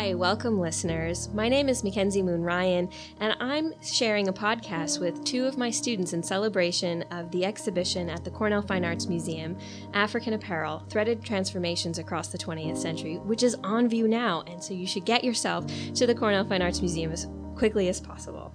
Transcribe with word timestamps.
Hi, 0.00 0.14
welcome 0.14 0.58
listeners. 0.58 1.28
My 1.34 1.50
name 1.50 1.68
is 1.68 1.84
Mackenzie 1.84 2.22
Moon 2.22 2.40
Ryan, 2.40 2.88
and 3.20 3.36
I'm 3.38 3.74
sharing 3.82 4.28
a 4.28 4.32
podcast 4.32 4.98
with 4.98 5.22
two 5.26 5.44
of 5.44 5.58
my 5.58 5.70
students 5.70 6.14
in 6.14 6.22
celebration 6.22 7.02
of 7.10 7.30
the 7.30 7.44
exhibition 7.44 8.08
at 8.08 8.24
the 8.24 8.30
Cornell 8.30 8.62
Fine 8.62 8.86
Arts 8.86 9.08
Museum, 9.08 9.58
African 9.92 10.32
Apparel 10.32 10.86
Threaded 10.88 11.22
Transformations 11.22 11.98
Across 11.98 12.28
the 12.28 12.38
20th 12.38 12.78
Century, 12.78 13.16
which 13.18 13.42
is 13.42 13.56
on 13.56 13.90
view 13.90 14.08
now, 14.08 14.42
and 14.46 14.64
so 14.64 14.72
you 14.72 14.86
should 14.86 15.04
get 15.04 15.22
yourself 15.22 15.66
to 15.92 16.06
the 16.06 16.14
Cornell 16.14 16.46
Fine 16.46 16.62
Arts 16.62 16.80
Museum 16.80 17.12
as 17.12 17.28
quickly 17.54 17.90
as 17.90 18.00
possible. 18.00 18.54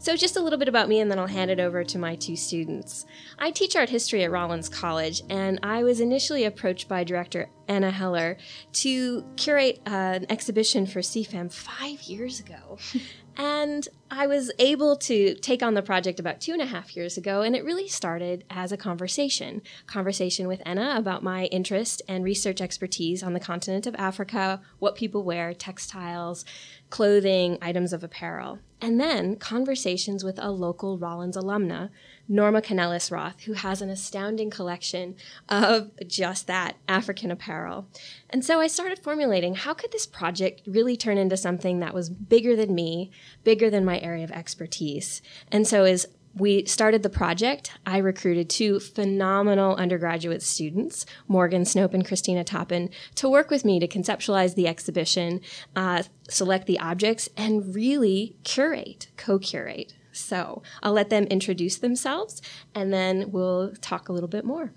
So, 0.00 0.16
just 0.16 0.36
a 0.36 0.40
little 0.40 0.60
bit 0.60 0.68
about 0.68 0.88
me, 0.88 1.00
and 1.00 1.10
then 1.10 1.18
I'll 1.18 1.26
hand 1.26 1.50
it 1.50 1.58
over 1.58 1.82
to 1.82 1.98
my 1.98 2.14
two 2.14 2.36
students. 2.36 3.04
I 3.36 3.50
teach 3.50 3.74
art 3.74 3.88
history 3.88 4.22
at 4.22 4.30
Rollins 4.30 4.68
College, 4.68 5.22
and 5.28 5.58
I 5.64 5.82
was 5.82 6.00
initially 6.00 6.44
approached 6.44 6.88
by 6.88 7.02
director 7.02 7.50
Ena 7.68 7.90
Heller 7.90 8.38
to 8.74 9.24
curate 9.36 9.80
uh, 9.86 9.90
an 9.90 10.26
exhibition 10.30 10.86
for 10.86 11.00
CFAM 11.00 11.52
five 11.52 12.02
years 12.02 12.40
ago. 12.40 12.78
and 13.36 13.86
I 14.10 14.26
was 14.26 14.50
able 14.58 14.96
to 14.96 15.34
take 15.34 15.62
on 15.62 15.74
the 15.74 15.82
project 15.82 16.18
about 16.18 16.40
two 16.40 16.52
and 16.52 16.62
a 16.62 16.66
half 16.66 16.96
years 16.96 17.16
ago, 17.16 17.42
and 17.42 17.54
it 17.54 17.64
really 17.64 17.86
started 17.86 18.44
as 18.50 18.72
a 18.72 18.76
conversation. 18.76 19.62
Conversation 19.86 20.48
with 20.48 20.62
Ena 20.64 20.94
about 20.96 21.22
my 21.22 21.44
interest 21.46 22.02
and 22.08 22.24
research 22.24 22.60
expertise 22.60 23.22
on 23.22 23.34
the 23.34 23.40
continent 23.40 23.86
of 23.86 23.94
Africa, 23.96 24.60
what 24.78 24.96
people 24.96 25.22
wear, 25.22 25.52
textiles, 25.52 26.44
clothing, 26.90 27.58
items 27.60 27.92
of 27.92 28.02
apparel. 28.02 28.58
And 28.80 29.00
then 29.00 29.36
conversations 29.36 30.22
with 30.22 30.38
a 30.38 30.50
local 30.50 30.98
Rollins 30.98 31.36
alumna 31.36 31.90
Norma 32.28 32.60
Canelas 32.60 33.10
Roth, 33.10 33.40
who 33.40 33.54
has 33.54 33.82
an 33.82 33.90
astounding 33.90 34.50
collection 34.50 35.16
of 35.48 35.90
just 36.06 36.46
that 36.46 36.76
African 36.86 37.30
apparel. 37.30 37.88
And 38.30 38.44
so 38.44 38.60
I 38.60 38.66
started 38.66 39.00
formulating 39.00 39.54
how 39.54 39.74
could 39.74 39.90
this 39.90 40.06
project 40.06 40.62
really 40.66 40.96
turn 40.96 41.18
into 41.18 41.36
something 41.36 41.80
that 41.80 41.94
was 41.94 42.10
bigger 42.10 42.54
than 42.54 42.74
me, 42.74 43.10
bigger 43.42 43.70
than 43.70 43.84
my 43.84 43.98
area 43.98 44.24
of 44.24 44.30
expertise. 44.30 45.22
And 45.50 45.66
so 45.66 45.84
as 45.84 46.06
we 46.34 46.64
started 46.66 47.02
the 47.02 47.10
project, 47.10 47.72
I 47.86 47.98
recruited 47.98 48.48
two 48.48 48.80
phenomenal 48.80 49.74
undergraduate 49.76 50.42
students, 50.42 51.06
Morgan 51.26 51.62
Snope 51.62 51.94
and 51.94 52.06
Christina 52.06 52.44
Toppin, 52.44 52.90
to 53.16 53.28
work 53.28 53.50
with 53.50 53.64
me 53.64 53.80
to 53.80 53.88
conceptualize 53.88 54.54
the 54.54 54.68
exhibition, 54.68 55.40
uh, 55.74 56.04
select 56.28 56.66
the 56.66 56.78
objects, 56.78 57.28
and 57.36 57.74
really 57.74 58.36
curate, 58.44 59.08
co 59.16 59.38
curate. 59.38 59.94
So 60.12 60.62
I'll 60.82 60.92
let 60.92 61.10
them 61.10 61.24
introduce 61.24 61.78
themselves 61.78 62.42
and 62.74 62.92
then 62.92 63.30
we'll 63.30 63.74
talk 63.80 64.08
a 64.08 64.12
little 64.12 64.28
bit 64.28 64.44
more. 64.44 64.72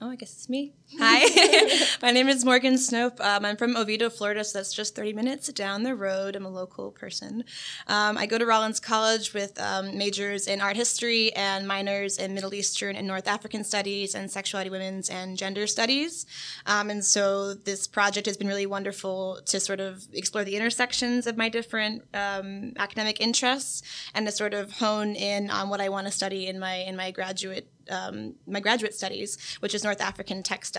Oh, 0.00 0.10
I 0.10 0.16
guess 0.16 0.32
it's 0.32 0.48
me. 0.48 0.74
Hi, 0.96 1.76
my 2.02 2.12
name 2.12 2.28
is 2.28 2.46
Morgan 2.46 2.74
Snope. 2.74 3.20
Um, 3.20 3.44
I'm 3.44 3.56
from 3.56 3.76
Oviedo, 3.76 4.08
Florida, 4.08 4.42
so 4.42 4.58
that's 4.58 4.72
just 4.72 4.96
30 4.96 5.12
minutes 5.12 5.48
down 5.52 5.82
the 5.82 5.94
road. 5.94 6.34
I'm 6.34 6.46
a 6.46 6.50
local 6.50 6.92
person. 6.92 7.44
Um, 7.88 8.16
I 8.16 8.24
go 8.24 8.38
to 8.38 8.46
Rollins 8.46 8.80
College 8.80 9.34
with 9.34 9.60
um, 9.60 9.98
majors 9.98 10.46
in 10.46 10.62
art 10.62 10.76
history 10.76 11.30
and 11.34 11.68
minors 11.68 12.16
in 12.16 12.32
Middle 12.32 12.54
Eastern 12.54 12.96
and 12.96 13.06
North 13.06 13.28
African 13.28 13.64
studies 13.64 14.14
and 14.14 14.30
sexuality, 14.30 14.70
women's, 14.70 15.10
and 15.10 15.36
gender 15.36 15.66
studies. 15.66 16.24
Um, 16.64 16.88
and 16.88 17.04
so 17.04 17.52
this 17.52 17.86
project 17.86 18.26
has 18.26 18.38
been 18.38 18.48
really 18.48 18.66
wonderful 18.66 19.40
to 19.44 19.60
sort 19.60 19.80
of 19.80 20.06
explore 20.14 20.42
the 20.42 20.56
intersections 20.56 21.26
of 21.26 21.36
my 21.36 21.50
different 21.50 22.04
um, 22.14 22.72
academic 22.78 23.20
interests 23.20 23.82
and 24.14 24.24
to 24.24 24.32
sort 24.32 24.54
of 24.54 24.72
hone 24.72 25.14
in 25.14 25.50
on 25.50 25.68
what 25.68 25.82
I 25.82 25.90
want 25.90 26.06
to 26.06 26.12
study 26.12 26.46
in 26.46 26.58
my 26.58 26.76
in 26.76 26.96
my 26.96 27.10
graduate 27.10 27.70
um, 27.90 28.34
my 28.46 28.60
graduate 28.60 28.94
studies, 28.94 29.38
which 29.60 29.74
is 29.74 29.82
North 29.82 30.00
African 30.00 30.42
textiles. 30.42 30.77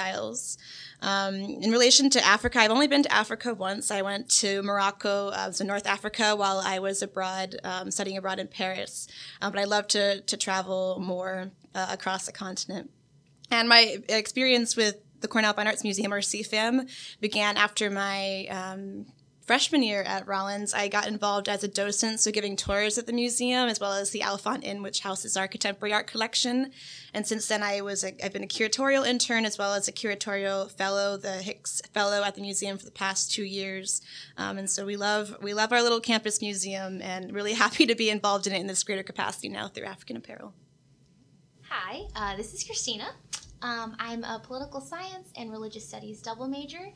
Um, 1.01 1.35
in 1.35 1.71
relation 1.71 2.09
to 2.11 2.25
Africa, 2.25 2.59
I've 2.59 2.71
only 2.71 2.87
been 2.87 3.03
to 3.03 3.11
Africa 3.11 3.53
once. 3.53 3.91
I 3.91 4.01
went 4.01 4.29
to 4.39 4.61
Morocco, 4.63 5.29
uh, 5.29 5.51
so 5.51 5.63
North 5.63 5.87
Africa, 5.87 6.35
while 6.35 6.61
I 6.63 6.79
was 6.79 7.01
abroad 7.01 7.55
um, 7.63 7.91
studying 7.91 8.17
abroad 8.17 8.39
in 8.39 8.47
Paris. 8.47 9.07
Uh, 9.41 9.49
but 9.49 9.59
I 9.59 9.63
love 9.63 9.87
to 9.89 10.21
to 10.21 10.37
travel 10.37 10.99
more 10.99 11.51
uh, 11.75 11.87
across 11.89 12.25
the 12.25 12.31
continent. 12.31 12.91
And 13.51 13.69
my 13.69 13.97
experience 14.09 14.75
with 14.75 14.97
the 15.21 15.27
Cornell 15.27 15.53
Fine 15.53 15.67
Arts 15.67 15.83
Museum, 15.83 16.13
or 16.13 16.21
CFAM, 16.21 16.89
began 17.19 17.57
after 17.57 17.89
my 17.89 18.47
um, 18.47 19.05
freshman 19.49 19.81
year 19.81 20.03
at 20.03 20.27
Rollins, 20.27 20.75
I 20.75 20.89
got 20.89 21.07
involved 21.07 21.49
as 21.49 21.63
a 21.63 21.67
docent, 21.67 22.19
so 22.19 22.29
giving 22.29 22.55
tours 22.55 22.99
at 22.99 23.07
the 23.07 23.11
museum 23.11 23.67
as 23.67 23.79
well 23.79 23.93
as 23.93 24.11
the 24.11 24.19
Alfond 24.19 24.63
Inn, 24.63 24.83
which 24.83 24.99
houses 24.99 25.35
our 25.35 25.47
contemporary 25.47 25.91
art 25.91 26.05
collection. 26.05 26.69
And 27.15 27.25
since 27.25 27.47
then, 27.47 27.63
I 27.63 27.81
was 27.81 28.03
a, 28.03 28.13
I've 28.23 28.31
been 28.31 28.43
a 28.43 28.47
curatorial 28.47 29.07
intern 29.07 29.45
as 29.45 29.57
well 29.57 29.73
as 29.73 29.87
a 29.87 29.91
curatorial 29.91 30.69
fellow, 30.69 31.17
the 31.17 31.41
Hicks 31.41 31.81
Fellow 31.95 32.21
at 32.23 32.35
the 32.35 32.41
museum 32.41 32.77
for 32.77 32.85
the 32.85 32.91
past 32.91 33.31
two 33.31 33.43
years. 33.43 34.03
Um, 34.37 34.59
and 34.59 34.69
so 34.69 34.85
we 34.85 34.95
love 34.95 35.35
we 35.41 35.55
love 35.55 35.73
our 35.73 35.81
little 35.81 35.99
campus 35.99 36.43
museum, 36.43 37.01
and 37.01 37.33
really 37.33 37.53
happy 37.65 37.87
to 37.87 37.95
be 37.95 38.11
involved 38.11 38.45
in 38.45 38.53
it 38.53 38.59
in 38.59 38.67
this 38.67 38.83
greater 38.83 39.01
capacity 39.01 39.49
now 39.49 39.67
through 39.67 39.85
African 39.85 40.15
Apparel. 40.15 40.53
Hi, 41.69 42.01
uh, 42.15 42.37
this 42.37 42.53
is 42.53 42.63
Christina. 42.63 43.15
Um, 43.63 43.95
I'm 43.97 44.23
a 44.23 44.39
political 44.45 44.79
science 44.79 45.31
and 45.35 45.49
religious 45.49 45.87
studies 45.87 46.21
double 46.21 46.47
major. 46.47 46.93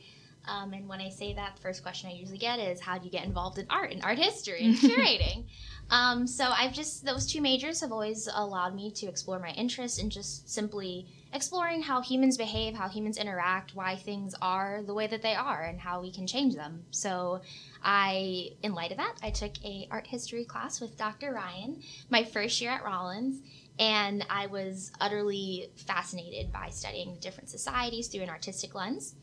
Um, 0.48 0.74
and 0.74 0.88
when 0.90 1.00
I 1.00 1.10
say 1.10 1.34
that, 1.34 1.56
the 1.56 1.62
first 1.62 1.84
question 1.84 2.10
I 2.10 2.14
usually 2.14 2.38
get 2.38 2.60
is, 2.60 2.82
how 2.82 2.98
do 2.98 3.06
you 3.06 3.12
get 3.12 3.26
involved 3.26 3.58
in 3.58 3.66
art 3.70 3.92
and 3.92 4.04
art 4.04 4.18
history 4.18 4.66
and 4.66 4.76
curating? 4.76 5.46
um, 5.90 6.28
so 6.28 6.46
I've 6.46 6.74
just, 6.74 7.06
those 7.06 7.26
two 7.26 7.42
majors 7.42 7.82
have 7.82 7.92
always 7.92 8.28
allowed 8.34 8.76
me 8.76 8.92
to 8.92 9.08
explore 9.08 9.40
my 9.40 9.52
interests 9.52 10.00
in 10.00 10.10
just 10.10 10.50
simply 10.50 11.08
exploring 11.32 11.82
how 11.82 12.02
humans 12.02 12.38
behave, 12.38 12.76
how 12.76 12.90
humans 12.90 13.18
interact, 13.18 13.74
why 13.74 13.96
things 13.96 14.36
are 14.42 14.84
the 14.84 14.94
way 14.94 15.08
that 15.08 15.22
they 15.22 15.34
are, 15.34 15.64
and 15.64 15.80
how 15.80 16.02
we 16.02 16.12
can 16.12 16.28
change 16.28 16.56
them. 16.56 16.84
So 16.92 17.42
I, 17.84 18.52
in 18.62 18.74
light 18.74 18.92
of 18.92 18.98
that, 18.98 19.16
I 19.24 19.32
took 19.32 19.54
a 19.64 19.88
art 19.90 20.08
history 20.08 20.46
class 20.46 20.82
with 20.82 20.98
Dr. 20.98 21.34
Ryan 21.34 21.82
my 22.10 22.24
first 22.24 22.60
year 22.62 22.72
at 22.72 22.84
Rollins 22.84 23.42
and 23.80 24.26
I 24.30 24.48
was 24.48 24.92
utterly 25.02 25.70
fascinated 25.76 26.52
by 26.52 26.70
studying 26.70 27.14
the 27.14 27.20
different 27.20 27.50
societies 27.50 28.08
through 28.08 28.22
an 28.22 28.30
artistic 28.30 28.76
lens. 28.76 29.16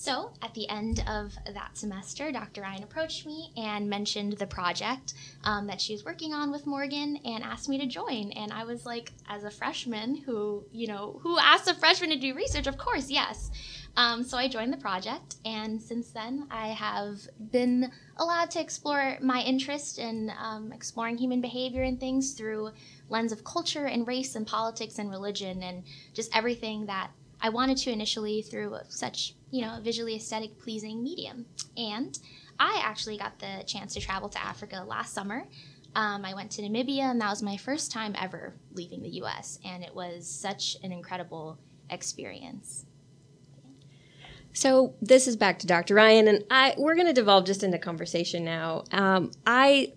So, 0.00 0.30
at 0.42 0.54
the 0.54 0.68
end 0.68 1.02
of 1.08 1.36
that 1.52 1.76
semester, 1.76 2.30
Dr. 2.30 2.62
Ryan 2.62 2.84
approached 2.84 3.26
me 3.26 3.50
and 3.56 3.90
mentioned 3.90 4.34
the 4.34 4.46
project 4.46 5.14
um, 5.42 5.66
that 5.66 5.80
she 5.80 5.92
was 5.92 6.04
working 6.04 6.32
on 6.32 6.52
with 6.52 6.68
Morgan 6.68 7.16
and 7.24 7.42
asked 7.42 7.68
me 7.68 7.78
to 7.78 7.86
join. 7.86 8.30
And 8.30 8.52
I 8.52 8.62
was 8.62 8.86
like, 8.86 9.12
as 9.28 9.42
a 9.42 9.50
freshman 9.50 10.14
who, 10.14 10.64
you 10.70 10.86
know, 10.86 11.18
who 11.24 11.36
asked 11.40 11.66
a 11.66 11.74
freshman 11.74 12.10
to 12.10 12.16
do 12.16 12.32
research? 12.32 12.68
Of 12.68 12.78
course, 12.78 13.10
yes. 13.10 13.50
Um, 13.96 14.22
so 14.22 14.38
I 14.38 14.46
joined 14.46 14.72
the 14.72 14.76
project, 14.76 15.34
and 15.44 15.82
since 15.82 16.10
then 16.10 16.46
I 16.48 16.68
have 16.68 17.18
been 17.50 17.90
allowed 18.18 18.52
to 18.52 18.60
explore 18.60 19.18
my 19.20 19.40
interest 19.42 19.98
in 19.98 20.30
um, 20.40 20.72
exploring 20.72 21.18
human 21.18 21.40
behavior 21.40 21.82
and 21.82 21.98
things 21.98 22.34
through 22.34 22.70
lens 23.08 23.32
of 23.32 23.42
culture 23.42 23.86
and 23.86 24.06
race 24.06 24.36
and 24.36 24.46
politics 24.46 25.00
and 25.00 25.10
religion 25.10 25.64
and 25.64 25.82
just 26.14 26.34
everything 26.36 26.86
that 26.86 27.10
I 27.40 27.48
wanted 27.48 27.78
to 27.78 27.90
initially 27.90 28.42
through 28.42 28.76
such 28.88 29.34
you 29.50 29.62
know, 29.62 29.78
visually 29.82 30.16
aesthetic 30.16 30.58
pleasing 30.58 31.02
medium. 31.02 31.46
And 31.76 32.18
I 32.58 32.80
actually 32.84 33.18
got 33.18 33.38
the 33.38 33.64
chance 33.66 33.94
to 33.94 34.00
travel 34.00 34.28
to 34.28 34.42
Africa 34.42 34.84
last 34.86 35.14
summer. 35.14 35.44
Um, 35.94 36.24
I 36.24 36.34
went 36.34 36.50
to 36.52 36.62
Namibia, 36.62 37.10
and 37.10 37.20
that 37.20 37.30
was 37.30 37.42
my 37.42 37.56
first 37.56 37.90
time 37.90 38.14
ever 38.18 38.54
leaving 38.72 39.02
the 39.02 39.08
US, 39.22 39.58
and 39.64 39.82
it 39.82 39.94
was 39.94 40.28
such 40.28 40.76
an 40.82 40.92
incredible 40.92 41.58
experience. 41.90 42.84
So 44.52 44.94
this 45.00 45.28
is 45.28 45.36
back 45.36 45.58
to 45.60 45.66
Dr. 45.66 45.94
Ryan, 45.94 46.28
and 46.28 46.44
I 46.50 46.74
we're 46.76 46.94
going 46.94 47.06
to 47.06 47.12
devolve 47.12 47.46
just 47.46 47.62
into 47.62 47.78
conversation 47.78 48.44
now. 48.44 48.84
Um, 48.92 49.30
I 49.46 49.94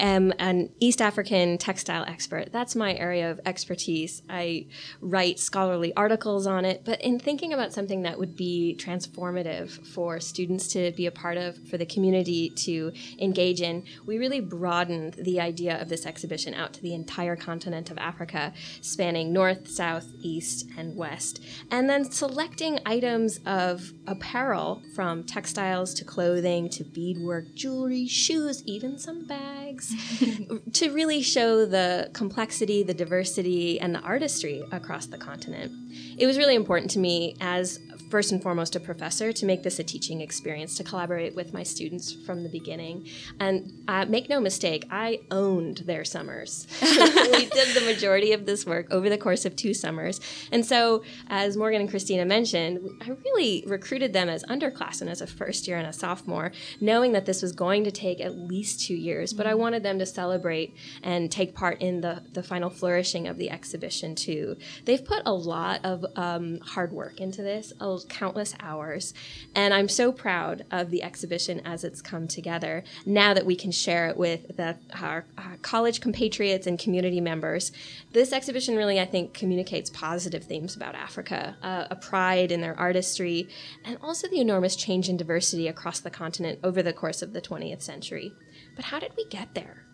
am 0.00 0.32
an 0.38 0.70
East 0.80 1.00
African 1.00 1.58
textile 1.58 2.04
expert. 2.04 2.50
That's 2.52 2.74
my 2.74 2.94
area 2.94 3.30
of 3.30 3.40
expertise. 3.44 4.22
I 4.28 4.66
write 5.00 5.38
scholarly 5.38 5.94
articles 5.94 6.46
on 6.46 6.64
it, 6.64 6.82
but 6.84 7.00
in 7.02 7.20
thinking 7.20 7.52
about 7.52 7.72
something 7.72 8.02
that 8.02 8.18
would 8.18 8.34
be 8.34 8.76
transformative 8.78 9.86
for 9.86 10.18
students 10.18 10.68
to 10.68 10.92
be 10.92 11.06
a 11.06 11.10
part 11.10 11.36
of, 11.36 11.56
for 11.68 11.76
the 11.76 11.86
community 11.86 12.50
to 12.50 12.92
engage 13.18 13.60
in, 13.60 13.84
we 14.06 14.18
really 14.18 14.40
broadened 14.40 15.14
the 15.14 15.40
idea 15.40 15.80
of 15.80 15.88
this 15.88 16.06
exhibition 16.06 16.54
out 16.54 16.72
to 16.72 16.82
the 16.82 16.94
entire 16.94 17.36
continent 17.36 17.90
of 17.90 17.98
Africa, 17.98 18.52
spanning 18.80 19.32
north, 19.32 19.68
south, 19.68 20.06
east, 20.22 20.66
and 20.76 20.96
west. 20.96 21.40
And 21.70 21.88
then 21.88 22.10
selecting 22.10 22.80
items 22.86 23.38
of 23.44 23.92
apparel 24.06 24.82
from 24.94 25.24
textiles 25.24 25.92
to 25.94 26.04
clothing 26.04 26.68
to 26.70 26.84
beadwork, 26.84 27.54
jewelry, 27.54 28.06
shoes, 28.06 28.62
even 28.64 28.98
some 28.98 29.26
bags 29.26 29.89
to 30.72 30.90
really 30.90 31.22
show 31.22 31.64
the 31.66 32.10
complexity, 32.12 32.82
the 32.82 32.94
diversity, 32.94 33.80
and 33.80 33.94
the 33.94 34.00
artistry 34.00 34.62
across 34.72 35.06
the 35.06 35.18
continent. 35.18 35.72
It 36.18 36.26
was 36.26 36.38
really 36.38 36.54
important 36.54 36.90
to 36.92 36.98
me 36.98 37.36
as 37.40 37.78
first 38.10 38.32
and 38.32 38.42
foremost 38.42 38.74
a 38.76 38.80
professor 38.80 39.32
to 39.32 39.46
make 39.46 39.62
this 39.62 39.78
a 39.78 39.84
teaching 39.84 40.20
experience 40.20 40.74
to 40.74 40.84
collaborate 40.84 41.34
with 41.34 41.54
my 41.54 41.62
students 41.62 42.12
from 42.12 42.42
the 42.42 42.48
beginning. 42.48 43.06
And 43.38 43.72
uh, 43.88 44.04
make 44.06 44.28
no 44.28 44.40
mistake 44.40 44.86
i 44.90 45.20
owned 45.30 45.78
their 45.78 46.04
summers. 46.04 46.66
We 47.40 47.46
did 47.46 47.74
the 47.74 47.82
majority 47.84 48.32
of 48.32 48.44
this 48.44 48.66
work 48.66 48.88
over 48.90 49.08
the 49.08 49.16
course 49.16 49.44
of 49.44 49.56
two 49.56 49.72
summers. 49.72 50.20
And 50.50 50.66
so 50.66 51.02
as 51.28 51.56
morgan 51.56 51.80
and 51.82 51.90
christina 51.90 52.24
mentioned 52.24 52.80
i 53.00 53.10
really 53.24 53.64
recruited 53.66 54.12
them 54.12 54.28
as 54.28 54.42
underclassmen 54.44 55.08
as 55.08 55.20
a 55.20 55.26
first 55.26 55.68
year 55.68 55.78
and 55.78 55.86
a 55.86 55.92
sophomore 55.92 56.52
knowing 56.80 57.12
that 57.12 57.26
this 57.26 57.42
was 57.42 57.52
going 57.52 57.84
to 57.84 57.90
take 57.90 58.20
at 58.20 58.36
least 58.36 58.80
two 58.86 58.94
years. 58.94 59.32
But 59.32 59.46
i 59.46 59.54
wanted 59.54 59.82
them 59.82 59.98
to 59.98 60.06
celebrate 60.06 60.74
and 61.02 61.30
take 61.30 61.54
part 61.54 61.80
in 61.80 62.00
the, 62.00 62.22
the 62.32 62.42
final 62.42 62.70
flourishing 62.70 63.28
of 63.28 63.38
the 63.38 63.50
exhibition 63.50 64.14
too. 64.14 64.56
They've 64.84 65.04
put 65.04 65.22
a 65.26 65.32
lot 65.32 65.84
of 65.84 66.04
um, 66.16 66.58
hard 66.60 66.92
work 66.92 67.20
into 67.20 67.42
this 67.42 67.72
countless 68.08 68.54
hours. 68.60 69.14
And 69.54 69.74
I'm 69.74 69.88
so 69.88 70.12
proud 70.12 70.64
of 70.70 70.90
the 70.90 71.02
exhibition 71.02 71.60
as 71.64 71.84
it's 71.84 72.00
come 72.00 72.26
together 72.26 72.84
now 73.04 73.34
that 73.34 73.46
we 73.46 73.56
can 73.56 73.72
share 73.72 74.08
it 74.08 74.16
with 74.16 74.56
the, 74.56 74.76
our, 75.00 75.24
our 75.38 75.56
college 75.62 76.00
compatriots 76.00 76.66
and 76.66 76.78
community 76.78 77.20
members. 77.20 77.72
This 78.12 78.32
exhibition 78.32 78.76
really, 78.76 79.00
I 79.00 79.06
think, 79.06 79.34
communicates 79.34 79.90
positive 79.90 80.44
themes 80.44 80.76
about 80.76 80.94
Africa, 80.94 81.56
uh, 81.62 81.86
a 81.90 81.96
pride 81.96 82.52
in 82.52 82.60
their 82.60 82.78
artistry, 82.78 83.48
and 83.84 83.98
also 84.02 84.28
the 84.28 84.40
enormous 84.40 84.76
change 84.76 85.08
in 85.08 85.16
diversity 85.16 85.68
across 85.68 86.00
the 86.00 86.10
continent 86.10 86.58
over 86.62 86.82
the 86.82 86.92
course 86.92 87.22
of 87.22 87.32
the 87.32 87.40
20th 87.40 87.82
century. 87.82 88.32
But 88.76 88.86
how 88.86 88.98
did 88.98 89.12
we 89.16 89.26
get 89.26 89.54
there? 89.54 89.84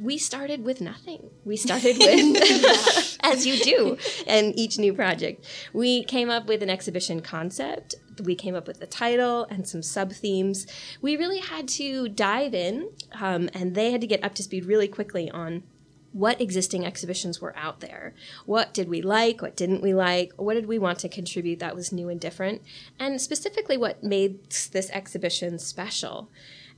We 0.00 0.18
started 0.18 0.64
with 0.64 0.80
nothing. 0.80 1.30
We 1.44 1.56
started 1.56 1.96
with, 1.98 3.18
as 3.22 3.46
you 3.46 3.56
do 3.62 3.98
in 4.26 4.58
each 4.58 4.78
new 4.78 4.92
project. 4.92 5.44
We 5.72 6.04
came 6.04 6.30
up 6.30 6.46
with 6.46 6.62
an 6.62 6.70
exhibition 6.70 7.20
concept. 7.20 7.94
We 8.22 8.34
came 8.34 8.54
up 8.54 8.66
with 8.66 8.80
the 8.80 8.86
title 8.86 9.46
and 9.50 9.66
some 9.68 9.82
sub 9.82 10.12
themes. 10.12 10.66
We 11.00 11.16
really 11.16 11.40
had 11.40 11.68
to 11.68 12.08
dive 12.08 12.54
in, 12.54 12.90
um, 13.20 13.48
and 13.54 13.74
they 13.74 13.92
had 13.92 14.00
to 14.00 14.06
get 14.06 14.24
up 14.24 14.34
to 14.36 14.42
speed 14.42 14.64
really 14.64 14.88
quickly 14.88 15.30
on 15.30 15.62
what 16.12 16.40
existing 16.40 16.86
exhibitions 16.86 17.40
were 17.40 17.56
out 17.56 17.80
there. 17.80 18.14
What 18.46 18.72
did 18.72 18.88
we 18.88 19.02
like? 19.02 19.42
What 19.42 19.56
didn't 19.56 19.82
we 19.82 19.94
like? 19.94 20.32
What 20.36 20.54
did 20.54 20.66
we 20.66 20.78
want 20.78 20.98
to 21.00 21.08
contribute 21.08 21.58
that 21.60 21.76
was 21.76 21.92
new 21.92 22.08
and 22.08 22.20
different? 22.20 22.62
And 22.98 23.20
specifically, 23.20 23.76
what 23.76 24.02
made 24.02 24.50
this 24.50 24.90
exhibition 24.90 25.58
special. 25.58 26.30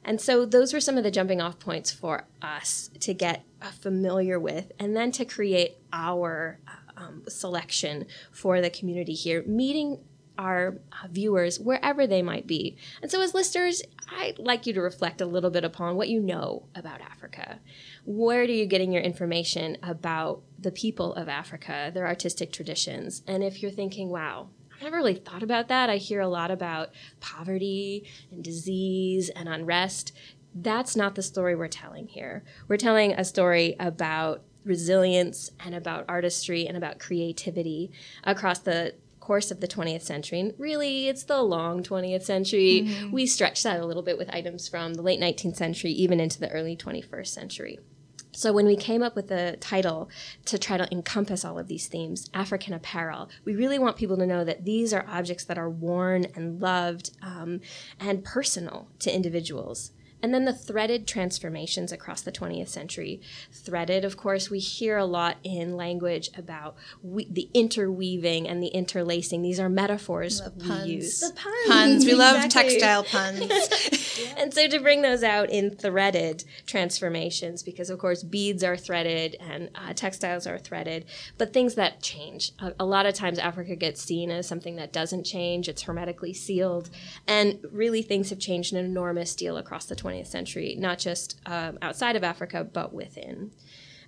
And 0.05 0.20
so 0.20 0.44
those 0.44 0.73
were 0.73 0.81
some 0.81 0.97
of 0.97 1.05
the 1.05 1.11
jumping 1.11 1.41
off 1.41 1.58
points 1.58 1.91
for 1.91 2.25
us 2.41 2.91
to 3.00 3.14
get 3.14 3.44
familiar 3.81 4.41
with 4.41 4.73
and 4.79 4.97
then 4.97 5.12
to 5.12 5.25
create 5.25 5.76
our 5.93 6.58
um, 6.97 7.23
selection 7.29 8.06
for 8.31 8.61
the 8.61 8.70
community 8.70 9.14
here, 9.14 9.43
meeting 9.47 9.99
our 10.38 10.79
uh, 10.93 11.06
viewers 11.11 11.61
wherever 11.61 12.06
they 12.06 12.23
might 12.23 12.47
be. 12.47 12.76
And 13.02 13.11
so, 13.11 13.20
as 13.20 13.35
listeners, 13.35 13.82
I'd 14.11 14.38
like 14.38 14.67
you 14.67 14.73
to 14.73 14.81
reflect 14.81 15.20
a 15.20 15.26
little 15.26 15.50
bit 15.50 15.64
upon 15.64 15.97
what 15.97 16.08
you 16.08 16.20
know 16.20 16.64
about 16.75 17.00
Africa. 17.03 17.61
Where 18.06 18.41
are 18.41 18.44
you 18.44 18.67
getting 18.67 18.91
your 18.91 19.03
information 19.03 19.76
about 19.82 20.43
the 20.58 20.73
people 20.73 21.14
of 21.14 21.29
Africa, 21.29 21.91
their 21.93 22.06
artistic 22.06 22.53
traditions? 22.53 23.23
And 23.26 23.44
if 23.44 23.61
you're 23.61 23.70
thinking, 23.70 24.08
wow, 24.08 24.49
I 24.81 24.85
never 24.85 24.97
really 24.97 25.15
thought 25.15 25.43
about 25.43 25.69
that. 25.69 25.91
I 25.91 25.97
hear 25.97 26.21
a 26.21 26.29
lot 26.29 26.50
about 26.50 26.91
poverty 27.21 28.05
and 28.31 28.43
disease 28.43 29.29
and 29.29 29.49
unrest. 29.49 30.12
That's 30.55 30.97
not 30.97 31.15
the 31.15 31.23
story 31.23 31.55
we're 31.55 31.69
telling 31.69 32.09
here. 32.09 32.44
We're 32.67 32.79
telling 32.79 33.12
a 33.12 33.25
story 33.25 33.77
about 33.79 34.43
resilience 34.65 35.50
and 35.61 35.75
about 35.75 36.06
artistry 36.09 36.67
and 36.67 36.77
about 36.77 36.99
creativity 36.99 37.91
across 38.25 38.59
the 38.61 38.94
course 39.21 39.50
of 39.50 39.61
the 39.61 39.69
20th 39.69 40.03
century. 40.03 40.41
And 40.41 40.55
really, 40.59 41.09
it's 41.09 41.25
the 41.25 41.43
long 41.43 41.82
20th 41.82 42.23
century. 42.23 42.87
Mm-hmm. 42.87 43.11
We 43.12 43.27
stretch 43.27 43.62
that 43.62 43.81
a 43.81 43.87
little 43.87 44.03
bit 44.03 44.19
with 44.19 44.35
items 44.35 44.67
from 44.67 44.94
the 44.94 45.03
late 45.03 45.21
19th 45.21 45.56
century, 45.56 45.93
even 45.93 46.21
into 46.21 46.41
the 46.41 46.50
early 46.50 46.77
21st 46.77 47.27
century. 47.27 47.79
So 48.41 48.55
when 48.55 48.65
we 48.65 48.75
came 48.75 49.03
up 49.03 49.17
with 49.17 49.29
the 49.29 49.59
title 49.61 50.09
to 50.47 50.57
try 50.57 50.79
to 50.79 50.91
encompass 50.91 51.45
all 51.45 51.59
of 51.59 51.69
these 51.69 51.89
themes, 51.89 52.31
African 52.33 52.73
apparel, 52.73 53.29
we 53.45 53.55
really 53.55 53.79
want 53.79 53.99
people 53.99 54.17
to 54.17 54.25
know 54.25 54.45
that 54.45 54.65
these 54.65 54.95
are 54.95 55.05
objects 55.07 55.45
that 55.45 55.59
are 55.59 55.69
worn 55.69 56.25
and 56.35 56.59
loved 56.59 57.11
um, 57.21 57.61
and 58.01 58.25
personal 58.25 58.89
to 59.01 59.15
individuals. 59.15 59.93
And 60.22 60.34
then 60.34 60.44
the 60.44 60.52
threaded 60.52 61.06
transformations 61.06 61.93
across 61.93 62.20
the 62.20 62.32
20th 62.32 62.69
century. 62.69 63.20
Threaded, 63.52 64.05
of 64.05 64.17
course, 64.17 64.50
we 64.50 64.58
hear 64.58 64.99
a 64.99 65.05
lot 65.05 65.38
in 65.43 65.76
language 65.76 66.31
about 66.37 66.76
we, 67.02 67.26
the 67.31 67.49
interweaving 67.55 68.49
and 68.49 68.62
the 68.62 68.69
interlacing. 68.69 69.43
These 69.43 69.61
are 69.61 69.69
metaphors 69.69 70.43
we 70.56 70.69
puns. 70.69 70.88
use. 70.88 71.20
The 71.20 71.34
puns. 71.34 71.67
Puns. 71.69 72.05
We 72.05 72.12
exactly. 72.12 72.40
love 72.40 72.50
textile 72.50 73.05
puns. 73.11 74.31
and 74.37 74.52
so 74.52 74.69
to 74.69 74.81
bring 74.81 75.02
those 75.02 75.22
out 75.22 75.50
in 75.50 75.70
threaded 75.70 76.44
transformations, 76.67 77.62
because 77.62 77.90
of 77.90 77.99
course 77.99 78.22
beads 78.22 78.62
are 78.62 78.76
threaded 78.76 79.37
and 79.40 79.70
uh, 79.75 79.93
textiles 79.94 80.46
are 80.46 80.58
threaded, 80.58 81.05
but 81.38 81.52
things 81.52 81.75
that 81.76 82.02
change. 82.02 82.52
A, 82.58 82.75
a 82.81 82.84
lot 82.84 83.06
of 83.06 83.14
times 83.14 83.38
Africa 83.38 83.75
gets 83.75 84.02
seen 84.02 84.31
as 84.31 84.46
something 84.46 84.76
that 84.76 84.93
doesn't 84.93 85.25
change. 85.25 85.69
It's 85.69 85.82
hermetically 85.82 86.34
sealed. 86.34 86.90
And 87.26 87.58
really 87.70 88.02
things 88.02 88.31
have 88.31 88.38
changed 88.38 88.72
an 88.72 88.84
enormous 88.84 89.34
deal 89.34 89.56
across 89.56 89.87
the 89.87 89.96
20th 89.96 90.10
20th 90.11 90.27
century, 90.27 90.77
not 90.79 90.99
just 90.99 91.41
um, 91.47 91.79
outside 91.83 92.17
of 92.17 92.25
Africa, 92.25 92.65
but 92.65 92.93
within. 92.93 93.53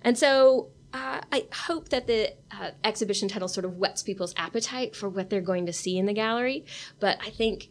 And 0.01 0.17
so 0.17 0.69
uh, 0.93 1.21
I 1.31 1.47
hope 1.51 1.89
that 1.89 2.07
the 2.07 2.33
uh, 2.51 2.71
exhibition 2.83 3.27
title 3.27 3.47
sort 3.47 3.65
of 3.65 3.77
whets 3.77 4.03
people's 4.03 4.33
appetite 4.37 4.95
for 4.95 5.09
what 5.09 5.29
they're 5.29 5.41
going 5.41 5.65
to 5.65 5.73
see 5.73 5.97
in 5.97 6.05
the 6.05 6.13
gallery. 6.13 6.65
But 6.99 7.17
I 7.25 7.29
think 7.29 7.69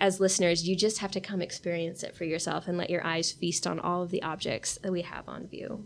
as 0.00 0.20
listeners, 0.20 0.68
you 0.68 0.76
just 0.76 0.98
have 0.98 1.10
to 1.12 1.20
come 1.20 1.42
experience 1.42 2.02
it 2.02 2.14
for 2.14 2.24
yourself 2.24 2.68
and 2.68 2.78
let 2.78 2.90
your 2.90 3.04
eyes 3.04 3.32
feast 3.32 3.66
on 3.66 3.80
all 3.80 4.02
of 4.02 4.10
the 4.10 4.22
objects 4.22 4.78
that 4.82 4.92
we 4.92 5.02
have 5.02 5.28
on 5.28 5.48
view. 5.48 5.84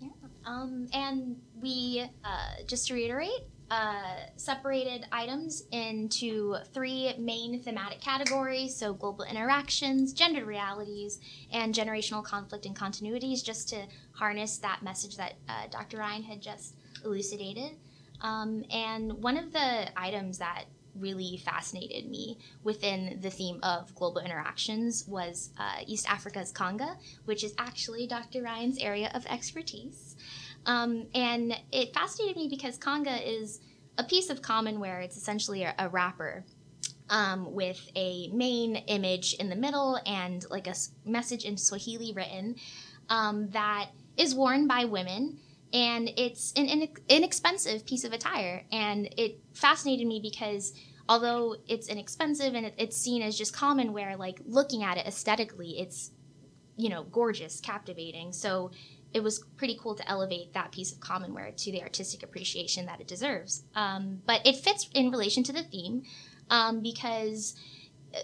Yeah. 0.00 0.08
Um, 0.44 0.88
and 0.92 1.36
we, 1.62 2.04
uh, 2.24 2.62
just 2.66 2.88
to 2.88 2.94
reiterate, 2.94 3.44
uh, 3.70 4.16
separated 4.36 5.06
items 5.10 5.64
into 5.72 6.56
three 6.72 7.14
main 7.18 7.60
thematic 7.62 8.00
categories 8.00 8.76
so 8.76 8.92
global 8.92 9.24
interactions, 9.24 10.12
gendered 10.12 10.46
realities, 10.46 11.18
and 11.52 11.74
generational 11.74 12.22
conflict 12.22 12.66
and 12.66 12.76
continuities, 12.76 13.42
just 13.42 13.68
to 13.70 13.86
harness 14.12 14.58
that 14.58 14.82
message 14.82 15.16
that 15.16 15.34
uh, 15.48 15.66
Dr. 15.70 15.98
Ryan 15.98 16.22
had 16.22 16.42
just 16.42 16.74
elucidated. 17.04 17.72
Um, 18.20 18.64
and 18.70 19.12
one 19.22 19.36
of 19.36 19.52
the 19.52 19.88
items 19.98 20.38
that 20.38 20.64
really 20.94 21.40
fascinated 21.44 22.08
me 22.08 22.38
within 22.62 23.18
the 23.20 23.30
theme 23.30 23.58
of 23.62 23.94
global 23.94 24.20
interactions 24.20 25.06
was 25.08 25.50
uh, 25.58 25.80
East 25.86 26.08
Africa's 26.08 26.52
Kanga, 26.52 26.96
which 27.24 27.42
is 27.42 27.54
actually 27.58 28.06
Dr. 28.06 28.42
Ryan's 28.42 28.78
area 28.78 29.10
of 29.14 29.26
expertise. 29.26 30.13
Um, 30.66 31.06
and 31.14 31.54
it 31.72 31.94
fascinated 31.94 32.36
me 32.36 32.48
because 32.48 32.78
Kanga 32.78 33.16
is 33.28 33.60
a 33.98 34.04
piece 34.04 34.30
of 34.30 34.42
commonware. 34.42 35.04
It's 35.04 35.16
essentially 35.16 35.62
a, 35.62 35.74
a 35.78 35.88
wrapper 35.88 36.44
um, 37.10 37.52
with 37.52 37.90
a 37.96 38.28
main 38.28 38.76
image 38.76 39.34
in 39.34 39.48
the 39.48 39.56
middle 39.56 39.98
and 40.06 40.44
like 40.50 40.66
a 40.66 40.74
message 41.04 41.44
in 41.44 41.56
Swahili 41.56 42.12
written 42.12 42.56
um, 43.08 43.50
that 43.50 43.90
is 44.16 44.34
worn 44.34 44.66
by 44.66 44.84
women. 44.84 45.38
And 45.72 46.10
it's 46.16 46.52
an 46.56 46.88
inexpensive 47.08 47.84
piece 47.84 48.04
of 48.04 48.12
attire. 48.12 48.64
And 48.70 49.12
it 49.18 49.40
fascinated 49.54 50.06
me 50.06 50.20
because 50.22 50.72
although 51.08 51.56
it's 51.66 51.88
inexpensive 51.88 52.54
and 52.54 52.72
it's 52.78 52.96
seen 52.96 53.22
as 53.22 53.36
just 53.36 53.52
common 53.52 53.92
wear, 53.92 54.16
like 54.16 54.40
looking 54.46 54.84
at 54.84 54.98
it 54.98 55.06
aesthetically, 55.06 55.80
it's, 55.80 56.12
you 56.76 56.88
know, 56.88 57.02
gorgeous, 57.02 57.60
captivating. 57.60 58.32
So 58.32 58.70
it 59.14 59.22
was 59.22 59.44
pretty 59.56 59.78
cool 59.80 59.94
to 59.94 60.08
elevate 60.08 60.52
that 60.52 60.72
piece 60.72 60.92
of 60.92 60.98
commonware 60.98 61.56
to 61.56 61.72
the 61.72 61.80
artistic 61.82 62.24
appreciation 62.24 62.84
that 62.86 63.00
it 63.00 63.06
deserves. 63.06 63.62
Um, 63.74 64.20
but 64.26 64.44
it 64.44 64.56
fits 64.56 64.90
in 64.92 65.10
relation 65.10 65.44
to 65.44 65.52
the 65.52 65.62
theme 65.62 66.02
um, 66.50 66.82
because 66.82 67.54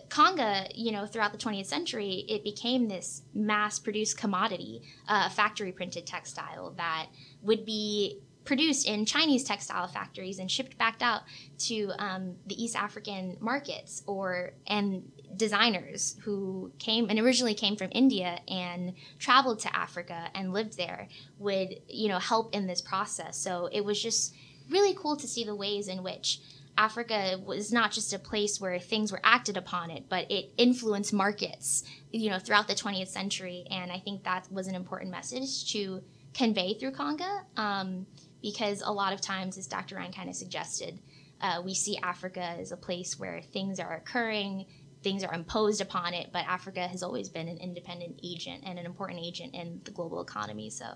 Kanga, 0.09 0.67
you 0.75 0.93
know, 0.93 1.07
throughout 1.07 1.33
the 1.33 1.39
20th 1.39 1.67
century, 1.67 2.25
it 2.29 2.45
became 2.45 2.89
this 2.89 3.23
mass-produced 3.35 4.19
commodity, 4.19 4.83
uh, 5.09 5.29
factory 5.29 5.73
printed 5.73 6.07
textile 6.07 6.73
that 6.77 7.07
would 7.43 7.65
be 7.65 8.21
produced 8.45 8.87
in 8.87 9.05
Chinese 9.05 9.45
textile 9.45 9.87
factories 9.87 10.39
and 10.39 10.51
shipped 10.51 10.77
back 10.79 10.97
out 11.03 11.23
to 11.59 11.93
um, 11.99 12.35
the 12.47 12.63
East 12.63 12.75
African 12.75 13.37
markets 13.41 14.03
or 14.07 14.53
and 14.67 15.11
designers 15.37 16.17
who 16.23 16.73
came 16.79 17.09
and 17.09 17.19
originally 17.19 17.55
came 17.55 17.77
from 17.77 17.89
India 17.93 18.39
and 18.49 18.95
traveled 19.19 19.59
to 19.61 19.77
Africa 19.77 20.29
and 20.35 20.53
lived 20.53 20.77
there 20.77 21.09
would 21.39 21.81
you 21.89 22.09
know 22.09 22.19
help 22.19 22.55
in 22.55 22.67
this 22.67 22.81
process. 22.81 23.37
So 23.37 23.69
it 23.73 23.85
was 23.85 24.03
just 24.03 24.35
really 24.69 24.95
cool 24.95 25.17
to 25.17 25.27
see 25.27 25.45
the 25.45 25.55
ways 25.55 25.89
in 25.89 26.03
which 26.03 26.41
Africa 26.79 27.39
was 27.45 27.73
not 27.73 27.91
just 27.91 28.13
a 28.13 28.19
place 28.19 28.61
where 28.61 28.79
things 28.79 29.13
were 29.13 29.21
acted 29.25 29.57
upon 29.57 29.91
it, 29.91 30.05
but 30.09 30.31
it 30.31 30.53
influenced 30.57 31.13
markets, 31.13 31.85
you 32.13 32.31
know, 32.31 32.39
throughout 32.39 32.69
the 32.69 32.75
20th 32.75 33.09
century. 33.09 33.67
And 33.71 33.93
I 33.93 33.99
think 33.99 34.25
that 34.25 34.51
was 34.51 34.67
an 34.67 34.75
important 34.75 35.11
message 35.11 35.71
to 35.73 36.03
convey 36.33 36.75
through 36.75 36.93
Kanga. 36.93 37.45
Um, 37.57 38.07
because 38.43 38.83
a 38.83 38.91
lot 38.91 39.13
of 39.13 39.21
times, 39.21 39.59
as 39.59 39.67
Dr. 39.67 39.97
Ryan 39.97 40.13
kind 40.13 40.29
of 40.29 40.35
suggested, 40.35 40.99
uh, 41.41 41.63
we 41.65 41.75
see 41.75 41.99
Africa 42.03 42.43
as 42.43 42.73
a 42.73 42.77
place 42.77 43.19
where 43.19 43.41
things 43.41 43.81
are 43.81 43.97
occurring, 43.97 44.67
things 45.03 45.25
are 45.25 45.33
imposed 45.35 45.81
upon 45.81 46.15
it, 46.15 46.31
but 46.33 46.45
Africa 46.47 46.87
has 46.87 47.03
always 47.03 47.29
been 47.29 47.49
an 47.49 47.59
independent 47.59 48.21
agent 48.23 48.63
and 48.67 48.79
an 48.79 48.87
important 48.87 49.21
agent 49.25 49.55
in 49.55 49.81
the 49.85 49.91
global 49.91 50.21
economy. 50.21 50.71
So 50.71 50.87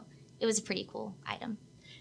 it 0.40 0.46
was 0.46 0.58
a 0.58 0.62
pretty 0.62 0.86
cool 0.90 1.16
item. 1.26 1.58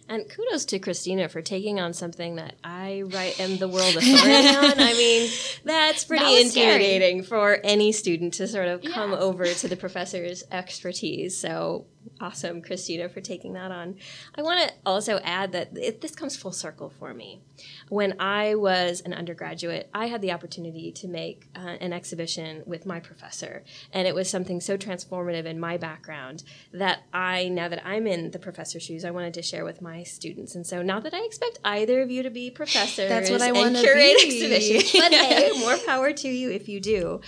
And 0.10 0.29
kudos 0.29 0.65
to 0.65 0.79
Christina 0.79 1.29
for 1.29 1.41
taking 1.41 1.79
on 1.79 1.93
something 1.93 2.36
that 2.36 2.55
I 2.62 3.03
write 3.05 3.39
am 3.39 3.57
the 3.57 3.69
world 3.69 3.95
authority 3.95 4.48
on. 4.50 4.74
I 4.77 4.93
mean, 4.98 5.29
that's 5.63 6.03
pretty 6.03 6.25
That 6.25 6.41
intimidating 6.41 7.24
for 7.24 7.60
any 7.63 7.93
student 7.93 8.33
to 8.36 8.48
sort 8.48 8.67
of 8.67 8.81
come 8.83 9.12
Yeah. 9.13 9.19
over 9.19 9.45
to 9.45 9.67
the 9.69 9.77
professor's 9.77 10.43
expertise. 10.51 11.38
So 11.39 11.86
awesome, 12.19 12.62
Christina, 12.62 13.10
for 13.10 13.22
taking 13.22 13.53
that 13.53 13.72
on. 13.72 13.95
I 14.36 14.41
want 14.41 14.60
to 14.60 14.74
also 14.86 15.19
add 15.24 15.51
that 15.51 15.77
it, 15.77 16.01
this 16.01 16.15
comes 16.15 16.36
full 16.36 16.51
circle 16.51 16.89
for 16.89 17.13
me. 17.13 17.41
When 17.89 18.19
I 18.19 18.55
was 18.55 19.01
an 19.01 19.13
undergraduate, 19.13 19.89
I 19.93 20.07
had 20.07 20.22
the 20.22 20.31
opportunity 20.31 20.91
to 20.91 21.07
make 21.07 21.48
uh, 21.55 21.77
an 21.79 21.93
exhibition 21.93 22.63
with 22.65 22.86
my 22.86 23.00
professor, 23.00 23.63
and 23.91 24.07
it 24.07 24.15
was 24.15 24.29
something 24.29 24.62
so 24.62 24.77
transformative 24.77 25.45
in 25.45 25.60
my 25.60 25.77
background 25.77 26.43
that 26.72 27.03
I, 27.13 27.50
now 27.50 27.67
that 27.67 27.86
I'm 27.86 28.07
in 28.07 28.31
the 28.31 28.39
professor's 28.39 28.83
shoes, 28.83 29.05
I 29.05 29.12
wanted 29.12 29.33
to 29.36 29.41
share 29.41 29.65
with 29.65 29.81
my 29.81 30.03
students. 30.03 30.55
And 30.55 30.65
so, 30.65 30.81
not 30.81 31.03
that 31.03 31.13
I 31.13 31.24
expect 31.24 31.60
either 31.63 32.01
of 32.01 32.10
you 32.10 32.24
to 32.24 32.29
be 32.29 32.50
professors 32.50 33.10
That's 33.10 33.29
what 33.29 33.41
I 33.41 33.50
and 33.50 33.75
curate 33.75 34.17
be. 34.17 34.25
exhibitions, 34.25 34.91
but 35.01 35.12
hey, 35.12 35.51
more 35.60 35.77
power 35.86 36.12
to 36.13 36.27
you 36.27 36.51
if 36.51 36.67
you 36.67 36.79
do. 36.79 37.22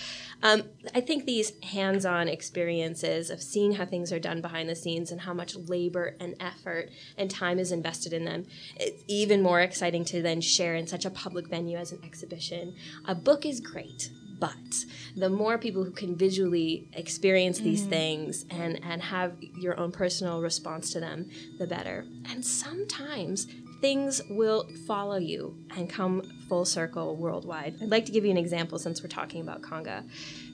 Um, 0.46 0.62
I 0.94 1.02
think 1.02 1.26
these 1.26 1.54
hands 1.64 2.06
on 2.06 2.28
experiences 2.28 3.32
of 3.32 3.42
seeing 3.42 3.72
how 3.72 3.86
things 3.88 4.14
are 4.14 4.20
done 4.20 4.42
behind 4.42 4.70
the 4.70 4.76
scenes 4.76 5.12
and 5.12 5.22
how 5.22 5.34
much 5.34 5.56
labor 5.56 6.16
and 6.20 6.36
effort 6.40 6.92
and 7.18 7.32
time 7.32 7.58
is 7.58 7.72
invested 7.72 8.14
in 8.14 8.26
them, 8.26 8.46
it's 8.76 9.04
even 9.08 9.42
more 9.42 9.62
exciting 9.62 10.06
to 10.06 10.22
then 10.22 10.42
share 10.42 10.76
in 10.76 10.86
such 10.86 11.04
a 11.04 11.10
public 11.10 11.48
venue 11.48 11.80
as 11.80 11.92
an 11.92 12.00
exhibition. 12.04 12.76
A 13.06 13.16
book 13.16 13.44
is 13.44 13.60
great. 13.60 14.12
But 14.38 14.86
the 15.16 15.30
more 15.30 15.58
people 15.58 15.84
who 15.84 15.92
can 15.92 16.16
visually 16.16 16.90
experience 16.94 17.60
these 17.60 17.84
things 17.86 18.46
and, 18.50 18.82
and 18.84 19.02
have 19.02 19.38
your 19.58 19.80
own 19.80 19.94
personal 19.94 20.42
response 20.42 20.92
to 20.92 21.00
them, 21.00 21.30
the 21.58 21.66
better. 21.66 22.06
And 22.30 22.46
sometimes 22.46 23.48
things 23.80 24.22
will 24.30 24.68
follow 24.86 25.18
you 25.18 25.58
and 25.78 25.90
come 25.90 26.22
full 26.48 26.66
circle 26.66 27.16
worldwide. 27.16 27.76
I'd 27.82 27.90
like 27.90 28.06
to 28.06 28.12
give 28.12 28.26
you 28.26 28.32
an 28.32 28.38
example 28.38 28.80
since 28.80 29.02
we're 29.02 29.10
talking 29.10 29.42
about 29.42 29.62
Kanga. 29.64 30.04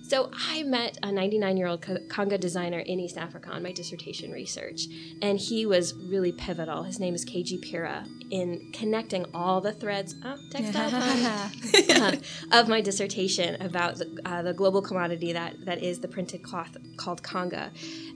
So 0.04 0.30
I 0.50 0.64
met 0.64 0.98
a 1.04 1.12
99 1.12 1.56
year 1.56 1.68
old 1.68 1.86
Kanga 2.10 2.38
designer 2.38 2.80
in 2.80 3.00
East 3.00 3.18
Africa 3.18 3.50
on 3.50 3.64
my 3.64 3.72
dissertation 3.72 4.32
research, 4.32 4.88
and 5.22 5.40
he 5.40 5.66
was 5.66 5.94
really 5.94 6.34
pivotal. 6.34 6.84
His 6.84 7.00
name 7.00 7.16
is 7.16 7.24
Keiji 7.24 7.62
Pira 7.62 8.06
in 8.30 8.72
connecting 8.74 9.26
all 9.34 9.62
the 9.62 9.72
threads. 9.72 10.16
Oh, 10.24 10.38
uh, 10.56 11.50
of 12.52 12.68
my 12.68 12.82
dissertation 12.82 13.62
about 13.62 13.98
the, 14.00 14.20
uh, 14.26 14.42
the 14.42 14.54
global 14.54 14.82
commodity 14.82 15.32
that, 15.34 15.66
that 15.66 15.82
is 15.82 16.00
the 16.00 16.08
printed 16.08 16.44
cloth 16.44 16.76
called 16.98 17.24
Kanga. 17.24 17.72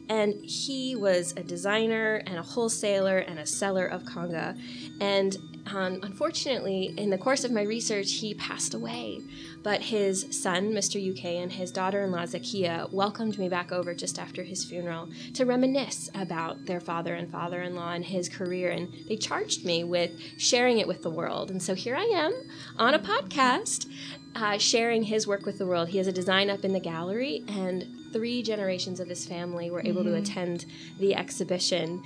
And 0.09 0.33
he 0.43 0.95
was 0.95 1.33
a 1.37 1.43
designer 1.43 2.21
and 2.27 2.37
a 2.37 2.43
wholesaler 2.43 3.19
and 3.19 3.39
a 3.39 3.45
seller 3.45 3.85
of 3.85 4.05
Kanga. 4.05 4.55
And 4.99 5.37
um, 5.67 5.99
unfortunately, 6.03 6.93
in 6.97 7.09
the 7.09 7.17
course 7.17 7.43
of 7.43 7.51
my 7.51 7.63
research, 7.63 8.13
he 8.13 8.33
passed 8.33 8.73
away. 8.73 9.21
But 9.63 9.81
his 9.81 10.27
son, 10.29 10.71
Mr. 10.71 11.01
UK, 11.01 11.25
and 11.25 11.51
his 11.51 11.71
daughter 11.71 12.03
in 12.03 12.11
law, 12.11 12.23
Zakia, 12.23 12.91
welcomed 12.91 13.39
me 13.39 13.49
back 13.49 13.71
over 13.71 13.93
just 13.95 14.19
after 14.19 14.43
his 14.43 14.63
funeral 14.63 15.09
to 15.33 15.45
reminisce 15.45 16.09
about 16.13 16.65
their 16.65 16.79
father 16.79 17.15
and 17.15 17.31
father 17.31 17.61
in 17.61 17.75
law 17.75 17.93
and 17.93 18.05
his 18.05 18.29
career. 18.29 18.69
And 18.69 18.93
they 19.07 19.17
charged 19.17 19.65
me 19.65 19.83
with 19.83 20.11
sharing 20.37 20.77
it 20.77 20.87
with 20.87 21.01
the 21.01 21.09
world. 21.09 21.49
And 21.49 21.61
so 21.61 21.73
here 21.73 21.95
I 21.95 22.03
am 22.03 22.33
on 22.77 22.93
a 22.93 22.99
podcast 22.99 23.87
uh, 24.35 24.57
sharing 24.57 25.03
his 25.03 25.25
work 25.25 25.45
with 25.45 25.57
the 25.57 25.65
world. 25.65 25.89
He 25.89 25.97
has 25.97 26.07
a 26.07 26.11
design 26.11 26.49
up 26.49 26.65
in 26.65 26.73
the 26.73 26.79
gallery, 26.79 27.43
and 27.47 27.87
three 28.11 28.43
generations 28.43 28.99
of 28.99 29.07
his 29.07 29.25
family 29.25 29.71
were 29.71 29.81
able 29.81 30.03
to 30.03 30.15
attend 30.15 30.65
the 30.99 31.15
exhibition 31.15 32.03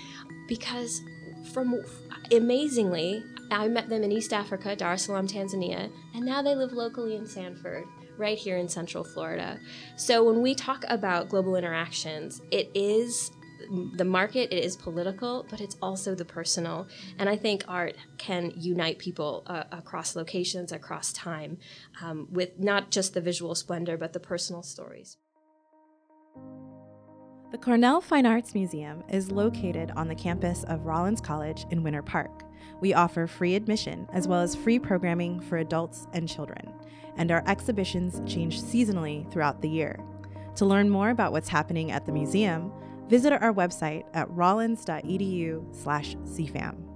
because, 0.48 1.02
from 1.52 1.82
amazingly, 2.32 3.24
I 3.52 3.68
met 3.68 3.90
them 3.90 4.04
in 4.04 4.12
East 4.12 4.34
Africa, 4.34 4.76
Dar 4.76 4.94
es 4.94 5.06
Salaam, 5.06 5.28
Tanzania, 5.28 5.92
and 6.14 6.26
now 6.26 6.42
they 6.42 6.56
live 6.56 6.74
locally 6.74 7.16
in 7.16 7.26
Sanford, 7.26 7.86
right 8.18 8.38
here 8.38 8.58
in 8.58 8.68
Central 8.68 9.04
Florida. 9.04 9.60
So 9.96 10.24
when 10.24 10.42
we 10.42 10.54
talk 10.54 10.84
about 10.90 11.30
global 11.30 11.56
interactions, 11.56 12.42
it 12.52 12.70
is 12.76 13.32
the 13.96 14.06
market, 14.06 14.54
it 14.54 14.64
is 14.64 14.76
political, 14.76 15.46
but 15.50 15.62
it's 15.62 15.78
also 15.82 16.16
the 16.16 16.26
personal. 16.26 16.88
And 17.18 17.30
I 17.30 17.36
think 17.36 17.64
art 17.68 17.96
can 18.18 18.52
unite 18.56 19.00
people 19.00 19.44
uh, 19.48 19.64
across 19.72 20.16
locations, 20.16 20.72
across 20.72 21.14
time, 21.14 21.58
um, 22.02 22.28
with 22.32 22.58
not 22.60 22.92
just 22.92 23.14
the 23.14 23.22
visual 23.22 23.56
splendor, 23.56 23.98
but 23.98 24.14
the 24.14 24.20
personal 24.20 24.64
stories. 24.64 25.18
The 27.52 27.58
Cornell 27.58 28.00
Fine 28.00 28.28
Arts 28.28 28.54
Museum 28.54 29.04
is 29.10 29.32
located 29.32 29.90
on 29.96 30.08
the 30.08 30.14
campus 30.14 30.64
of 30.66 30.86
Rollins 30.86 31.20
College 31.20 31.66
in 31.72 31.82
Winter 31.82 32.04
Park. 32.04 32.44
We 32.80 32.94
offer 32.94 33.26
free 33.26 33.56
admission 33.56 34.08
as 34.14 34.28
well 34.28 34.42
as 34.42 34.56
free 34.56 34.78
programming 34.78 35.40
for 35.40 35.58
adults 35.58 36.06
and 36.14 36.30
children, 36.30 36.72
and 37.18 37.32
our 37.32 37.44
exhibitions 37.48 38.22
change 38.32 38.62
seasonally 38.62 39.28
throughout 39.32 39.64
the 39.64 39.70
year. 39.70 40.00
To 40.58 40.66
learn 40.68 40.92
more 40.92 41.10
about 41.10 41.32
what's 41.32 41.50
happening 41.50 41.90
at 41.90 42.06
the 42.06 42.12
museum, 42.12 42.72
visit 43.08 43.34
our 43.34 43.52
website 43.52 44.04
at 44.14 44.30
rollins.edu/cfam. 44.30 46.89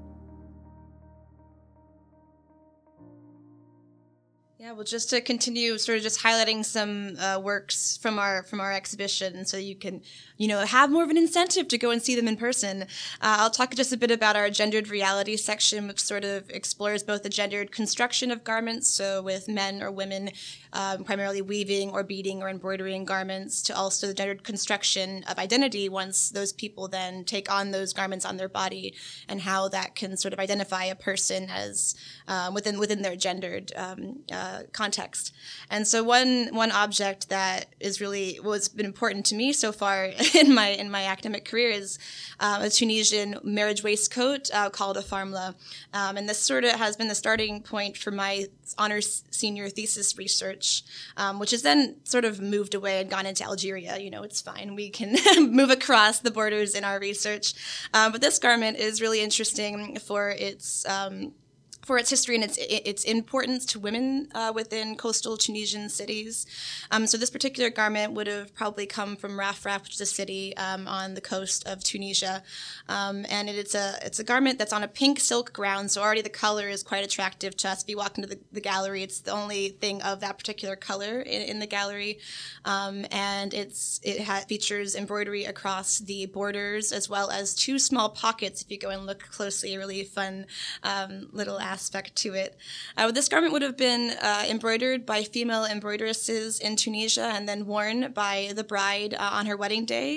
Yeah, 4.64 4.72
well, 4.72 4.86
just 4.86 5.10
to 5.10 5.20
continue, 5.20 5.78
sort 5.78 5.98
of 5.98 6.04
just 6.04 6.22
highlighting 6.22 6.64
some 6.64 7.18
uh, 7.18 7.38
works 7.38 8.00
from 8.02 8.18
our 8.18 8.44
from 8.44 8.62
our 8.62 8.72
exhibition, 8.72 9.46
so 9.46 9.58
you 9.58 9.76
can, 9.76 10.02
you 10.38 10.48
know, 10.48 10.60
have 10.60 10.90
more 10.90 11.04
of 11.04 11.10
an 11.10 11.18
incentive 11.18 11.68
to 11.68 11.78
go 11.78 11.92
and 11.92 12.02
see 12.02 12.16
them 12.16 12.30
in 12.30 12.38
person. 12.38 12.84
Uh, 13.20 13.36
I'll 13.40 13.50
talk 13.50 13.76
just 13.76 13.92
a 13.92 13.98
bit 13.98 14.10
about 14.10 14.38
our 14.38 14.50
gendered 14.50 14.88
reality 14.88 15.36
section, 15.36 15.86
which 15.86 16.00
sort 16.00 16.24
of 16.24 16.50
explores 16.50 17.04
both 17.04 17.24
the 17.24 17.30
gendered 17.30 17.74
construction 17.74 18.32
of 18.32 18.46
garments, 18.46 18.88
so 18.88 19.22
with 19.22 19.50
men 19.50 19.84
or 19.84 19.92
women 19.92 20.30
um, 20.72 21.04
primarily 21.04 21.42
weaving 21.42 21.90
or 21.90 22.02
beading 22.02 22.42
or 22.42 22.48
embroidering 22.48 23.04
garments, 23.04 23.62
to 23.64 23.76
also 23.76 24.08
the 24.08 24.14
gendered 24.14 24.46
construction 24.46 25.26
of 25.28 25.40
identity 25.40 25.90
once 25.90 26.30
those 26.30 26.54
people 26.54 26.88
then 26.88 27.26
take 27.26 27.52
on 27.52 27.72
those 27.72 27.92
garments 27.92 28.24
on 28.24 28.38
their 28.38 28.48
body, 28.48 28.94
and 29.28 29.42
how 29.42 29.68
that 29.68 29.94
can 29.94 30.16
sort 30.16 30.34
of 30.34 30.40
identify 30.40 30.86
a 30.86 30.96
person 30.96 31.50
as 31.50 31.96
um, 32.30 32.54
within 32.54 32.80
within 32.80 33.02
their 33.02 33.18
gendered 33.18 33.74
um, 33.76 34.20
uh, 34.32 34.53
context. 34.72 35.34
And 35.70 35.88
so 35.88 36.04
one 36.04 36.50
one 36.54 36.72
object 36.72 37.30
that 37.30 37.68
is 37.80 38.00
really 38.00 38.40
what's 38.42 38.68
been 38.68 38.86
important 38.86 39.26
to 39.28 39.36
me 39.36 39.54
so 39.54 39.72
far 39.72 40.12
in 40.34 40.54
my 40.54 40.68
in 40.68 40.90
my 40.90 41.06
academic 41.06 41.46
career 41.46 41.70
is 41.70 42.00
um, 42.40 42.62
a 42.62 42.70
Tunisian 42.70 43.40
marriage 43.44 43.84
waistcoat 43.84 44.50
uh, 44.54 44.70
called 44.70 44.98
a 44.98 45.02
farmla, 45.02 45.56
um, 45.94 46.18
and 46.18 46.28
this 46.28 46.40
sort 46.40 46.64
of 46.64 46.72
has 46.72 46.96
been 46.96 47.08
the 47.08 47.16
starting 47.16 47.62
point 47.62 47.98
for 47.98 48.12
my 48.12 48.46
honors 48.78 49.24
senior 49.32 49.70
thesis 49.70 50.18
research, 50.18 50.84
um, 51.18 51.40
which 51.40 51.52
has 51.52 51.62
then 51.62 51.96
sort 52.04 52.26
of 52.26 52.40
moved 52.40 52.74
away 52.74 53.02
and 53.02 53.10
gone 53.10 53.26
into 53.26 53.44
Algeria. 53.44 53.98
You 53.98 54.10
know, 54.10 54.24
it's 54.24 54.42
fine. 54.42 54.76
We 54.76 54.90
can 54.90 55.16
move 55.52 55.70
across 55.70 56.20
the 56.20 56.32
borders 56.32 56.76
in 56.76 56.84
our 56.84 57.00
research. 57.00 57.54
Um, 57.94 58.12
but 58.12 58.22
this 58.22 58.40
garment 58.40 58.78
is 58.78 59.02
really 59.02 59.22
interesting 59.22 59.98
for 60.00 60.30
its 60.30 60.86
um, 60.88 61.34
for 61.84 61.98
its 61.98 62.10
history 62.10 62.36
and 62.36 62.44
its 62.44 62.58
its 62.58 63.04
importance 63.04 63.66
to 63.66 63.80
women 63.80 64.30
uh, 64.34 64.52
within 64.56 64.96
coastal 64.96 65.38
Tunisian 65.38 65.90
cities. 65.90 66.46
Um, 66.92 67.06
so 67.08 67.18
this 67.18 67.30
particular 67.30 67.70
garment 67.70 68.14
would 68.14 68.28
have 68.28 68.56
probably 68.56 68.86
come 68.86 69.16
from 69.16 69.38
Rafraf, 69.38 69.84
which 69.84 69.96
is 69.96 70.02
a 70.02 70.06
city 70.06 70.56
um, 70.58 70.88
on 70.88 71.14
the 71.14 71.22
coast 71.22 71.68
of 71.68 71.84
Tunisia, 71.84 72.44
um, 72.88 73.26
and 73.30 73.50
it, 73.50 73.56
it's 73.56 73.76
a 73.76 73.96
it's 74.02 74.20
a 74.20 74.24
garment 74.24 74.58
that's 74.58 74.74
on 74.74 74.84
a 74.84 74.88
pink 74.88 75.20
silk 75.20 75.52
ground. 75.54 75.92
So 75.92 76.02
already 76.02 76.22
the 76.22 76.30
color 76.30 76.70
is 76.70 76.84
quite 76.84 77.04
attractive 77.04 77.56
to 77.58 77.70
us. 77.70 77.84
If 77.84 77.90
you 77.90 77.98
walk 77.98 78.18
into 78.18 78.30
the, 78.30 78.40
the 78.52 78.62
gallery, 78.62 79.04
it's 79.04 79.20
the 79.20 79.32
only 79.32 79.70
thing 79.70 80.02
of 80.02 80.22
that 80.22 80.38
particular 80.38 80.76
color 80.76 81.20
in, 81.20 81.42
in 81.42 81.60
the 81.60 81.68
gallery, 81.68 82.20
um, 82.64 83.06
and 83.12 83.54
it's 83.54 84.00
it 84.04 84.22
ha- 84.24 84.46
features 84.48 84.96
embroidery 84.96 85.44
across 85.44 86.00
the 86.00 86.28
borders 86.28 86.92
as 86.92 87.10
well 87.10 87.30
as 87.30 87.54
two 87.54 87.78
small 87.78 88.10
pockets. 88.10 88.62
If 88.62 88.72
you 88.72 88.78
go 88.78 88.90
and 88.90 89.06
look 89.06 89.20
closely, 89.20 89.76
a 89.76 89.78
really 89.78 90.04
fun 90.04 90.46
um, 90.84 91.30
little 91.32 91.60
aspect 91.74 92.10
to 92.24 92.30
it. 92.44 92.52
Uh, 92.98 93.12
this 93.18 93.28
garment 93.32 93.54
would 93.54 93.66
have 93.70 93.80
been 93.90 94.04
uh, 94.30 94.44
embroidered 94.54 95.02
by 95.14 95.20
female 95.36 95.66
embroideresses 95.76 96.60
in 96.68 96.74
Tunisia 96.84 97.28
and 97.36 97.44
then 97.50 97.62
worn 97.74 97.98
by 98.24 98.36
the 98.60 98.66
bride 98.74 99.14
uh, 99.14 99.40
on 99.40 99.44
her 99.50 99.58
wedding 99.64 99.86
day. 99.98 100.10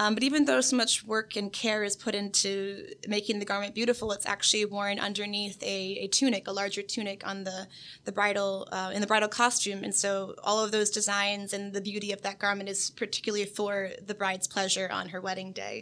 Um, 0.00 0.10
but 0.16 0.22
even 0.28 0.40
though 0.46 0.62
so 0.62 0.76
much 0.82 0.92
work 1.14 1.30
and 1.40 1.48
care 1.62 1.82
is 1.88 1.96
put 2.06 2.14
into 2.22 2.86
making 3.16 3.36
the 3.38 3.48
garment 3.52 3.74
beautiful, 3.80 4.06
it's 4.16 4.28
actually 4.34 4.64
worn 4.76 4.96
underneath 5.08 5.58
a, 5.62 5.78
a 6.04 6.06
tunic, 6.18 6.42
a 6.48 6.54
larger 6.60 6.82
tunic 6.94 7.18
on 7.30 7.44
the 7.48 7.58
the 8.06 8.12
bridal 8.12 8.52
uh, 8.76 8.90
in 8.94 9.00
the 9.00 9.10
bridal 9.12 9.32
costume. 9.42 9.80
And 9.86 9.94
so 10.02 10.34
all 10.48 10.60
of 10.64 10.70
those 10.76 10.90
designs 10.90 11.48
and 11.52 11.64
the 11.76 11.84
beauty 11.90 12.10
of 12.16 12.20
that 12.22 12.38
garment 12.44 12.68
is 12.74 12.90
particularly 13.04 13.46
for 13.58 13.72
the 14.08 14.16
bride's 14.22 14.48
pleasure 14.54 14.88
on 14.98 15.04
her 15.12 15.20
wedding 15.20 15.52
day. 15.64 15.76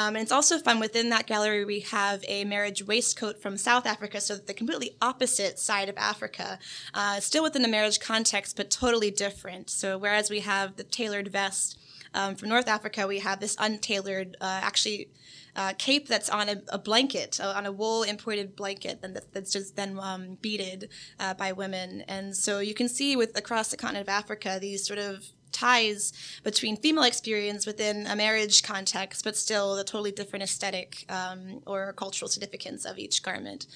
Um, 0.00 0.10
and 0.16 0.22
it's 0.24 0.36
also 0.38 0.58
fun 0.58 0.80
within 0.80 1.10
that 1.10 1.26
gallery 1.32 1.64
we 1.64 1.80
have 1.98 2.18
a 2.36 2.44
marriage 2.44 2.80
waistcoat 2.90 3.36
from 3.42 3.54
South 3.56 3.86
Africa, 3.94 4.18
so 4.20 4.34
that 4.34 4.46
the 4.46 4.58
completely 4.62 4.96
opposite 5.00 5.58
side 5.58 5.88
of 5.88 5.96
Africa, 6.12 6.58
uh, 6.94 7.18
still 7.20 7.42
within 7.42 7.62
the 7.62 7.68
marriage 7.76 7.98
context, 7.98 8.56
but 8.56 8.70
totally 8.70 9.10
different. 9.10 9.68
So 9.70 9.98
whereas 9.98 10.30
we 10.30 10.40
have 10.40 10.76
the 10.76 10.84
tailored 10.98 11.28
vest 11.28 11.78
um, 12.14 12.36
from 12.36 12.48
North 12.48 12.68
Africa, 12.68 13.00
we 13.06 13.20
have 13.28 13.40
this 13.40 13.56
untailored, 13.58 14.36
uh, 14.40 14.60
actually. 14.62 15.08
Uh, 15.54 15.74
cape 15.76 16.08
that's 16.08 16.30
on 16.30 16.48
a, 16.48 16.56
a 16.68 16.78
blanket, 16.78 17.38
uh, 17.38 17.52
on 17.54 17.66
a 17.66 17.72
wool 17.80 18.04
imported 18.04 18.56
blanket, 18.56 18.98
and 19.02 19.14
that, 19.14 19.26
that's 19.34 19.52
just 19.52 19.76
then 19.76 19.98
um, 20.00 20.38
beaded 20.40 20.88
uh, 21.20 21.34
by 21.34 21.52
women. 21.52 22.02
And 22.08 22.34
so 22.34 22.60
you 22.60 22.72
can 22.72 22.88
see 22.88 23.16
with 23.16 23.36
across 23.36 23.68
the 23.70 23.76
continent 23.76 24.08
of 24.08 24.08
Africa 24.08 24.56
these 24.58 24.86
sort 24.86 24.98
of 24.98 25.26
ties 25.52 26.12
between 26.42 26.76
female 26.76 27.04
experience 27.04 27.66
within 27.66 28.06
a 28.06 28.16
marriage 28.16 28.62
context, 28.62 29.24
but 29.24 29.36
still 29.36 29.76
the 29.76 29.84
totally 29.84 30.12
different 30.12 30.42
aesthetic 30.42 31.04
um, 31.08 31.62
or 31.66 31.92
cultural 31.92 32.28
significance 32.28 32.84
of 32.84 32.98
each 32.98 33.22
garment. 33.22 33.66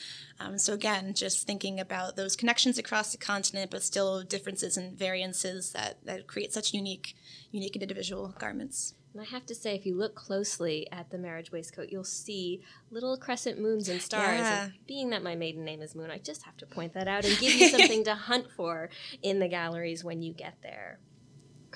Um, 0.40 0.58
so 0.58 0.74
again, 0.74 1.14
just 1.14 1.46
thinking 1.46 1.80
about 1.80 2.16
those 2.16 2.36
connections 2.36 2.78
across 2.78 3.12
the 3.12 3.18
continent, 3.18 3.70
but 3.70 3.82
still 3.82 4.22
differences 4.22 4.76
and 4.76 4.98
variances 4.98 5.72
that, 5.72 6.04
that 6.04 6.26
create 6.26 6.52
such 6.52 6.74
unique, 6.74 7.16
unique 7.52 7.76
individual 7.76 8.34
garments. 8.38 8.94
And 9.16 9.24
I 9.26 9.30
have 9.30 9.46
to 9.46 9.54
say, 9.54 9.74
if 9.74 9.86
you 9.86 9.96
look 9.96 10.14
closely 10.14 10.86
at 10.92 11.08
the 11.08 11.16
marriage 11.16 11.50
waistcoat, 11.50 11.88
you'll 11.90 12.04
see 12.04 12.60
little 12.90 13.16
crescent 13.16 13.58
moons 13.58 13.88
and 13.88 14.02
stars. 14.02 14.40
Yeah. 14.40 14.64
And 14.64 14.72
being 14.86 15.08
that 15.08 15.22
my 15.22 15.34
maiden 15.34 15.64
name 15.64 15.80
is 15.80 15.94
Moon, 15.94 16.10
I 16.10 16.18
just 16.18 16.42
have 16.42 16.54
to 16.58 16.66
point 16.66 16.92
that 16.92 17.08
out 17.08 17.24
and 17.24 17.38
give 17.38 17.54
you 17.54 17.68
something 17.70 18.04
to 18.04 18.14
hunt 18.14 18.48
for 18.54 18.90
in 19.22 19.38
the 19.38 19.48
galleries 19.48 20.04
when 20.04 20.20
you 20.20 20.34
get 20.34 20.58
there. 20.62 20.98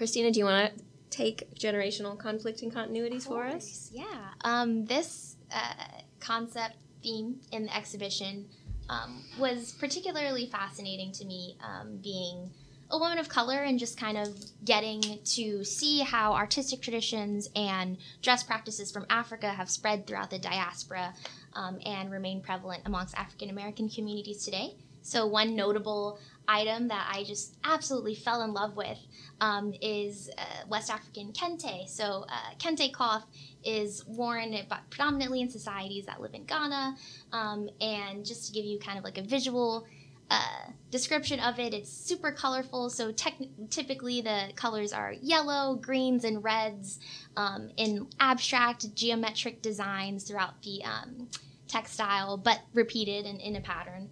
Christina, 0.00 0.30
do 0.30 0.38
you 0.38 0.47
want 0.47 0.75
to 0.75 0.83
take 1.11 1.54
generational 1.57 2.19
conflict 2.19 2.62
and 2.62 2.73
continuities 2.73 3.25
for 3.25 3.45
us? 3.45 3.90
Yeah. 3.92 4.07
Um, 4.40 4.87
this 4.87 5.37
uh, 5.54 5.75
concept 6.21 6.76
theme 7.02 7.38
in 7.52 7.66
the 7.66 7.76
exhibition 7.76 8.47
um, 8.88 9.23
was 9.38 9.73
particularly 9.73 10.47
fascinating 10.47 11.12
to 11.12 11.26
me, 11.26 11.59
um, 11.62 11.99
being 12.02 12.50
a 12.90 12.97
woman 12.97 13.19
of 13.19 13.28
color 13.28 13.59
and 13.59 13.78
just 13.78 14.00
kind 14.00 14.16
of 14.16 14.28
getting 14.64 15.02
to 15.02 15.62
see 15.64 16.00
how 16.00 16.33
artistic 16.33 16.80
traditions 16.80 17.50
and 17.54 17.99
dress 18.23 18.42
practices 18.42 18.90
from 18.90 19.04
Africa 19.11 19.50
have 19.50 19.69
spread 19.69 20.07
throughout 20.07 20.30
the 20.30 20.38
diaspora 20.38 21.12
um, 21.52 21.78
and 21.85 22.11
remain 22.11 22.40
prevalent 22.40 22.85
amongst 22.87 23.14
African 23.19 23.50
American 23.50 23.90
communities 23.90 24.47
today. 24.47 24.76
So, 25.02 25.26
one 25.26 25.54
notable 25.57 26.19
item 26.50 26.88
that 26.88 27.09
I 27.12 27.25
just 27.25 27.57
absolutely 27.64 28.14
fell 28.14 28.42
in 28.42 28.52
love 28.52 28.76
with 28.76 28.99
um, 29.40 29.73
is 29.80 30.30
uh, 30.37 30.42
West 30.69 30.90
African 30.90 31.33
kente. 31.33 31.88
So, 31.88 32.26
uh, 32.28 32.54
kente 32.59 32.92
cloth 32.92 33.25
is 33.64 34.04
worn 34.07 34.54
predominantly 34.90 35.40
in 35.40 35.49
societies 35.49 36.07
that 36.07 36.21
live 36.21 36.35
in 36.35 36.45
Ghana. 36.45 36.97
Um, 37.33 37.69
and 37.80 38.25
just 38.25 38.47
to 38.47 38.52
give 38.52 38.64
you 38.64 38.78
kind 38.78 38.99
of 38.99 39.04
like 39.04 39.19
a 39.19 39.23
visual 39.23 39.87
uh, 40.30 40.71
description 40.90 41.40
of 41.40 41.59
it, 41.59 41.73
it's 41.73 41.90
super 41.90 42.33
colorful. 42.33 42.90
So, 42.90 43.12
typically 43.12 44.21
the 44.21 44.50
colors 44.57 44.92
are 44.92 45.12
yellow, 45.12 45.76
greens, 45.76 46.25
and 46.25 46.42
reds 46.42 46.99
um, 47.37 47.71
in 47.76 48.09
abstract 48.19 48.95
geometric 48.95 49.62
designs 49.62 50.25
throughout 50.25 50.61
the 50.62 50.83
um, 50.85 51.28
textile, 51.69 52.37
but 52.37 52.61
repeated 52.75 53.25
and 53.25 53.40
in 53.40 53.57
a 53.57 53.61
pattern. 53.61 54.11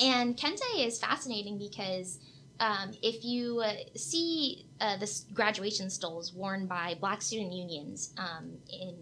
And 0.00 0.36
kente 0.36 0.60
is 0.78 0.98
fascinating 0.98 1.58
because 1.58 2.18
um, 2.60 2.92
if 3.02 3.24
you 3.24 3.60
uh, 3.60 3.72
see 3.96 4.66
uh, 4.80 4.96
the 4.96 5.22
graduation 5.32 5.90
stoles 5.90 6.32
worn 6.32 6.66
by 6.66 6.96
black 7.00 7.22
student 7.22 7.52
unions 7.52 8.12
um, 8.18 8.52
in 8.72 8.96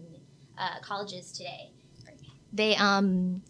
uh, 0.57 0.79
colleges 0.81 1.31
today, 1.31 1.71
they 2.53 2.75
um, 2.75 3.41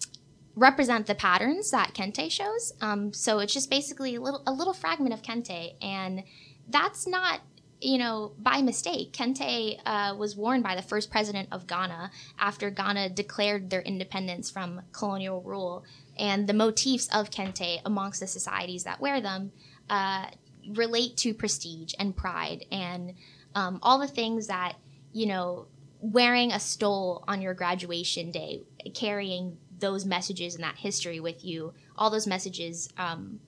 represent 0.56 1.06
the 1.08 1.16
patterns 1.16 1.72
that 1.72 1.94
kente 1.94 2.32
shows. 2.32 2.74
Um, 2.82 3.14
so 3.14 3.40
it's 3.40 3.54
just 3.54 3.70
basically 3.70 4.16
a 4.16 4.22
little, 4.22 4.44
a 4.48 4.52
little 4.52 4.74
fragment 4.74 5.14
of 5.14 5.22
kente, 5.22 5.76
and 5.82 6.24
that's 6.70 7.08
not 7.08 7.42
you 7.80 7.98
know, 7.98 8.34
by 8.40 8.62
mistake, 8.62 9.14
kente 9.14 9.80
uh, 9.86 10.16
was 10.18 10.36
worn 10.36 10.62
by 10.62 10.76
the 10.76 10.82
first 10.82 11.12
president 11.12 11.48
of 11.52 11.68
Ghana 11.68 12.12
after 12.40 12.70
Ghana 12.70 13.10
declared 13.10 13.70
their 13.70 13.82
independence 13.82 14.50
from 14.50 14.82
colonial 14.92 15.42
rule. 15.42 15.86
And 16.20 16.48
the 16.48 16.54
motifs 16.54 17.08
of 17.14 17.30
kente 17.30 17.80
amongst 17.86 18.20
the 18.20 18.28
societies 18.28 18.84
that 18.86 19.00
wear 19.00 19.22
them 19.22 19.52
uh, 19.90 20.28
relate 20.76 21.16
to 21.18 21.34
prestige 21.34 21.94
and 22.00 22.16
pride 22.16 22.66
and 22.72 23.14
um, 23.56 23.80
all 23.82 24.00
the 24.00 24.08
things 24.08 24.48
that, 24.48 24.74
you 25.14 25.26
know, 25.28 25.68
wearing 26.00 26.52
a 26.52 26.60
stole 26.60 27.24
on 27.28 27.42
your 27.42 27.54
graduation 27.54 28.32
day, 28.32 28.62
carrying 28.94 29.58
those 29.80 30.06
messages 30.06 30.56
and 30.56 30.64
that 30.64 30.76
history 30.78 31.20
with 31.20 31.44
you, 31.44 31.74
all 31.96 32.10
those 32.10 32.28
messages 32.28 32.90
um, 32.98 33.40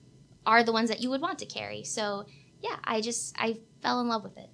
are 0.46 0.62
the 0.64 0.72
ones 0.72 0.88
that 0.88 1.00
you 1.00 1.10
would 1.10 1.20
want 1.20 1.38
to 1.38 1.46
carry. 1.46 1.84
So, 1.84 2.24
yeah, 2.60 2.76
I 2.84 3.00
just, 3.00 3.34
I 3.38 3.58
fell 3.82 4.00
in 4.00 4.08
love 4.08 4.24
with 4.24 4.36
it. 4.36 4.50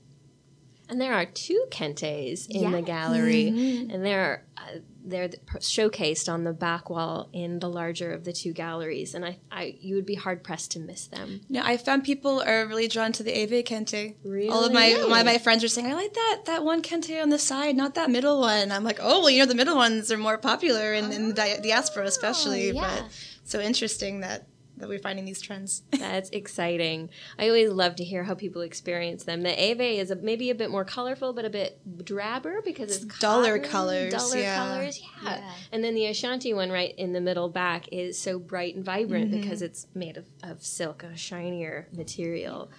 And 0.88 1.00
there 1.00 1.14
are 1.14 1.26
two 1.26 1.64
kentes 1.70 2.46
in 2.48 2.62
Yeah. 2.62 2.70
the 2.72 2.82
gallery, 2.82 3.52
Mhm. 3.52 3.92
and 3.92 4.04
there 4.04 4.20
are 4.22 4.46
uh, 4.56 4.78
they're 5.06 5.28
showcased 5.58 6.30
on 6.30 6.44
the 6.44 6.52
back 6.52 6.90
wall 6.90 7.28
in 7.32 7.60
the 7.60 7.68
larger 7.68 8.12
of 8.12 8.24
the 8.24 8.32
two 8.32 8.52
galleries. 8.52 9.14
And 9.14 9.24
I, 9.24 9.38
I 9.50 9.76
you 9.80 9.94
would 9.94 10.06
be 10.06 10.16
hard 10.16 10.42
pressed 10.42 10.72
to 10.72 10.80
miss 10.80 11.06
them. 11.06 11.40
No, 11.48 11.62
I 11.64 11.76
found 11.76 12.04
people 12.04 12.42
are 12.42 12.66
really 12.66 12.88
drawn 12.88 13.12
to 13.12 13.22
the 13.22 13.30
Ewe 13.30 13.62
Kente. 13.62 14.14
Really? 14.24 14.48
All 14.48 14.64
of 14.64 14.72
my 14.72 15.06
my, 15.08 15.22
my 15.22 15.38
friends 15.38 15.62
are 15.64 15.68
saying, 15.68 15.86
I 15.86 15.94
like 15.94 16.14
that 16.14 16.42
that 16.46 16.64
one 16.64 16.82
Kente 16.82 17.22
on 17.22 17.30
the 17.30 17.38
side, 17.38 17.76
not 17.76 17.94
that 17.94 18.10
middle 18.10 18.40
one. 18.40 18.72
I'm 18.72 18.84
like, 18.84 18.98
oh, 19.00 19.20
well, 19.20 19.30
you 19.30 19.38
know, 19.38 19.46
the 19.46 19.54
middle 19.54 19.76
ones 19.76 20.10
are 20.10 20.18
more 20.18 20.38
popular 20.38 20.92
in, 20.92 21.12
in 21.12 21.28
the 21.28 21.34
diaspora, 21.34 22.04
especially. 22.06 22.70
Oh, 22.70 22.74
yeah. 22.74 23.00
But 23.02 23.12
so 23.44 23.60
interesting 23.60 24.20
that 24.20 24.46
that 24.78 24.88
we're 24.88 24.98
finding 24.98 25.24
these 25.24 25.40
trends. 25.40 25.82
That's 25.90 26.30
exciting. 26.30 27.10
I 27.38 27.46
always 27.48 27.70
love 27.70 27.96
to 27.96 28.04
hear 28.04 28.24
how 28.24 28.34
people 28.34 28.62
experience 28.62 29.24
them. 29.24 29.42
The 29.42 29.50
Ewe 29.50 29.98
is 30.00 30.10
a, 30.10 30.16
maybe 30.16 30.50
a 30.50 30.54
bit 30.54 30.70
more 30.70 30.84
colorful, 30.84 31.32
but 31.32 31.44
a 31.44 31.50
bit 31.50 31.80
drabber 32.04 32.60
because 32.64 32.94
it's, 32.96 33.04
It's 33.04 33.18
duller 33.18 33.58
cotton, 33.58 33.70
colors, 33.70 34.12
Duller 34.12 34.36
yeah. 34.38 34.56
colors, 34.56 35.00
yeah. 35.22 35.36
Yeah. 35.38 35.50
And 35.72 35.82
then 35.82 35.94
the 35.94 36.06
Ashanti 36.06 36.52
one 36.52 36.70
right 36.70 36.94
in 36.96 37.12
the 37.12 37.20
middle 37.20 37.48
back 37.48 37.88
is 37.92 38.18
so 38.18 38.38
bright 38.38 38.74
and 38.76 38.84
vibrant 38.84 39.30
Mm-hmm. 39.30 39.40
because 39.40 39.62
it's 39.62 39.86
made 39.94 40.16
of, 40.16 40.26
of 40.42 40.62
silk, 40.64 41.02
a 41.02 41.16
shinier 41.16 41.88
material. 41.92 42.70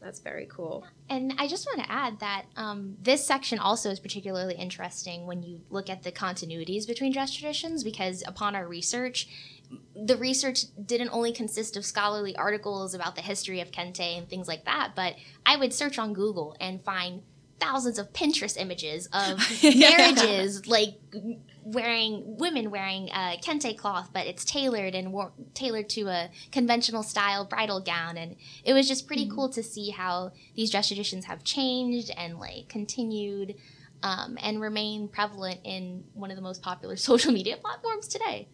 That's 0.00 0.20
very 0.20 0.46
cool. 0.50 0.86
And 1.08 1.34
I 1.38 1.46
just 1.48 1.66
want 1.66 1.82
to 1.86 1.90
add 1.90 2.20
that 2.20 2.44
um, 2.56 2.96
this 3.00 3.26
section 3.26 3.58
also 3.58 3.90
is 3.90 3.98
particularly 4.00 4.54
interesting 4.54 5.26
when 5.26 5.42
you 5.42 5.62
look 5.70 5.88
at 5.88 6.02
the 6.02 6.12
continuities 6.12 6.86
between 6.86 7.10
dress 7.12 7.32
traditions 7.34 7.82
because 7.84 8.22
upon 8.26 8.54
our 8.54 8.66
research, 8.68 9.28
the 9.96 10.16
research 10.16 10.64
didn't 10.84 11.10
only 11.10 11.32
consist 11.32 11.76
of 11.76 11.84
scholarly 11.84 12.36
articles 12.36 12.94
about 12.94 13.16
the 13.16 13.22
history 13.22 13.60
of 13.60 13.70
kente 13.70 14.18
and 14.18 14.28
things 14.28 14.48
like 14.48 14.64
that, 14.64 14.92
but 14.94 15.14
I 15.46 15.56
would 15.56 15.72
search 15.72 15.98
on 15.98 16.12
Google 16.12 16.56
and 16.60 16.82
find 16.84 17.22
thousands 17.60 17.98
of 17.98 18.12
Pinterest 18.12 18.56
images 18.58 19.08
of 19.12 19.38
marriages 19.62 20.66
like 20.66 20.98
wearing 21.62 22.36
women 22.36 22.70
wearing 22.70 23.10
uh, 23.10 23.36
kente 23.42 23.76
cloth, 23.76 24.10
but 24.12 24.26
it's 24.26 24.44
tailored 24.44 24.94
and 24.94 25.12
wor- 25.12 25.32
tailored 25.54 25.88
to 25.90 26.08
a 26.08 26.30
conventional 26.52 27.02
style 27.02 27.44
bridal 27.44 27.80
gown, 27.80 28.16
and 28.16 28.36
it 28.64 28.72
was 28.72 28.86
just 28.86 29.06
pretty 29.06 29.28
cool 29.28 29.48
to 29.48 29.62
see 29.62 29.90
how 29.90 30.32
these 30.54 30.70
dress 30.70 30.88
traditions 30.88 31.24
have 31.24 31.42
changed 31.42 32.10
and 32.16 32.38
like 32.38 32.68
continued 32.68 33.54
um, 34.02 34.36
and 34.42 34.60
remain 34.60 35.08
prevalent 35.08 35.60
in 35.64 36.04
one 36.12 36.30
of 36.30 36.36
the 36.36 36.42
most 36.42 36.60
popular 36.62 36.96
social 37.10 37.32
media 37.32 37.56
platforms 37.56 38.06
today. 38.06 38.48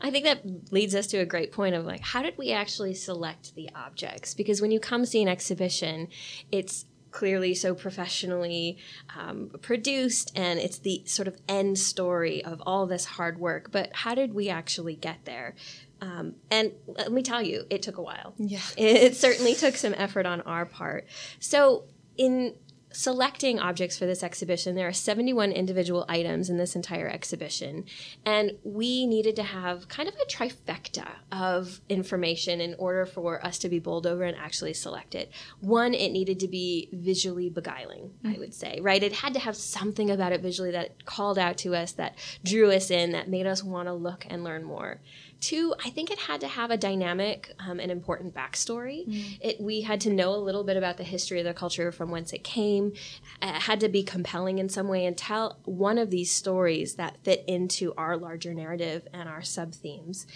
I 0.00 0.10
think 0.10 0.24
that 0.24 0.72
leads 0.72 0.94
us 0.94 1.06
to 1.08 1.18
a 1.18 1.26
great 1.26 1.52
point 1.52 1.74
of 1.74 1.84
like, 1.84 2.00
how 2.00 2.22
did 2.22 2.38
we 2.38 2.52
actually 2.52 2.94
select 2.94 3.54
the 3.54 3.70
objects? 3.74 4.34
Because 4.34 4.60
when 4.60 4.70
you 4.70 4.80
come 4.80 5.04
see 5.04 5.22
an 5.22 5.28
exhibition, 5.28 6.08
it's 6.50 6.86
clearly 7.10 7.54
so 7.54 7.74
professionally 7.74 8.78
um, 9.18 9.50
produced 9.62 10.30
and 10.36 10.58
it's 10.58 10.78
the 10.78 11.02
sort 11.06 11.26
of 11.26 11.36
end 11.48 11.78
story 11.78 12.44
of 12.44 12.62
all 12.66 12.86
this 12.86 13.04
hard 13.04 13.38
work. 13.38 13.70
But 13.72 13.90
how 13.92 14.14
did 14.14 14.32
we 14.32 14.48
actually 14.48 14.94
get 14.94 15.24
there? 15.24 15.54
Um, 16.00 16.36
and 16.50 16.72
let 16.86 17.12
me 17.12 17.22
tell 17.22 17.42
you, 17.42 17.64
it 17.68 17.82
took 17.82 17.98
a 17.98 18.02
while. 18.02 18.34
Yeah. 18.38 18.60
It 18.76 19.16
certainly 19.16 19.54
took 19.54 19.76
some 19.76 19.94
effort 19.96 20.24
on 20.24 20.40
our 20.42 20.64
part. 20.64 21.06
So, 21.40 21.84
in 22.16 22.54
selecting 22.92 23.58
objects 23.58 23.96
for 23.96 24.06
this 24.06 24.22
exhibition, 24.22 24.74
there 24.74 24.88
are 24.88 24.92
71 24.92 25.52
individual 25.52 26.04
items 26.08 26.50
in 26.50 26.56
this 26.56 26.74
entire 26.74 27.08
exhibition. 27.08 27.84
And 28.24 28.52
we 28.64 29.06
needed 29.06 29.36
to 29.36 29.42
have 29.42 29.88
kind 29.88 30.08
of 30.08 30.14
a 30.14 30.30
trifecta 30.30 31.06
of 31.30 31.80
information 31.88 32.60
in 32.60 32.74
order 32.78 33.06
for 33.06 33.44
us 33.44 33.58
to 33.58 33.68
be 33.68 33.78
bowled 33.78 34.06
over 34.06 34.24
and 34.24 34.36
actually 34.36 34.74
select 34.74 35.14
it. 35.14 35.30
One, 35.60 35.94
it 35.94 36.10
needed 36.10 36.40
to 36.40 36.48
be 36.48 36.88
visually 36.92 37.48
beguiling, 37.48 38.12
I 38.24 38.34
mm. 38.34 38.38
would 38.38 38.54
say, 38.54 38.80
right? 38.80 39.02
It 39.02 39.12
had 39.12 39.34
to 39.34 39.40
have 39.40 39.56
something 39.56 40.10
about 40.10 40.32
it 40.32 40.40
visually 40.40 40.72
that 40.72 41.04
called 41.04 41.38
out 41.38 41.58
to 41.58 41.74
us, 41.74 41.92
that 41.92 42.16
drew 42.44 42.70
us 42.70 42.90
in, 42.90 43.12
that 43.12 43.28
made 43.28 43.46
us 43.46 43.62
want 43.62 43.88
to 43.88 43.94
look 43.94 44.26
and 44.28 44.42
learn 44.42 44.64
more. 44.64 45.00
Two, 45.40 45.74
I 45.84 45.90
think 45.90 46.10
it 46.10 46.18
had 46.18 46.40
to 46.40 46.48
have 46.48 46.70
a 46.70 46.76
dynamic 46.76 47.52
um, 47.58 47.80
and 47.80 47.90
important 47.90 48.34
backstory. 48.34 49.08
Mm. 49.08 49.38
It, 49.40 49.60
we 49.60 49.82
had 49.82 50.00
to 50.02 50.10
know 50.10 50.34
a 50.34 50.36
little 50.36 50.64
bit 50.64 50.76
about 50.76 50.96
the 50.96 51.04
history 51.04 51.38
of 51.38 51.44
the 51.44 51.54
culture 51.54 51.90
from 51.92 52.10
whence 52.10 52.32
it 52.32 52.44
came. 52.44 52.92
It 53.42 53.62
had 53.62 53.80
to 53.80 53.88
be 53.88 54.02
compelling 54.02 54.58
in 54.58 54.68
some 54.68 54.88
way 54.88 55.06
and 55.06 55.16
tell 55.16 55.58
one 55.64 55.98
of 55.98 56.10
these 56.10 56.30
stories 56.30 56.94
that 56.94 57.22
fit 57.24 57.44
into 57.46 57.94
our 57.96 58.16
larger 58.16 58.54
narrative 58.54 59.08
and 59.12 59.28
our 59.28 59.42
sub 59.42 59.74
themes. 59.74 60.26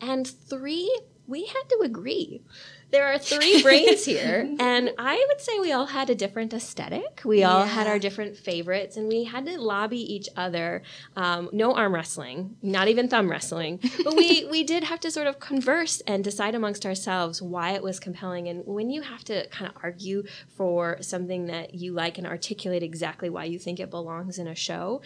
And 0.00 0.26
three, 0.26 0.90
we 1.26 1.46
had 1.46 1.62
to 1.70 1.80
agree. 1.84 2.42
There 2.90 3.06
are 3.12 3.18
three 3.18 3.60
brains 3.60 4.04
here, 4.04 4.48
and 4.60 4.90
I 4.98 5.24
would 5.28 5.40
say 5.40 5.58
we 5.58 5.72
all 5.72 5.86
had 5.86 6.10
a 6.10 6.14
different 6.14 6.52
aesthetic. 6.54 7.22
We 7.24 7.42
all 7.42 7.64
had 7.64 7.88
our 7.88 7.98
different 7.98 8.36
favorites, 8.36 8.96
and 8.96 9.08
we 9.08 9.24
had 9.24 9.46
to 9.46 9.60
lobby 9.60 9.98
each 10.14 10.28
other. 10.36 10.82
Um, 11.16 11.48
no 11.52 11.74
arm 11.74 11.92
wrestling, 11.92 12.56
not 12.62 12.86
even 12.86 13.08
thumb 13.08 13.28
wrestling, 13.28 13.80
but 14.04 14.14
we 14.14 14.44
we 14.50 14.62
did 14.62 14.84
have 14.84 15.00
to 15.00 15.10
sort 15.10 15.26
of 15.26 15.40
converse 15.40 16.02
and 16.06 16.22
decide 16.22 16.54
amongst 16.54 16.86
ourselves 16.86 17.42
why 17.42 17.70
it 17.72 17.82
was 17.82 17.98
compelling. 17.98 18.46
And 18.46 18.62
when 18.64 18.90
you 18.90 19.02
have 19.02 19.24
to 19.24 19.48
kind 19.48 19.68
of 19.68 19.76
argue 19.82 20.22
for 20.56 20.98
something 21.00 21.46
that 21.46 21.74
you 21.74 21.92
like 21.94 22.16
and 22.18 22.26
articulate 22.28 22.84
exactly 22.84 23.28
why 23.28 23.44
you 23.44 23.58
think 23.58 23.80
it 23.80 23.90
belongs 23.90 24.38
in 24.38 24.46
a 24.46 24.54
show, 24.54 25.02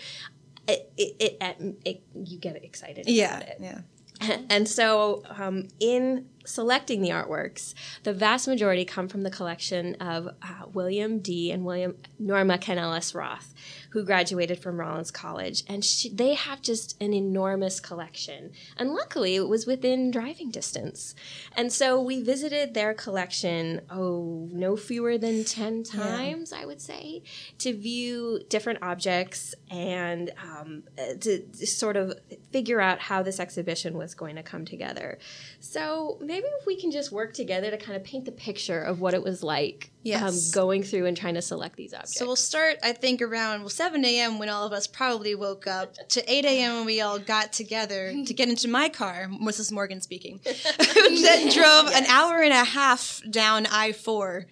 it, 0.67 0.93
it, 0.99 1.39
it, 1.41 1.77
it 1.87 2.03
you 2.15 2.39
get 2.39 2.63
excited 2.63 3.07
about 3.07 3.13
Yeah, 3.15 3.39
it. 3.39 3.57
yeah. 3.61 3.81
And 4.51 4.69
so, 4.69 5.23
um, 5.39 5.69
in 5.81 6.27
selecting 6.49 7.03
the 7.03 7.11
artworks, 7.11 7.75
the 8.03 8.13
vast 8.13 8.49
majority 8.49 8.85
come 8.85 9.09
from 9.09 9.23
the 9.23 9.31
collection 9.31 9.95
of 9.97 10.27
uh, 10.27 10.67
William 10.73 11.19
D. 11.19 11.51
and 11.51 11.65
William 11.65 11.97
Norma 12.19 12.59
Canelas 12.59 13.15
Roth, 13.15 13.55
who 13.91 14.05
graduated 14.05 14.59
from 14.61 14.79
Rollins 14.79 15.11
College, 15.11 15.63
and 15.69 15.85
she, 15.85 16.09
they 16.09 16.35
have 16.35 16.63
just 16.63 17.01
an 17.03 17.13
enormous 17.13 17.81
collection. 17.81 18.53
And 18.77 18.93
luckily, 18.93 19.37
it 19.37 19.49
was 19.49 19.67
within 19.67 20.11
driving 20.11 20.51
distance. 20.51 21.15
And 21.57 21.73
so 21.73 22.01
we 22.01 22.23
visited 22.23 22.75
their 22.75 22.95
collection, 22.95 23.83
oh, 23.91 24.49
no 24.53 24.77
fewer 24.77 25.19
than 25.19 25.45
ten 25.45 25.83
times, 25.83 26.53
I 26.53 26.65
would 26.65 26.81
say, 26.81 27.23
to 27.59 27.75
view 27.75 28.41
different 28.49 28.79
objects 28.83 29.55
and 29.71 30.31
um, 30.43 30.85
to, 30.97 31.41
to 31.41 31.67
sort 31.67 31.97
of 31.97 32.15
figure 32.53 32.81
out 32.81 33.01
how 33.01 33.23
this 33.23 33.41
exhibition 33.41 33.97
was 33.99 34.15
going 34.15 34.37
to 34.37 34.43
come 34.43 34.65
together. 34.65 35.19
So 35.61 36.19
maybe 36.21 36.38
if 36.45 36.67
we 36.67 36.77
can 36.81 36.91
just 36.91 37.11
work 37.13 37.33
together 37.35 37.71
to 37.71 37.77
kind 37.77 37.97
of 37.97 38.05
paint 38.05 38.25
the 38.25 38.33
picture 38.33 38.81
of 38.81 39.01
what 39.01 39.15
it 39.15 39.23
was 39.23 39.43
like 39.43 39.91
Yes. 40.03 40.23
um, 40.23 40.53
going 40.55 40.83
through 40.83 41.07
and 41.07 41.17
trying 41.17 41.35
to 41.35 41.43
select 41.43 41.77
these 41.77 41.93
objects. 41.93 42.19
So 42.19 42.27
we'll 42.27 42.37
start, 42.37 42.77
I 42.83 42.93
think, 42.93 43.21
around 43.21 43.61
well, 43.61 43.69
7 43.69 44.05
a.m. 44.05 44.39
when 44.39 44.49
all 44.49 44.67
of 44.67 44.73
us 44.73 44.87
probably 44.87 45.35
woke 45.35 45.67
up 45.67 45.95
to 46.11 46.33
8 46.33 46.45
a.m. 46.45 46.77
when 46.77 46.87
we 46.87 47.01
all 47.01 47.19
got 47.19 47.53
together 47.53 48.13
to 48.27 48.35
get 48.35 48.49
into 48.49 48.69
my 48.69 48.89
car. 48.89 49.29
Mrs. 49.31 49.71
Morgan 49.73 50.01
speaking. 50.01 50.41
that 50.45 51.51
drove 51.55 51.95
an 51.95 52.07
hour 52.07 52.43
and 52.43 52.53
a 52.53 52.65
half 52.65 53.21
down 53.31 53.67
I 53.67 53.93
4 53.93 54.47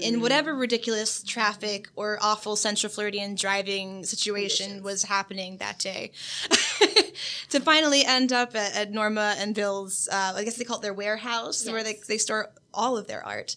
in 0.00 0.20
whatever 0.20 0.54
ridiculous 0.54 1.22
traffic 1.22 1.88
or 1.96 2.18
awful 2.20 2.56
Central 2.56 2.92
Floridian 2.92 3.34
driving 3.34 4.04
situation 4.04 4.82
was 4.82 5.04
happening 5.04 5.58
that 5.58 5.78
day. 5.78 6.12
to 7.50 7.60
finally 7.60 8.04
end 8.04 8.32
up 8.32 8.54
at, 8.54 8.74
at 8.74 8.92
Norma 8.92 9.34
and 9.38 9.54
Bill's, 9.54 10.08
uh, 10.10 10.32
I 10.36 10.44
guess 10.44 10.56
they 10.56 10.64
call 10.64 10.78
it 10.78 10.82
their 10.82 10.94
warehouse, 10.94 11.68
where 11.68 11.82
they, 11.82 11.98
they 12.08 12.18
store 12.18 12.50
all 12.72 12.96
of 12.96 13.06
their 13.06 13.24
art. 13.24 13.56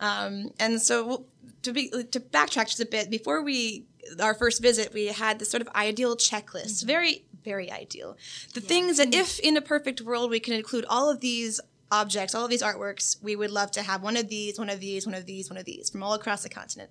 Um, 0.00 0.50
and 0.58 0.80
so 0.80 1.26
to 1.62 1.72
be 1.72 1.88
to 1.88 2.20
backtrack 2.20 2.66
just 2.66 2.80
a 2.80 2.86
bit, 2.86 3.10
before 3.10 3.42
we 3.42 3.84
our 4.20 4.34
first 4.34 4.62
visit, 4.62 4.92
we 4.92 5.06
had 5.06 5.38
this 5.38 5.50
sort 5.50 5.60
of 5.60 5.68
ideal 5.74 6.16
checklist, 6.16 6.84
very 6.84 7.24
very 7.46 7.70
ideal. 7.70 8.16
The 8.54 8.60
things 8.60 8.96
that, 8.96 9.14
if 9.14 9.38
in 9.38 9.56
a 9.56 9.60
perfect 9.60 10.00
world, 10.00 10.30
we 10.30 10.40
can 10.40 10.52
include 10.52 10.84
all 10.88 11.08
of 11.08 11.20
these 11.20 11.60
objects, 11.90 12.34
all 12.34 12.44
of 12.44 12.50
these 12.50 12.62
artworks, 12.62 13.22
we 13.22 13.36
would 13.36 13.50
love 13.50 13.70
to 13.72 13.82
have 13.82 14.02
one 14.02 14.16
of 14.16 14.28
these, 14.28 14.58
one 14.58 14.70
of 14.70 14.80
these, 14.80 15.06
one 15.06 15.14
of 15.14 15.24
these, 15.26 15.50
one 15.50 15.56
of 15.56 15.64
these 15.64 15.90
from 15.90 16.02
all 16.02 16.14
across 16.14 16.42
the 16.42 16.48
continent. 16.48 16.90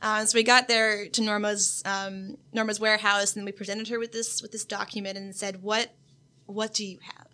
Uh, 0.00 0.24
so 0.24 0.36
we 0.36 0.42
got 0.42 0.68
there 0.68 1.08
to 1.08 1.22
Norma's 1.22 1.82
um, 1.84 2.36
Norma's 2.52 2.80
warehouse, 2.80 3.36
and 3.36 3.44
we 3.44 3.52
presented 3.52 3.88
her 3.88 3.98
with 3.98 4.12
this 4.12 4.42
with 4.42 4.52
this 4.52 4.64
document 4.64 5.18
and 5.18 5.34
said, 5.34 5.62
"What 5.62 5.90
what 6.46 6.74
do 6.74 6.84
you 6.84 6.98
have?" 7.02 7.26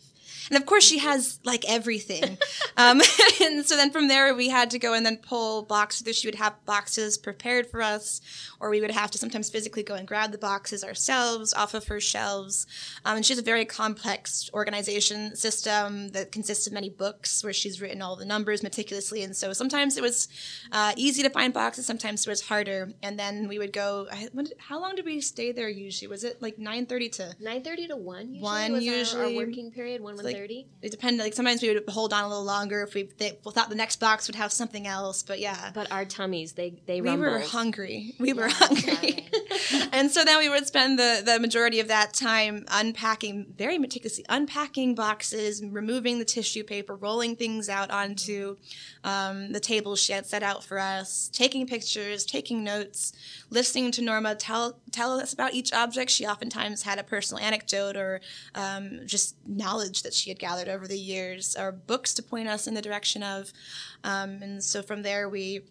And 0.50 0.60
of 0.60 0.66
course, 0.66 0.84
she 0.84 0.98
has 0.98 1.38
like 1.44 1.64
everything. 1.68 2.38
um, 2.76 3.00
and 3.42 3.64
so 3.64 3.76
then 3.76 3.90
from 3.90 4.08
there, 4.08 4.34
we 4.34 4.48
had 4.48 4.70
to 4.70 4.78
go 4.78 4.94
and 4.94 5.04
then 5.04 5.16
pull 5.16 5.62
boxes. 5.62 6.18
She 6.18 6.26
would 6.26 6.34
have 6.36 6.64
boxes 6.64 7.18
prepared 7.18 7.66
for 7.66 7.82
us, 7.82 8.20
or 8.62 8.70
we 8.70 8.80
would 8.80 8.92
have 8.92 9.10
to 9.10 9.18
sometimes 9.18 9.50
physically 9.50 9.82
go 9.82 9.94
and 9.94 10.06
grab 10.08 10.30
the 10.32 10.38
boxes 10.38 10.84
ourselves 10.84 11.52
off 11.52 11.74
of 11.74 11.88
her 11.88 12.00
shelves. 12.00 12.66
Um, 13.04 13.16
and 13.16 13.26
she 13.26 13.32
has 13.32 13.38
a 13.40 13.42
very 13.42 13.64
complex 13.64 14.48
organization 14.54 15.34
system 15.36 16.10
that 16.10 16.32
consists 16.32 16.66
of 16.68 16.72
many 16.72 16.88
books 16.88 17.42
where 17.42 17.52
she's 17.52 17.80
written 17.80 18.00
all 18.00 18.14
the 18.16 18.24
numbers 18.24 18.62
meticulously. 18.62 19.22
And 19.24 19.36
so 19.36 19.52
sometimes 19.52 19.96
it 19.96 20.02
was 20.02 20.28
uh, 20.70 20.92
easy 20.96 21.22
to 21.24 21.30
find 21.30 21.52
boxes, 21.52 21.86
sometimes 21.86 22.24
it 22.26 22.30
was 22.30 22.40
harder. 22.42 22.90
And 23.02 23.18
then 23.18 23.48
we 23.48 23.58
would 23.58 23.72
go. 23.72 24.06
I, 24.12 24.28
when 24.32 24.44
did- 24.46 24.58
how 24.58 24.80
long 24.80 24.94
did 24.94 25.04
we 25.04 25.20
stay 25.20 25.50
there 25.52 25.68
usually? 25.68 26.06
Was 26.08 26.22
it 26.24 26.40
like 26.40 26.56
nine 26.58 26.86
thirty 26.86 27.08
to? 27.10 27.34
Nine 27.40 27.62
thirty 27.62 27.88
to 27.88 27.96
one 27.96 28.28
usually 28.34 28.42
One 28.42 28.72
was 28.72 28.86
our- 28.86 28.92
our, 28.92 28.98
usually. 28.98 29.36
working 29.36 29.70
period. 29.72 30.00
One 30.00 30.14
one 30.14 30.24
like- 30.24 30.36
It 30.36 30.90
depended. 30.90 31.22
Like 31.24 31.34
sometimes 31.34 31.62
we 31.62 31.74
would 31.74 31.82
hold 31.88 32.12
on 32.12 32.22
a 32.24 32.28
little 32.28 32.44
longer 32.44 32.82
if 32.82 32.94
we, 32.94 33.04
th- 33.04 33.38
thought 33.42 33.68
the 33.68 33.74
next 33.74 33.96
box 33.98 34.28
would 34.28 34.36
have 34.36 34.52
something 34.52 34.86
else. 34.86 35.22
But 35.24 35.40
yeah, 35.40 35.70
But 35.74 35.90
our 35.90 36.04
tummies, 36.04 36.52
they 36.52 36.80
they 36.86 37.00
rumbled. 37.00 37.26
we 37.26 37.32
were 37.32 37.40
hungry. 37.40 38.14
We 38.20 38.32
were 38.32 38.51
hungry. 38.52 39.28
and 39.92 40.10
so 40.10 40.24
then 40.24 40.38
we 40.38 40.48
would 40.48 40.66
spend 40.66 40.98
the, 40.98 41.22
the 41.24 41.38
majority 41.40 41.80
of 41.80 41.88
that 41.88 42.12
time 42.12 42.64
unpacking, 42.68 43.46
very 43.56 43.78
meticulously, 43.78 44.24
unpacking 44.28 44.94
boxes, 44.94 45.62
removing 45.64 46.18
the 46.18 46.24
tissue 46.24 46.64
paper, 46.64 46.94
rolling 46.94 47.36
things 47.36 47.68
out 47.68 47.90
onto 47.90 48.56
um, 49.04 49.52
the 49.52 49.60
table 49.60 49.96
she 49.96 50.12
had 50.12 50.26
set 50.26 50.42
out 50.42 50.64
for 50.64 50.78
us, 50.78 51.30
taking 51.32 51.66
pictures, 51.66 52.24
taking 52.24 52.62
notes, 52.64 53.12
listening 53.50 53.90
to 53.92 54.02
Norma 54.02 54.34
tell, 54.34 54.78
tell 54.90 55.18
us 55.18 55.32
about 55.32 55.54
each 55.54 55.72
object. 55.72 56.10
She 56.10 56.26
oftentimes 56.26 56.82
had 56.82 56.98
a 56.98 57.04
personal 57.04 57.42
anecdote 57.42 57.96
or 57.96 58.20
um, 58.54 59.00
just 59.06 59.36
knowledge 59.46 60.02
that 60.02 60.14
she 60.14 60.30
had 60.30 60.38
gathered 60.38 60.68
over 60.68 60.86
the 60.86 60.98
years, 60.98 61.56
or 61.58 61.72
books 61.72 62.14
to 62.14 62.22
point 62.22 62.48
us 62.48 62.66
in 62.66 62.74
the 62.74 62.82
direction 62.82 63.22
of. 63.22 63.52
Um, 64.04 64.42
and 64.42 64.62
so 64.64 64.82
from 64.82 65.02
there, 65.02 65.28
we 65.28 65.62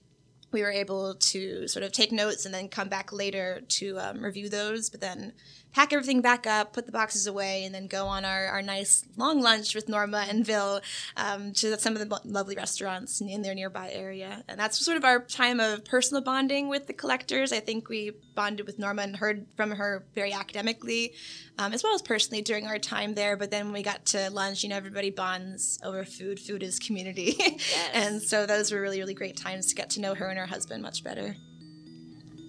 we 0.52 0.62
were 0.62 0.72
able 0.72 1.16
to 1.16 1.68
sort 1.68 1.84
of 1.84 1.92
take 1.92 2.12
notes 2.12 2.46
and 2.46 2.54
then 2.54 2.68
come 2.68 2.90
back 2.90 3.12
later 3.12 3.62
to 3.68 3.98
um, 4.00 4.24
review 4.24 4.50
those, 4.50 4.90
but 4.90 5.02
then 5.02 5.34
pack 5.74 5.94
everything 5.94 6.22
back 6.22 6.46
up, 6.46 6.74
put 6.74 6.86
the 6.86 6.92
boxes 6.92 7.28
away, 7.28 7.64
and 7.64 7.74
then 7.74 7.88
go 7.88 8.08
on 8.08 8.26
our, 8.26 8.48
our 8.48 8.62
nice 8.62 9.06
long 9.18 9.42
lunch 9.42 9.74
with 9.74 9.88
Norma 9.88 10.26
and 10.28 10.46
Bill 10.46 10.82
um, 11.18 11.54
to 11.54 11.78
some 11.80 11.96
of 11.96 12.08
the 12.08 12.20
lovely 12.26 12.56
restaurants 12.56 13.22
in, 13.22 13.42
their 13.42 13.56
nearby 13.56 13.90
area. 13.92 14.44
And 14.48 14.60
that's 14.60 14.84
sort 14.84 14.98
of 14.98 15.04
our 15.04 15.20
time 15.24 15.60
of 15.60 15.84
personal 15.86 16.22
bonding 16.22 16.68
with 16.68 16.86
the 16.88 16.94
collectors. 16.94 17.52
I 17.52 17.60
think 17.60 17.90
we 17.90 18.12
bonded 18.36 18.68
with 18.68 18.78
Norma 18.78 19.02
and 19.02 19.16
heard 19.16 19.48
from 19.56 19.72
her 19.72 20.06
very 20.14 20.32
academically, 20.32 21.14
um, 21.58 21.74
as 21.74 21.84
well 21.84 21.96
as 21.96 22.02
personally 22.02 22.42
during 22.42 22.68
our 22.68 22.78
time 22.78 23.16
there. 23.16 23.36
But 23.36 23.50
then 23.50 23.66
when 23.66 23.74
we 23.74 23.84
got 23.84 24.06
to 24.08 24.30
lunch, 24.30 24.64
you 24.64 24.70
know, 24.70 24.76
everybody 24.76 25.10
bonds 25.10 25.80
over 25.84 26.04
food. 26.04 26.40
Food 26.40 26.62
is 26.62 26.78
community. 26.78 27.38
and 27.94 28.22
so 28.22 28.46
those 28.46 28.72
were 28.72 28.82
really, 28.82 29.00
really 29.00 29.14
great 29.14 29.38
times 29.38 29.68
to 29.68 29.76
get 29.76 29.90
to 29.92 30.02
know 30.02 30.14
her 30.14 30.28
and 30.28 30.38
her 30.38 30.46
husband 30.46 30.84
much 30.84 31.04
better. 31.04 31.36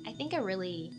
I 0.07 0.13
think 0.13 0.35
a 0.35 0.43
really 0.43 0.93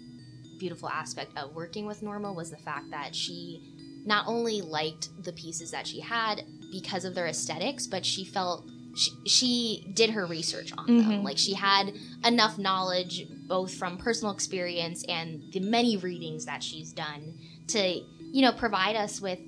beautiful 0.60 0.90
aspect 0.90 1.38
of 1.38 1.54
working 1.56 1.86
with 1.86 2.02
Norma 2.02 2.32
was 2.32 2.50
the 2.52 2.58
fact 2.58 2.92
that 2.92 3.16
she 3.16 3.62
not 4.06 4.26
only 4.28 4.62
liked 4.62 5.10
the 5.24 5.32
pieces 5.34 5.72
that 5.72 5.88
she 5.88 6.00
had 6.02 6.44
because 6.72 7.06
of 7.06 7.16
their 7.16 7.28
aesthetics, 7.28 7.88
but 7.88 8.06
she 8.06 8.26
felt 8.26 8.66
she, 8.96 9.12
she 9.28 9.92
did 9.94 10.12
her 10.12 10.26
research 10.26 10.72
on 10.78 10.86
them. 10.86 11.06
Mhm. 11.06 11.24
Like 11.24 11.38
she 11.38 11.54
had 11.54 11.94
enough 12.26 12.58
knowledge, 12.58 13.26
both 13.48 13.74
from 13.74 13.98
personal 13.98 14.34
experience 14.34 15.04
and 15.06 15.42
the 15.52 15.60
many 15.60 15.98
readings 15.98 16.46
that 16.46 16.62
she's 16.64 16.92
done, 16.94 17.34
to 17.68 18.02
you 18.20 18.42
know 18.42 18.52
provide 18.52 18.96
us 18.96 19.20
with 19.22 19.40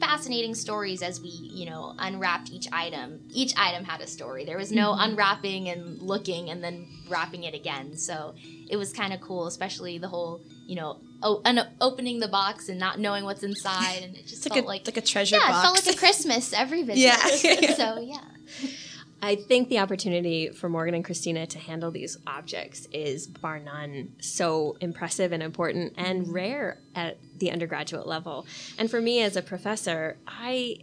fascinating 0.00 0.54
stories 0.54 1.02
as 1.02 1.20
we 1.20 1.28
you 1.28 1.66
know 1.66 1.94
unwrapped 1.98 2.50
each 2.50 2.68
item. 2.72 3.20
Each 3.30 3.52
item 3.56 3.84
had 3.84 4.00
a 4.00 4.06
story. 4.06 4.44
There 4.44 4.58
was 4.58 4.72
no 4.72 4.92
mm-hmm. 4.92 5.10
unwrapping 5.10 5.68
and 5.68 6.00
looking 6.00 6.50
and 6.50 6.62
then 6.62 6.86
wrapping 7.08 7.44
it 7.44 7.54
again. 7.54 7.96
So 7.96 8.34
it 8.68 8.76
was 8.76 8.92
kind 8.92 9.12
of 9.12 9.20
cool, 9.20 9.46
especially 9.46 9.98
the 9.98 10.08
whole 10.08 10.42
you 10.66 10.76
know 10.76 11.00
o- 11.22 11.42
un- 11.44 11.68
opening 11.80 12.20
the 12.20 12.28
box 12.28 12.68
and 12.68 12.78
not 12.78 12.98
knowing 12.98 13.24
what's 13.24 13.42
inside, 13.42 14.02
and 14.02 14.16
it 14.16 14.26
just 14.26 14.44
like 14.44 14.54
felt 14.54 14.64
a, 14.64 14.68
like, 14.68 14.86
like, 14.86 14.96
a 14.96 15.00
treasure 15.00 15.36
yeah, 15.36 15.48
box. 15.48 15.58
it 15.58 15.62
felt 15.62 15.86
like 15.86 15.94
a 15.94 15.98
Christmas 15.98 16.52
every 16.52 16.82
visit. 16.84 17.00
Yeah. 17.00 17.74
so 17.74 18.00
yeah. 18.00 18.20
I 19.26 19.34
think 19.34 19.68
the 19.68 19.80
opportunity 19.80 20.50
for 20.50 20.68
Morgan 20.68 20.94
and 20.94 21.04
Christina 21.04 21.48
to 21.48 21.58
handle 21.58 21.90
these 21.90 22.16
objects 22.28 22.86
is 22.92 23.26
bar 23.26 23.58
none 23.58 24.12
so 24.20 24.76
impressive 24.80 25.32
and 25.32 25.42
important 25.42 25.94
and 25.96 26.32
rare 26.32 26.78
at 26.94 27.18
the 27.36 27.50
undergraduate 27.50 28.06
level. 28.06 28.46
And 28.78 28.88
for 28.88 29.00
me 29.00 29.22
as 29.22 29.34
a 29.34 29.42
professor, 29.42 30.16
I 30.28 30.78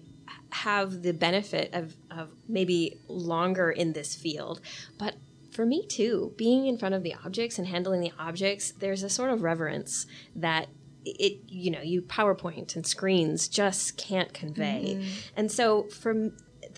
have 0.52 1.04
the 1.04 1.14
benefit 1.14 1.74
of, 1.74 1.96
of 2.12 2.32
maybe 2.50 3.00
longer 3.08 3.72
in 3.72 3.94
this 3.94 4.14
field, 4.14 4.60
but 5.00 5.16
for 5.52 5.66
me 5.66 5.86
too, 5.88 6.34
being 6.36 6.66
in 6.66 6.78
front 6.78 6.96
of 6.96 7.04
the 7.04 7.16
objects 7.24 7.58
and 7.58 7.68
handling 7.68 8.02
the 8.02 8.12
objects, 8.20 8.72
there's 8.72 9.04
a 9.04 9.10
sort 9.10 9.30
of 9.30 9.42
reverence 9.42 10.06
that 10.36 10.68
it 11.06 11.40
you 11.48 11.70
know 11.70 11.82
you 11.82 12.02
PowerPoint 12.02 12.76
and 12.76 12.86
screens 12.86 13.48
just 13.48 13.98
can't 13.98 14.34
convey. 14.34 14.96
Mm-hmm. 14.98 15.10
And 15.36 15.52
so 15.52 15.84
from 15.84 16.34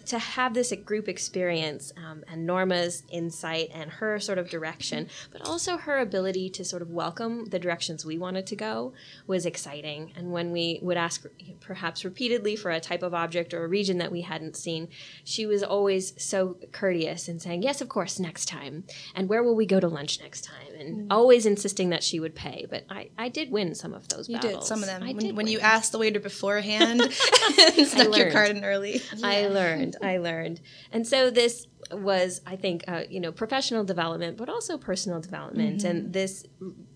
to 0.06 0.20
have 0.20 0.54
this 0.54 0.74
group 0.84 1.08
experience 1.08 1.92
um, 1.98 2.24
and 2.28 2.46
Norma's 2.46 3.04
insight 3.10 3.70
and 3.74 3.90
her 3.90 4.20
sort 4.20 4.38
of 4.38 4.50
direction, 4.50 5.10
but 5.32 5.42
also 5.42 5.78
her 5.78 6.00
ability 6.00 6.50
to 6.52 6.64
sort 6.64 6.82
of 6.82 6.90
welcome 6.90 7.46
the 7.46 7.60
directions 7.60 8.06
we 8.06 8.18
wanted 8.18 8.46
to 8.48 8.56
go 8.56 8.94
was 9.28 9.46
exciting. 9.46 10.14
And 10.16 10.32
when 10.32 10.52
we 10.52 10.80
would 10.82 10.98
ask 10.98 11.26
perhaps 11.60 12.06
repeatedly 12.06 12.56
for 12.56 12.72
a 12.72 12.80
type 12.80 13.04
of 13.04 13.14
object 13.14 13.54
or 13.54 13.64
a 13.64 13.68
region 13.68 13.98
that 13.98 14.12
we 14.12 14.22
hadn't 14.22 14.56
seen, 14.56 14.90
she 15.24 15.46
was 15.46 15.64
always 15.64 16.14
so 16.22 16.58
courteous 16.72 17.28
in 17.28 17.40
saying, 17.40 17.64
Yes, 17.64 17.82
of 17.82 17.90
course, 17.90 18.20
next 18.20 18.48
time. 18.48 18.84
And 19.16 19.30
where 19.30 19.44
will 19.44 19.56
we 19.56 19.66
go 19.66 19.80
to 19.80 19.88
lunch 19.88 20.20
next 20.20 20.42
time? 20.42 20.75
And 20.76 21.12
always 21.12 21.46
insisting 21.46 21.90
that 21.90 22.04
she 22.04 22.20
would 22.20 22.36
pay. 22.36 22.66
But 22.70 22.86
I, 22.90 23.10
I 23.18 23.30
did 23.30 23.52
win 23.52 23.76
some 23.76 23.94
of 23.94 24.08
those 24.10 24.30
You 24.30 24.36
battles. 24.38 24.64
did 24.64 24.68
some 24.68 24.80
of 24.80 24.88
them 24.88 25.04
I 25.04 25.14
when, 25.14 25.36
when 25.36 25.48
you 25.48 25.60
asked 25.60 25.92
the 25.92 25.98
waiter 25.98 26.20
beforehand 26.20 27.02
and 27.60 27.88
snuck 27.88 28.16
your 28.18 28.32
card 28.32 28.52
in 28.52 28.64
early. 28.64 29.02
I 29.24 29.48
learned. 29.48 29.98
I 30.02 30.18
learned. 30.18 30.62
And 30.92 31.06
so 31.08 31.30
this 31.30 31.68
was, 31.92 32.42
I 32.46 32.56
think, 32.56 32.84
uh, 32.88 33.04
you 33.10 33.20
know, 33.20 33.32
professional 33.32 33.84
development, 33.84 34.38
but 34.38 34.50
also 34.50 34.78
personal 34.78 35.20
development. 35.22 35.84
And 35.84 36.12
this 36.14 36.44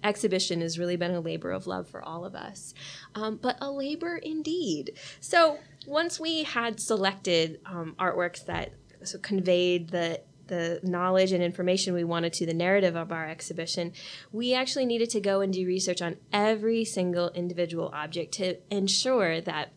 exhibition 0.04 0.62
has 0.62 0.80
really 0.80 0.96
been 0.96 1.12
a 1.12 1.20
labor 1.20 1.52
of 1.52 1.68
love 1.68 1.88
for 1.88 2.04
all 2.04 2.26
of 2.26 2.36
us, 2.36 2.74
um, 3.16 3.38
but 3.42 3.58
a 3.62 3.72
labor 3.72 4.18
indeed. 4.18 4.94
So 5.20 5.60
once 5.86 6.20
we 6.20 6.44
had 6.44 6.80
selected 6.80 7.60
um, 7.66 7.96
artworks 8.00 8.46
that 8.46 8.74
so 9.04 9.18
conveyed 9.20 9.90
the 9.90 10.22
the 10.50 10.80
knowledge 10.84 11.32
and 11.32 11.42
information 11.42 11.94
we 11.94 12.04
wanted 12.04 12.34
to 12.34 12.46
the 12.46 12.54
narrative 12.54 12.96
of 12.96 13.12
our 13.12 13.28
exhibition, 13.28 13.94
we 14.32 14.54
actually 14.54 14.86
needed 14.86 15.10
to 15.12 15.22
go 15.22 15.42
and 15.42 15.54
do 15.54 15.66
research 15.66 16.02
on 16.02 16.18
every 16.34 16.84
single 16.84 17.30
individual 17.30 17.90
object 17.94 18.34
to 18.34 18.58
ensure 18.70 19.42
that 19.42 19.72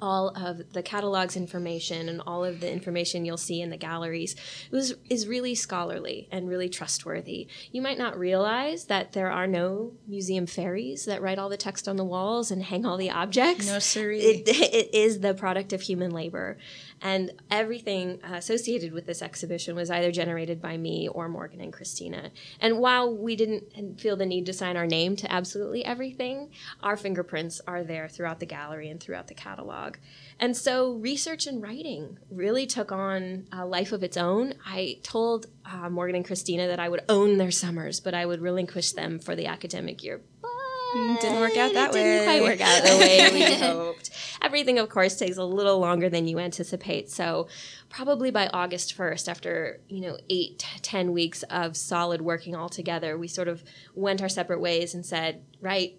all 0.00 0.28
of 0.36 0.72
the 0.72 0.82
catalog's 0.82 1.36
information 1.36 2.08
and 2.08 2.20
all 2.26 2.44
of 2.44 2.60
the 2.60 2.70
information 2.70 3.24
you'll 3.24 3.36
see 3.36 3.60
in 3.60 3.70
the 3.70 3.76
galleries 3.76 4.36
was 4.70 4.94
is 5.08 5.26
really 5.26 5.54
scholarly 5.54 6.28
and 6.30 6.48
really 6.48 6.68
trustworthy. 6.68 7.46
You 7.72 7.80
might 7.80 7.98
not 7.98 8.18
realize 8.18 8.84
that 8.86 9.12
there 9.12 9.30
are 9.30 9.46
no 9.46 9.92
museum 10.06 10.46
fairies 10.46 11.04
that 11.04 11.22
write 11.22 11.38
all 11.38 11.48
the 11.48 11.56
text 11.56 11.88
on 11.88 11.96
the 11.96 12.04
walls 12.04 12.50
and 12.50 12.62
hang 12.62 12.84
all 12.84 12.96
the 12.96 13.10
objects. 13.10 13.66
No 13.66 13.78
siree. 13.78 14.20
It, 14.20 14.48
it 14.48 14.94
is 14.94 15.20
the 15.20 15.34
product 15.34 15.72
of 15.72 15.80
human 15.80 16.10
labor. 16.10 16.58
And 17.00 17.32
everything 17.50 18.20
associated 18.22 18.92
with 18.92 19.06
this 19.06 19.22
exhibition 19.22 19.74
was 19.74 19.90
either 19.90 20.10
generated 20.10 20.60
by 20.60 20.76
me 20.76 21.08
or 21.08 21.28
Morgan 21.28 21.60
and 21.60 21.72
Christina. 21.72 22.30
And 22.60 22.78
while 22.78 23.14
we 23.14 23.36
didn't 23.36 24.00
feel 24.00 24.16
the 24.16 24.26
need 24.26 24.46
to 24.46 24.52
sign 24.52 24.76
our 24.76 24.86
name 24.86 25.16
to 25.16 25.30
absolutely 25.30 25.84
everything, 25.84 26.50
our 26.82 26.96
fingerprints 26.96 27.60
are 27.66 27.84
there 27.84 28.08
throughout 28.08 28.40
the 28.40 28.46
gallery 28.46 28.88
and 28.88 29.00
throughout 29.00 29.28
the 29.28 29.34
catalog. 29.34 29.93
And 30.40 30.56
so 30.56 30.92
research 30.94 31.46
and 31.46 31.62
writing 31.62 32.18
really 32.30 32.66
took 32.66 32.90
on 32.90 33.46
a 33.52 33.64
life 33.64 33.92
of 33.92 34.02
its 34.02 34.16
own. 34.16 34.54
I 34.66 34.98
told 35.02 35.46
uh, 35.64 35.88
Morgan 35.88 36.16
and 36.16 36.24
Christina 36.24 36.66
that 36.66 36.80
I 36.80 36.88
would 36.88 37.02
own 37.08 37.38
their 37.38 37.52
summers, 37.52 38.00
but 38.00 38.14
I 38.14 38.26
would 38.26 38.40
relinquish 38.40 38.92
them 38.92 39.18
for 39.20 39.36
the 39.36 39.46
academic 39.46 40.02
year. 40.02 40.20
But 40.42 40.50
Mm, 40.94 41.20
Didn't 41.20 41.40
work 41.40 41.56
out 41.56 41.72
that 41.74 41.90
it 41.90 41.92
Didn't 41.94 42.18
way. 42.20 42.24
quite 42.24 42.42
work 42.42 42.60
out 42.60 42.82
the 42.84 42.96
way 42.98 43.28
we 43.32 43.54
hoped. 43.56 44.10
Everything, 44.40 44.78
of 44.78 44.88
course, 44.88 45.16
takes 45.16 45.36
a 45.36 45.42
little 45.44 45.80
longer 45.80 46.08
than 46.08 46.28
you 46.28 46.38
anticipate. 46.38 47.10
So, 47.10 47.48
probably 47.88 48.30
by 48.30 48.46
August 48.52 48.92
first, 48.92 49.28
after 49.28 49.80
you 49.88 50.00
know 50.02 50.18
eight, 50.30 50.64
ten 50.82 51.10
weeks 51.10 51.42
of 51.44 51.76
solid 51.76 52.20
working 52.22 52.54
all 52.54 52.68
together, 52.68 53.18
we 53.18 53.26
sort 53.26 53.48
of 53.48 53.64
went 53.96 54.22
our 54.22 54.28
separate 54.28 54.60
ways 54.60 54.94
and 54.94 55.04
said, 55.04 55.42
"Right, 55.60 55.98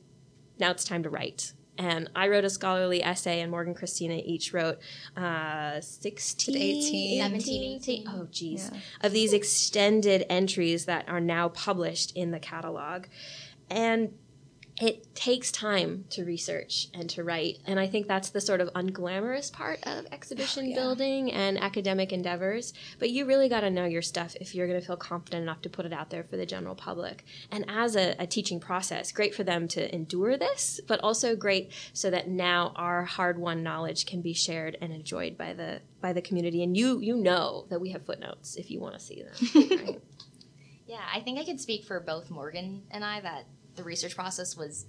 now 0.59 0.71
it's 0.71 0.85
time 0.85 1.03
to 1.03 1.09
write." 1.09 1.51
And 1.77 2.09
I 2.15 2.27
wrote 2.27 2.45
a 2.45 2.49
scholarly 2.49 3.03
essay, 3.03 3.41
and 3.41 3.51
Morgan 3.51 3.73
Christina 3.73 4.21
each 4.23 4.53
wrote 4.53 4.79
uh, 5.17 5.81
16, 5.81 6.55
18. 6.55 7.21
17, 7.21 7.75
18. 7.81 8.07
Oh, 8.07 8.27
geez. 8.31 8.71
Yeah. 8.71 8.79
Of 9.01 9.11
these 9.11 9.33
extended 9.33 10.25
entries 10.29 10.85
that 10.85 11.07
are 11.09 11.19
now 11.19 11.49
published 11.49 12.15
in 12.15 12.31
the 12.31 12.39
catalog. 12.39 13.05
And 13.69 14.13
it 14.81 15.15
takes 15.15 15.51
time 15.51 16.03
to 16.09 16.25
research 16.25 16.89
and 16.93 17.09
to 17.11 17.23
write. 17.23 17.59
And 17.65 17.79
I 17.79 17.87
think 17.87 18.07
that's 18.07 18.29
the 18.29 18.41
sort 18.41 18.59
of 18.59 18.69
unglamorous 18.73 19.51
part 19.51 19.79
of 19.83 20.05
oh, 20.05 20.07
exhibition 20.11 20.69
yeah. 20.69 20.75
building 20.75 21.31
and 21.31 21.57
academic 21.57 22.11
endeavors. 22.11 22.73
But 22.99 23.09
you 23.09 23.25
really 23.25 23.47
got 23.47 23.61
to 23.61 23.69
know 23.69 23.85
your 23.85 24.01
stuff 24.01 24.35
if 24.41 24.53
you're 24.53 24.67
going 24.67 24.79
to 24.79 24.85
feel 24.85 24.97
confident 24.97 25.43
enough 25.43 25.61
to 25.61 25.69
put 25.69 25.85
it 25.85 25.93
out 25.93 26.09
there 26.09 26.25
for 26.25 26.35
the 26.35 26.45
general 26.45 26.75
public. 26.75 27.23
And 27.51 27.63
as 27.69 27.95
a, 27.95 28.15
a 28.19 28.27
teaching 28.27 28.59
process, 28.59 29.13
great 29.13 29.33
for 29.33 29.45
them 29.45 29.69
to 29.69 29.93
endure 29.95 30.37
this, 30.37 30.81
but 30.85 30.99
also 30.99 31.37
great 31.37 31.71
so 31.93 32.09
that 32.09 32.27
now 32.27 32.73
our 32.75 33.05
hard-won 33.05 33.63
knowledge 33.63 34.05
can 34.05 34.21
be 34.21 34.33
shared 34.33 34.77
and 34.81 34.91
enjoyed 34.91 35.37
by 35.37 35.53
the 35.53 35.81
by 36.01 36.11
the 36.11 36.21
community. 36.21 36.61
And 36.63 36.75
you 36.75 36.99
you 36.99 37.15
know 37.15 37.65
that 37.69 37.79
we 37.79 37.91
have 37.91 38.05
footnotes 38.05 38.57
if 38.57 38.69
you 38.69 38.81
want 38.81 38.95
to 38.95 38.99
see 38.99 39.23
them. 39.23 39.69
Right? 39.85 40.01
Yeah, 40.87 41.01
I 41.13 41.21
think 41.21 41.39
I 41.39 41.45
could 41.45 41.59
speak 41.59 41.83
for 41.85 41.99
both 41.99 42.29
Morgan 42.29 42.83
and 42.91 43.03
I 43.03 43.19
that 43.21 43.45
the 43.75 43.83
research 43.83 44.15
process 44.15 44.55
was 44.57 44.85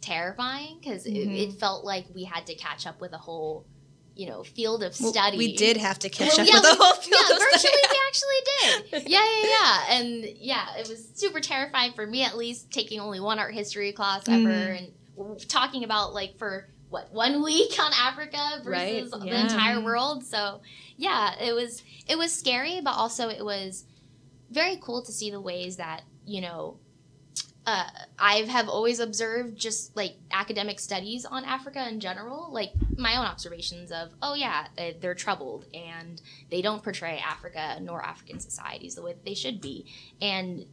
terrifying 0.00 0.78
because 0.80 1.06
it, 1.06 1.12
it 1.12 1.52
felt 1.54 1.84
like 1.84 2.06
we 2.14 2.24
had 2.24 2.46
to 2.46 2.54
catch 2.54 2.86
up 2.86 3.00
with 3.00 3.12
a 3.12 3.18
whole, 3.18 3.66
you 4.14 4.26
know, 4.28 4.42
field 4.42 4.82
of 4.82 4.94
Well, 5.00 5.12
study. 5.12 5.38
we 5.38 5.56
did 5.56 5.76
have 5.76 5.98
to 6.00 6.08
catch 6.08 6.28
Well, 6.36 6.40
up 6.40 6.46
yeah, 6.46 6.54
with 6.54 6.62
the 6.62 6.76
whole 6.84 6.94
field 6.94 7.20
yeah, 7.28 7.34
of 7.36 7.40
virtually 7.42 7.58
study. 7.58 7.88
we 7.90 7.98
actually 8.08 9.00
did. 9.00 9.08
Yeah, 9.10 9.24
yeah, 9.42 9.48
yeah, 9.48 9.96
and 10.00 10.24
yeah, 10.38 10.66
it 10.78 10.88
was 10.88 11.08
super 11.14 11.40
terrifying 11.40 11.92
for 11.92 12.06
me 12.06 12.22
at 12.24 12.36
least, 12.36 12.70
taking 12.70 13.00
only 13.00 13.20
one 13.20 13.38
art 13.38 13.54
history 13.54 13.92
class 13.92 14.28
ever 14.28 14.48
Mhm. 14.48 14.78
and 15.18 15.48
talking 15.48 15.84
about 15.84 16.14
like 16.14 16.36
for 16.38 16.68
what 16.88 17.12
one 17.12 17.42
week 17.42 17.72
on 17.78 17.90
Africa 17.98 18.60
Right, 18.64 19.02
versus 19.04 19.12
the 19.12 19.40
entire 19.40 19.80
world. 19.80 20.24
So 20.24 20.60
yeah, 20.96 21.34
it 21.40 21.54
was 21.54 21.82
it 22.08 22.18
was 22.18 22.32
scary, 22.34 22.80
but 22.82 22.92
also 22.92 23.28
it 23.28 23.44
was 23.44 23.84
very 24.50 24.76
cool 24.82 25.02
to 25.04 25.12
see 25.12 25.30
the 25.30 25.40
ways 25.40 25.76
that 25.76 26.02
you 26.26 26.40
know 26.42 26.78
uh, 27.64 27.84
I 28.18 28.38
have 28.42 28.68
always 28.68 28.98
observed 28.98 29.56
just 29.56 29.94
like 29.96 30.16
academic 30.32 30.80
studies 30.80 31.24
on 31.24 31.44
Africa 31.44 31.86
in 31.88 32.00
general, 32.00 32.52
like 32.52 32.72
my 32.96 33.16
own 33.16 33.24
observations 33.24 33.92
of, 33.92 34.10
oh 34.20 34.34
yeah, 34.34 34.66
they- 34.76 34.96
they're 35.00 35.14
troubled 35.14 35.66
and 35.72 36.20
they 36.50 36.60
don't 36.60 36.82
portray 36.82 37.18
Africa 37.24 37.78
nor 37.80 38.02
African 38.04 38.40
societies 38.40 38.96
the 38.96 39.02
way 39.02 39.12
that 39.12 39.24
they 39.24 39.34
should 39.34 39.60
be, 39.60 39.86
and 40.20 40.66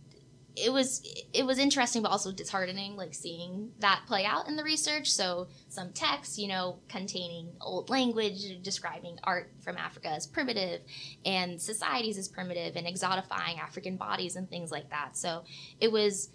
it 0.56 0.74
was 0.74 1.02
it 1.32 1.46
was 1.46 1.58
interesting 1.60 2.02
but 2.02 2.10
also 2.10 2.32
disheartening, 2.32 2.96
like 2.98 3.14
seeing 3.14 3.72
that 3.80 4.02
play 4.08 4.26
out 4.26 4.48
in 4.48 4.56
the 4.56 4.64
research. 4.64 5.10
So 5.10 5.48
some 5.70 5.94
texts, 5.94 6.38
you 6.38 6.48
know, 6.48 6.80
containing 6.90 7.50
old 7.62 7.90
language 7.90 8.62
describing 8.62 9.20
art 9.24 9.52
from 9.62 9.78
Africa 9.78 10.10
as 10.10 10.28
primitive 10.28 10.82
and 11.24 11.62
societies 11.62 12.18
as 12.18 12.28
primitive 12.28 12.76
and 12.76 12.88
exotifying 12.88 13.60
African 13.60 13.96
bodies 13.96 14.36
and 14.36 14.50
things 14.50 14.72
like 14.72 14.90
that. 14.90 15.16
So 15.16 15.44
it 15.80 15.92
was 15.92 16.30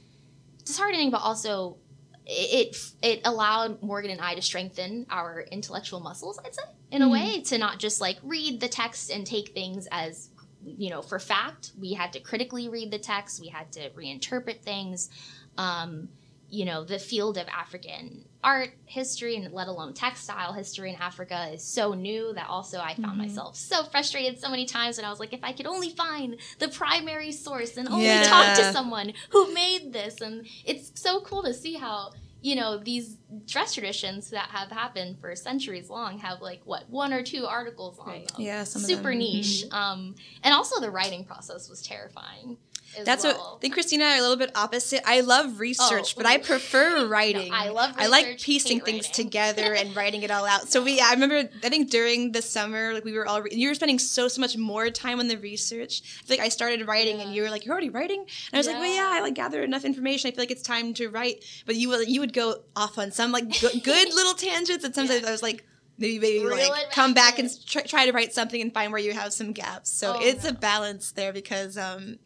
disheartening, 0.65 1.11
but 1.11 1.19
also 1.23 1.79
it 2.27 2.77
it 3.03 3.21
allowed 3.25 3.83
Morgan 3.83 4.11
and 4.11 4.21
I 4.21 4.35
to 4.35 4.43
strengthen 4.43 5.07
our 5.11 5.45
intellectual 5.51 6.01
muscles. 6.01 6.41
I'd 6.45 6.55
say 6.55 6.63
in 6.91 7.03
a 7.03 7.07
Mhm. 7.07 7.11
way 7.11 7.41
to 7.43 7.59
not 7.59 7.79
just 7.79 8.01
like 8.01 8.19
read 8.23 8.61
the 8.61 8.69
text 8.69 9.11
and 9.11 9.27
take 9.27 9.53
things 9.53 9.87
as 9.91 10.31
you 10.65 10.89
know 10.89 11.03
for 11.03 11.19
fact. 11.19 11.73
We 11.79 11.93
had 11.93 12.13
to 12.15 12.21
critically 12.21 12.69
read 12.69 12.91
the 12.91 12.99
text. 12.99 13.41
We 13.41 13.49
had 13.49 13.71
to 13.73 13.91
reinterpret 13.91 14.63
things. 14.63 15.11
Um, 15.59 16.09
you 16.55 16.65
know, 16.65 16.85
the 16.85 16.99
field 17.01 17.37
of 17.37 17.49
African 17.49 18.25
art 18.45 18.71
history 18.87 19.35
and 19.37 19.53
let 19.53 19.67
alone 19.67 19.93
textile 19.93 20.53
history 20.53 20.91
in 20.91 20.97
Africa 21.01 21.49
is 21.53 21.65
so 21.67 21.95
new 21.95 22.33
that 22.35 22.49
also 22.49 22.79
I 22.79 22.95
found 22.95 23.15
Mhm. 23.15 23.25
myself 23.25 23.57
so 23.57 23.83
frustrated 23.85 24.39
so 24.39 24.49
many 24.51 24.65
times 24.65 24.99
and 24.99 25.07
I 25.07 25.11
was 25.11 25.19
like, 25.19 25.33
if 25.33 25.43
I 25.43 25.53
could 25.53 25.67
only 25.67 25.91
find 25.91 26.39
the 26.61 26.69
primary 26.69 27.33
source 27.33 27.77
and 27.77 27.89
only 27.89 28.05
Yeah. 28.07 28.23
talk 28.23 28.55
to 28.55 28.73
someone 28.73 29.15
who 29.31 29.53
made 29.53 29.93
this. 29.93 30.21
And 30.21 30.47
it's 30.65 30.93
so 30.95 31.21
cool 31.23 31.43
to 31.43 31.53
see 31.55 31.75
how, 31.75 32.13
you 32.41 32.55
know, 32.55 32.77
these 32.79 33.17
dress 33.47 33.75
traditions 33.75 34.31
that 34.31 34.51
have 34.51 34.71
happened 34.71 35.19
for 35.21 35.35
centuries 35.35 35.89
long 35.91 36.19
have 36.19 36.41
like 36.41 36.61
what, 36.65 36.89
one 36.91 37.13
or 37.13 37.23
two 37.23 37.47
articles 37.47 37.99
on 37.99 38.07
Right. 38.09 38.29
them. 38.29 38.43
Yeah, 38.43 38.63
some 38.65 38.85
of 38.85 38.89
Super 38.91 39.15
niche. 39.15 39.65
Um, 39.73 40.15
and 40.45 40.55
also 40.55 40.81
the 40.81 40.91
writing 40.91 41.25
process 41.25 41.69
was 41.69 41.83
terrifying. 41.83 42.59
That's 43.05 43.25
well. 43.25 43.37
what 43.37 43.57
I 43.57 43.61
think 43.61 43.75
Christina 43.75 44.05
and 44.05 44.13
I 44.13 44.17
are 44.17 44.19
a 44.19 44.23
little 44.23 44.37
bit 44.37 44.51
opposite. 44.55 45.03
I 45.07 45.21
love 45.21 45.59
research, 45.61 46.15
Oh, 46.15 46.19
but 46.19 46.27
I 46.27 46.39
prefer 46.39 47.07
writing. 47.15 47.51
I 47.53 47.69
love 47.71 47.95
I 47.97 48.07
like 48.07 48.39
piecing 48.41 48.81
things 48.81 49.09
together 49.23 49.75
and 49.75 49.95
writing 49.97 50.23
it 50.23 50.31
all 50.31 50.45
out. 50.47 50.69
So 50.69 50.83
we, 50.83 51.01
I 51.01 51.11
remember, 51.13 51.49
I 51.63 51.69
think 51.69 51.91
during 51.91 52.33
the 52.33 52.43
summer, 52.43 52.93
like 52.95 53.05
we 53.05 53.13
were 53.13 53.27
all, 53.27 53.43
re- 53.43 53.51
you 53.53 53.69
were 53.69 53.75
spending 53.75 53.99
so 53.99 54.29
so 54.29 54.41
much 54.41 54.57
more 54.57 54.91
time 54.91 55.19
on 55.21 55.29
the 55.29 55.37
research. 55.39 56.03
I 56.23 56.27
feel 56.27 56.37
like 56.39 56.47
I 56.47 56.49
started 56.51 56.87
writing, 56.87 57.21
and 57.21 57.35
you 57.35 57.43
were 57.43 57.51
like, 57.51 57.65
"You're 57.65 57.73
already 57.73 57.91
writing," 57.91 58.21
and 58.21 58.29
I 58.53 58.57
was 58.59 58.67
like, 58.67 58.77
"Well, 58.77 58.87
yeah, 58.87 59.11
Yeah. 59.13 59.19
I 59.19 59.21
like 59.21 59.35
gathered 59.35 59.65
enough 59.65 59.85
information. 59.85 60.29
I 60.29 60.31
feel 60.33 60.43
like 60.43 60.51
it's 60.51 60.63
time 60.63 60.95
to 60.95 61.09
write." 61.09 61.45
But 61.67 61.77
you 61.77 61.89
would 61.89 62.09
you 62.09 62.21
would 62.21 62.33
go 62.33 62.57
off 62.77 62.99
on 62.99 63.11
some 63.11 63.33
like 63.33 63.61
good, 63.61 63.83
good 63.83 64.15
little 64.15 64.35
tangents, 64.35 64.85
and 64.85 64.95
sometimes 64.95 65.23
Yeah. 65.23 65.29
I 65.29 65.33
was 65.33 65.43
like. 65.43 65.65
Maybe 65.97 66.19
maybe 66.19 66.45
like 66.51 66.91
come 66.91 67.15
back 67.15 67.39
and 67.39 67.49
try, 67.69 67.83
try 67.83 68.07
to 68.07 68.11
write 68.11 68.35
something 68.35 68.61
and 68.61 68.75
find 68.75 68.91
where 68.91 69.01
you 69.01 69.13
have 69.13 69.33
some 69.33 69.53
gaps. 69.53 69.91
So 69.91 70.15
Oh, 70.17 70.21
it's 70.21 70.43
no. 70.43 70.51
a 70.51 70.53
balance 70.53 71.13
there 71.13 71.33
because 71.33 71.79
um, 71.79 72.19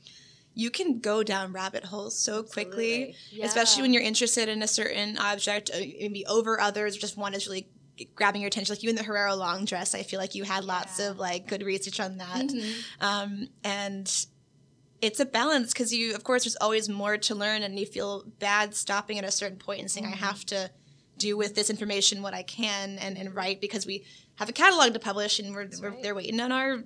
you 0.63 0.71
can 0.71 0.99
go 0.99 1.23
down 1.23 1.53
rabbit 1.53 1.85
holes 1.85 2.19
so 2.19 2.43
quickly, 2.43 3.11
Absolutely. 3.11 3.47
especially 3.47 3.83
when 3.83 3.93
you're 3.93 4.03
interested 4.03 4.49
in 4.49 4.61
a 4.61 4.67
certain 4.67 5.17
object, 5.19 5.71
uh, 5.73 5.79
maybe 5.79 6.27
over 6.27 6.61
others, 6.61 6.97
just 6.97 7.17
one 7.17 7.33
is 7.33 7.47
really 7.47 7.69
grabbing 8.17 8.41
your 8.43 8.49
attention. 8.49 8.75
Like 8.75 8.83
you 8.83 8.91
in 8.91 8.97
the 8.97 9.03
Herero 9.03 9.39
long 9.39 9.65
dress, 9.65 9.95
I 9.95 10.03
feel 10.03 10.19
like 10.19 10.35
you 10.35 10.43
had 10.43 10.65
lots 10.65 10.99
Yeah. 10.99 11.11
of 11.11 11.19
like 11.19 11.47
good 11.47 11.63
research 11.63 12.01
on 12.01 12.17
that. 12.19 12.47
Mhm. 12.49 12.75
Um, 13.01 13.49
and 13.63 14.13
it's 15.01 15.21
a 15.21 15.25
balance 15.25 15.73
because 15.73 15.95
you, 15.95 16.17
of 16.17 16.25
course, 16.25 16.43
there's 16.43 16.57
always 16.57 16.89
more 16.89 17.17
to 17.19 17.35
learn, 17.37 17.63
and 17.63 17.79
you 17.79 17.87
feel 17.87 18.25
bad 18.41 18.75
stopping 18.75 19.17
at 19.17 19.25
a 19.25 19.31
certain 19.31 19.59
point 19.59 19.81
and 19.81 19.89
saying, 19.91 20.07
Mm-hmm. 20.07 20.25
I 20.25 20.27
have 20.27 20.45
to 20.47 20.71
do 21.19 21.37
with 21.37 21.55
this 21.55 21.71
information 21.71 22.21
what 22.23 22.35
I 22.35 22.43
can 22.43 22.99
and, 22.99 23.17
and 23.17 23.33
write 23.35 23.61
because 23.61 23.87
we 23.87 24.05
have 24.37 24.49
a 24.49 24.53
catalog 24.53 24.93
to 24.95 24.99
publish 25.01 25.39
and 25.39 25.53
we're, 25.55 25.69
we're 25.81 25.91
right. 25.91 26.03
they're 26.03 26.15
waiting 26.17 26.41
on 26.41 26.51
our 26.53 26.83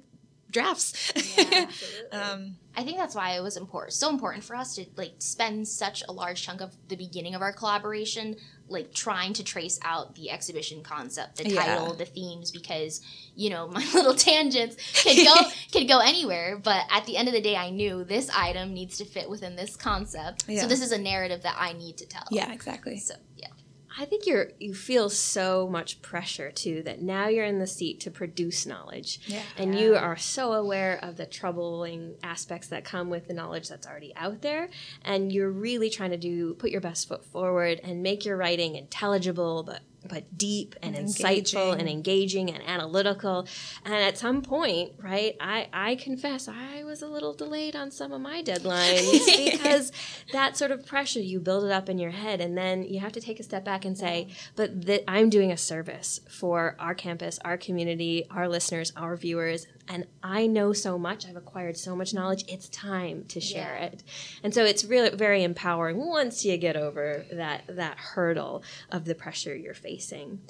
drafts. 0.52 1.12
Yeah. 1.36 1.66
um, 2.12 2.56
I 2.74 2.84
think 2.84 2.96
that's 2.96 3.14
why 3.14 3.32
it 3.36 3.42
was 3.42 3.56
important, 3.56 3.92
so 3.92 4.08
important 4.08 4.44
for 4.44 4.56
us 4.56 4.74
to 4.76 4.86
like 4.96 5.14
spend 5.18 5.68
such 5.68 6.02
a 6.08 6.12
large 6.12 6.42
chunk 6.42 6.60
of 6.62 6.74
the 6.88 6.96
beginning 6.96 7.34
of 7.34 7.42
our 7.42 7.52
collaboration, 7.52 8.36
like 8.68 8.94
trying 8.94 9.34
to 9.34 9.44
trace 9.44 9.78
out 9.82 10.14
the 10.14 10.30
exhibition 10.30 10.82
concept, 10.82 11.36
the 11.36 11.50
Yeah. 11.50 11.62
title, 11.64 11.94
the 11.94 12.06
themes, 12.06 12.50
because 12.50 13.02
you 13.34 13.50
know 13.50 13.68
my 13.78 13.84
little 13.92 14.14
tangents 14.14 14.76
could 15.02 15.16
go 15.16 15.34
could 15.72 15.88
go 15.88 15.98
anywhere, 15.98 16.56
but 16.62 16.84
at 16.90 17.04
the 17.04 17.16
end 17.16 17.28
of 17.28 17.34
the 17.34 17.42
day, 17.42 17.56
I 17.56 17.70
knew 17.70 18.04
this 18.04 18.30
item 18.30 18.72
needs 18.72 18.96
to 18.98 19.04
fit 19.04 19.28
within 19.28 19.54
this 19.56 19.76
concept. 19.76 20.44
Yeah. 20.48 20.62
So 20.62 20.66
this 20.68 20.80
is 20.80 20.92
a 20.92 20.98
narrative 20.98 21.42
that 21.42 21.56
I 21.58 21.72
need 21.74 21.98
to 21.98 22.06
tell. 22.06 22.24
yeah, 22.30 22.52
exactly. 22.52 22.96
So 22.98 23.14
yeah. 23.36 23.48
I 23.98 24.04
think 24.04 24.26
you're 24.26 24.48
you 24.58 24.74
feel 24.74 25.08
so 25.10 25.68
much 25.68 26.02
pressure 26.02 26.50
too 26.50 26.82
that 26.84 27.02
now 27.02 27.28
you're 27.28 27.44
in 27.44 27.58
the 27.58 27.66
seat 27.66 28.00
to 28.00 28.10
produce 28.10 28.66
knowledge. 28.66 29.20
Yeah. 29.26 29.42
And 29.56 29.78
you 29.78 29.96
are 29.96 30.16
so 30.16 30.52
aware 30.52 30.98
of 31.02 31.16
the 31.16 31.26
troubling 31.26 32.14
aspects 32.22 32.68
that 32.68 32.84
come 32.84 33.10
with 33.10 33.28
the 33.28 33.34
knowledge 33.34 33.68
that's 33.68 33.86
already 33.86 34.14
out 34.16 34.42
there 34.42 34.68
and 35.04 35.32
you're 35.32 35.50
really 35.50 35.90
trying 35.90 36.10
to 36.10 36.16
do 36.16 36.54
put 36.54 36.70
your 36.70 36.80
best 36.80 37.08
foot 37.08 37.24
forward 37.24 37.80
and 37.84 38.02
make 38.02 38.24
your 38.24 38.36
writing 38.36 38.76
intelligible 38.76 39.62
but 39.62 39.80
but 40.08 40.36
deep 40.36 40.74
and, 40.82 40.96
And 40.96 41.08
insightful 41.08 41.72
engaging. 41.72 41.80
and 41.80 41.88
engaging 41.88 42.50
and 42.50 42.62
analytical. 42.66 43.46
And 43.84 43.94
at 43.94 44.18
some 44.18 44.42
point, 44.42 44.92
right, 45.00 45.36
I, 45.40 45.68
I 45.72 45.94
confess 45.96 46.48
I 46.48 46.84
was 46.84 47.02
a 47.02 47.06
little 47.06 47.34
delayed 47.34 47.76
on 47.76 47.90
some 47.90 48.12
of 48.12 48.20
my 48.20 48.42
deadlines 48.42 49.26
because 49.52 49.92
that 50.32 50.56
sort 50.56 50.70
of 50.70 50.84
pressure, 50.86 51.20
you 51.20 51.40
build 51.40 51.64
it 51.64 51.70
up 51.70 51.88
in 51.88 51.98
your 51.98 52.10
head 52.10 52.40
and 52.40 52.56
then 52.56 52.82
you 52.84 53.00
have 53.00 53.12
to 53.12 53.20
take 53.20 53.38
a 53.40 53.42
step 53.42 53.64
back 53.64 53.84
and 53.84 53.96
say, 53.96 54.28
but 54.56 54.86
that 54.86 55.08
I'm 55.08 55.30
doing 55.30 55.52
a 55.52 55.56
service 55.56 56.20
for 56.28 56.76
our 56.78 56.94
campus, 56.94 57.38
our 57.44 57.56
community, 57.56 58.26
our 58.30 58.48
listeners, 58.48 58.92
our 58.96 59.16
viewers. 59.16 59.66
And 59.92 60.06
I 60.22 60.46
know 60.46 60.72
so 60.72 60.98
much. 60.98 61.26
I've 61.26 61.36
acquired 61.36 61.76
so 61.76 61.94
much 61.94 62.14
knowledge. 62.14 62.44
It's 62.48 62.68
time 62.70 63.24
to 63.28 63.40
share 63.42 63.76
Yeah. 63.78 63.86
it. 63.88 64.02
And 64.42 64.54
so 64.54 64.64
it's 64.64 64.84
really 64.84 65.10
very 65.10 65.42
empowering 65.44 65.98
once 65.98 66.46
you 66.46 66.56
get 66.56 66.76
over 66.76 67.26
that 67.30 67.64
that 67.68 67.98
hurdle 67.98 68.62
of 68.90 69.04
the 69.04 69.14
pressure 69.14 69.54
you're 69.54 69.74
facing. 69.74 70.40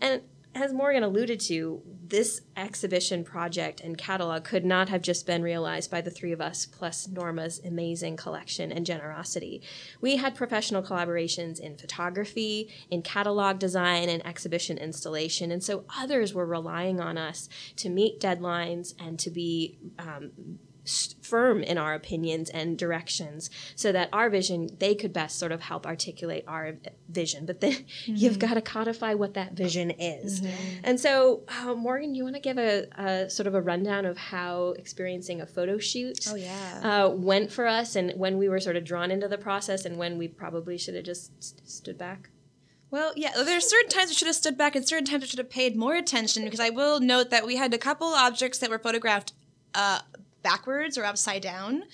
And 0.00 0.22
as 0.54 0.72
Morgan 0.72 1.02
alluded 1.02 1.40
to, 1.40 1.82
this 2.06 2.42
exhibition 2.56 3.24
project 3.24 3.80
and 3.80 3.96
catalog 3.96 4.44
could 4.44 4.66
not 4.66 4.90
have 4.90 5.00
just 5.00 5.26
been 5.26 5.42
realized 5.42 5.90
by 5.90 6.02
the 6.02 6.10
three 6.10 6.32
of 6.32 6.42
us, 6.42 6.66
plus 6.66 7.08
Norma's 7.08 7.60
amazing 7.64 8.16
collection 8.16 8.70
and 8.70 8.84
generosity. 8.84 9.62
We 10.00 10.16
had 10.16 10.34
professional 10.34 10.82
collaborations 10.82 11.58
in 11.58 11.78
photography, 11.78 12.68
in 12.90 13.00
catalog 13.00 13.58
design, 13.58 14.10
and 14.10 14.24
exhibition 14.26 14.76
installation, 14.76 15.50
and 15.50 15.64
so 15.64 15.84
others 15.96 16.34
were 16.34 16.46
relying 16.46 17.00
on 17.00 17.16
us 17.16 17.48
to 17.76 17.88
meet 17.88 18.20
deadlines 18.20 18.94
and 18.98 19.18
to 19.20 19.30
be 19.30 19.78
um, 19.98 20.32
firm 21.22 21.62
in 21.62 21.78
our 21.78 21.94
opinions 21.94 22.50
and 22.50 22.76
directions 22.76 23.50
so 23.76 23.92
that 23.92 24.08
our 24.12 24.28
vision 24.28 24.68
they 24.78 24.94
could 24.94 25.12
best 25.12 25.38
sort 25.38 25.52
of 25.52 25.60
help 25.60 25.86
articulate 25.86 26.44
our 26.48 26.74
vision. 27.08 27.46
But 27.46 27.60
then 27.60 27.84
you've 28.04 28.38
got 28.38 28.54
to 28.54 28.60
codify 28.60 29.14
what 29.14 29.34
that 29.34 29.52
vision 29.52 29.90
is. 29.92 30.42
And 30.82 30.98
so 30.98 31.42
uh, 31.48 31.74
morgan 31.74 32.14
you 32.14 32.24
want 32.24 32.34
to 32.36 32.40
give 32.40 32.58
a, 32.58 32.86
a 32.96 33.30
sort 33.30 33.46
of 33.46 33.54
a 33.54 33.60
rundown 33.60 34.04
of 34.04 34.16
how 34.16 34.70
experiencing 34.78 35.40
a 35.40 35.46
photo 35.46 35.78
shoot 35.78 36.26
Oh 36.28 36.34
yeah. 36.34 37.04
uh, 37.06 37.08
went 37.10 37.52
for 37.52 37.66
us 37.66 37.94
and 37.96 38.12
when 38.16 38.38
we 38.38 38.48
were 38.48 38.60
sort 38.60 38.76
of 38.76 38.84
drawn 38.84 39.10
into 39.10 39.28
the 39.28 39.38
process 39.38 39.84
and 39.84 39.96
when 39.98 40.18
we 40.18 40.26
probably 40.28 40.76
should 40.78 40.94
have 40.94 41.04
just 41.04 41.30
st- 41.42 41.68
stood 41.68 41.98
back? 41.98 42.30
Well, 42.90 43.12
yeah, 43.16 43.30
there's 43.42 43.68
certain 43.70 43.88
times 43.88 44.10
we 44.10 44.14
should 44.14 44.26
have 44.26 44.36
stood 44.36 44.58
back 44.58 44.76
and 44.76 44.86
certain 44.86 45.06
times 45.06 45.22
we 45.22 45.28
should 45.28 45.38
have 45.38 45.48
paid 45.48 45.76
more 45.76 45.94
attention 45.94 46.44
because 46.44 46.60
I 46.60 46.68
will 46.70 47.00
note 47.00 47.30
that 47.30 47.46
we 47.46 47.56
had 47.56 47.72
a 47.72 47.78
couple 47.78 48.08
objects 48.08 48.58
that 48.58 48.68
were 48.68 48.78
photographed 48.78 49.32
uh, 49.74 50.00
backwards 50.42 50.98
or 50.98 51.04
upside 51.04 51.42
down 51.42 51.84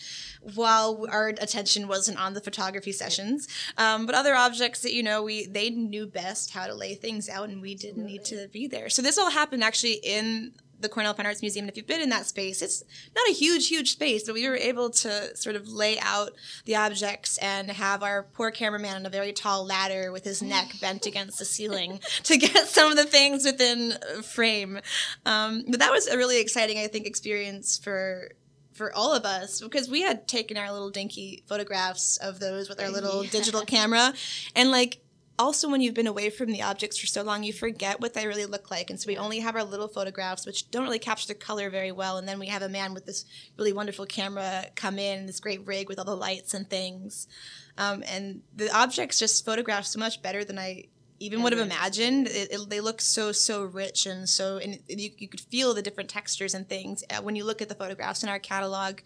while 0.55 1.07
our 1.11 1.29
attention 1.29 1.89
wasn't 1.89 2.19
on 2.19 2.35
the 2.35 2.41
photography 2.41 2.93
sessions. 2.93 3.49
Um, 3.77 4.07
but 4.07 4.15
other 4.15 4.35
objects 4.35 4.83
that, 4.83 4.93
you 4.93 5.03
know, 5.03 5.23
we 5.23 5.47
they 5.47 5.71
knew 5.71 6.07
best 6.07 6.53
how 6.53 6.67
to 6.67 6.75
lay 6.75 6.95
things 6.95 7.29
out 7.29 7.49
and 7.49 7.61
we 7.61 7.75
didn't 7.75 8.05
need 8.05 8.25
to 8.27 8.49
be 8.53 8.67
there. 8.67 8.89
So 8.89 9.03
this 9.03 9.19
all 9.19 9.31
happened 9.31 9.63
actually 9.63 10.01
in 10.03 10.53
the 10.81 10.89
Cornell 10.89 11.15
Fine 11.15 11.27
Arts 11.27 11.43
Museum. 11.43 11.65
And 11.65 11.71
if 11.71 11.77
you've 11.77 11.87
been 11.87 12.01
in 12.01 12.09
that 12.11 12.27
space, 12.27 12.63
it's 12.63 12.85
not 13.15 13.29
a 13.29 13.33
huge, 13.33 13.69
huge 13.69 13.93
space, 13.93 14.25
but 14.25 14.35
we 14.35 14.49
were 14.49 14.57
able 14.57 14.91
to 14.91 15.37
sort 15.37 15.57
of 15.57 15.69
lay 15.69 15.99
out 16.01 16.31
the 16.65 16.77
objects 16.77 17.39
and 17.39 17.71
have 17.71 18.03
our 18.03 18.23
poor 18.23 18.51
cameraman 18.51 18.97
on 18.97 19.07
a 19.07 19.11
very 19.11 19.33
tall 19.33 19.65
ladder 19.65 20.13
with 20.13 20.25
his 20.25 20.43
neck 20.43 20.73
bent 20.81 21.07
against 21.07 21.39
the 21.39 21.45
ceiling 21.45 22.01
to 22.25 22.37
get 22.37 22.69
some 22.69 22.91
of 22.91 22.97
the 22.97 23.05
things 23.05 23.45
within 23.45 23.93
uh, 23.93 24.23
frame. 24.23 24.81
Um, 25.27 25.65
but 25.69 25.81
that 25.81 25.93
was 25.93 26.07
a 26.07 26.17
really 26.17 26.41
exciting, 26.41 26.79
I 26.79 26.87
think, 26.87 27.07
experience 27.07 27.79
for 27.79 28.31
for 28.79 28.95
all 28.95 29.13
of 29.13 29.25
us 29.25 29.61
because 29.61 29.91
we 29.91 30.03
had 30.03 30.29
taken 30.29 30.57
our 30.57 30.71
little 30.71 30.89
dinky 30.89 31.43
photographs 31.49 32.17
of 32.19 32.39
those 32.39 32.69
with 32.69 32.81
our 32.81 32.89
little 32.91 33.25
digital 33.25 33.63
camera 33.63 34.15
and 34.55 34.71
like 34.71 35.01
also 35.39 35.69
when 35.69 35.81
you've 35.81 35.95
been 35.95 36.07
away 36.07 36.31
from 36.31 36.51
the 36.51 36.63
objects 36.63 36.99
for 36.99 37.07
so 37.07 37.23
long 37.23 37.43
you 37.43 37.53
forget 37.53 38.01
what 38.01 38.15
they 38.15 38.27
really 38.27 38.47
look 38.47 38.71
like. 38.71 38.91
And 38.91 39.01
so 39.01 39.07
we 39.07 39.17
only 39.17 39.39
have 39.41 39.55
our 39.55 39.65
little 39.65 39.89
photographs 39.89 40.47
which 40.47 40.71
don't 40.71 40.83
really 40.83 40.99
capture 40.99 41.29
the 41.29 41.35
color 41.35 41.71
very 41.71 41.93
well. 41.93 42.17
And 42.17 42.27
then 42.27 42.39
we 42.39 42.47
have 42.47 42.63
a 42.63 42.69
man 42.69 42.95
with 42.95 43.07
this 43.07 43.25
really 43.57 43.73
wonderful 43.73 44.07
camera 44.07 44.67
come 44.75 44.99
in 44.99 45.27
this 45.27 45.41
great 45.41 45.67
rig 45.67 45.89
with 45.89 45.99
all 45.99 46.05
the 46.05 46.17
lights 46.17 46.55
and 46.55 46.69
things. 46.69 47.29
Um, 47.77 48.03
and 48.07 48.43
the 48.57 48.75
objects 48.77 49.19
just 49.19 49.45
photograph 49.45 49.85
so 49.85 50.01
much 50.01 50.21
better 50.23 50.45
than 50.45 50.59
i 50.59 50.85
even 51.21 51.43
would 51.43 51.53
have 51.53 51.65
imagined. 51.65 52.29
It, 52.29 52.53
it, 52.53 52.71
they 52.71 52.81
look 52.81 53.01
so 53.01 53.33
so 53.33 53.65
rich 53.65 54.07
and 54.07 54.29
so 54.29 54.59
and 54.59 54.79
you, 54.89 55.11
you 55.19 55.29
could 55.29 55.41
feel 55.41 55.75
the 55.75 55.83
different 55.83 56.09
textures 56.09 56.55
and 56.55 56.69
things 56.69 57.03
uh, 57.11 57.21
when 57.21 57.35
you 57.35 57.45
look 57.45 57.61
at 57.61 57.69
the 57.69 57.75
photographs 57.75 58.23
in 58.23 58.29
our 58.29 58.39
catalog. 58.39 59.01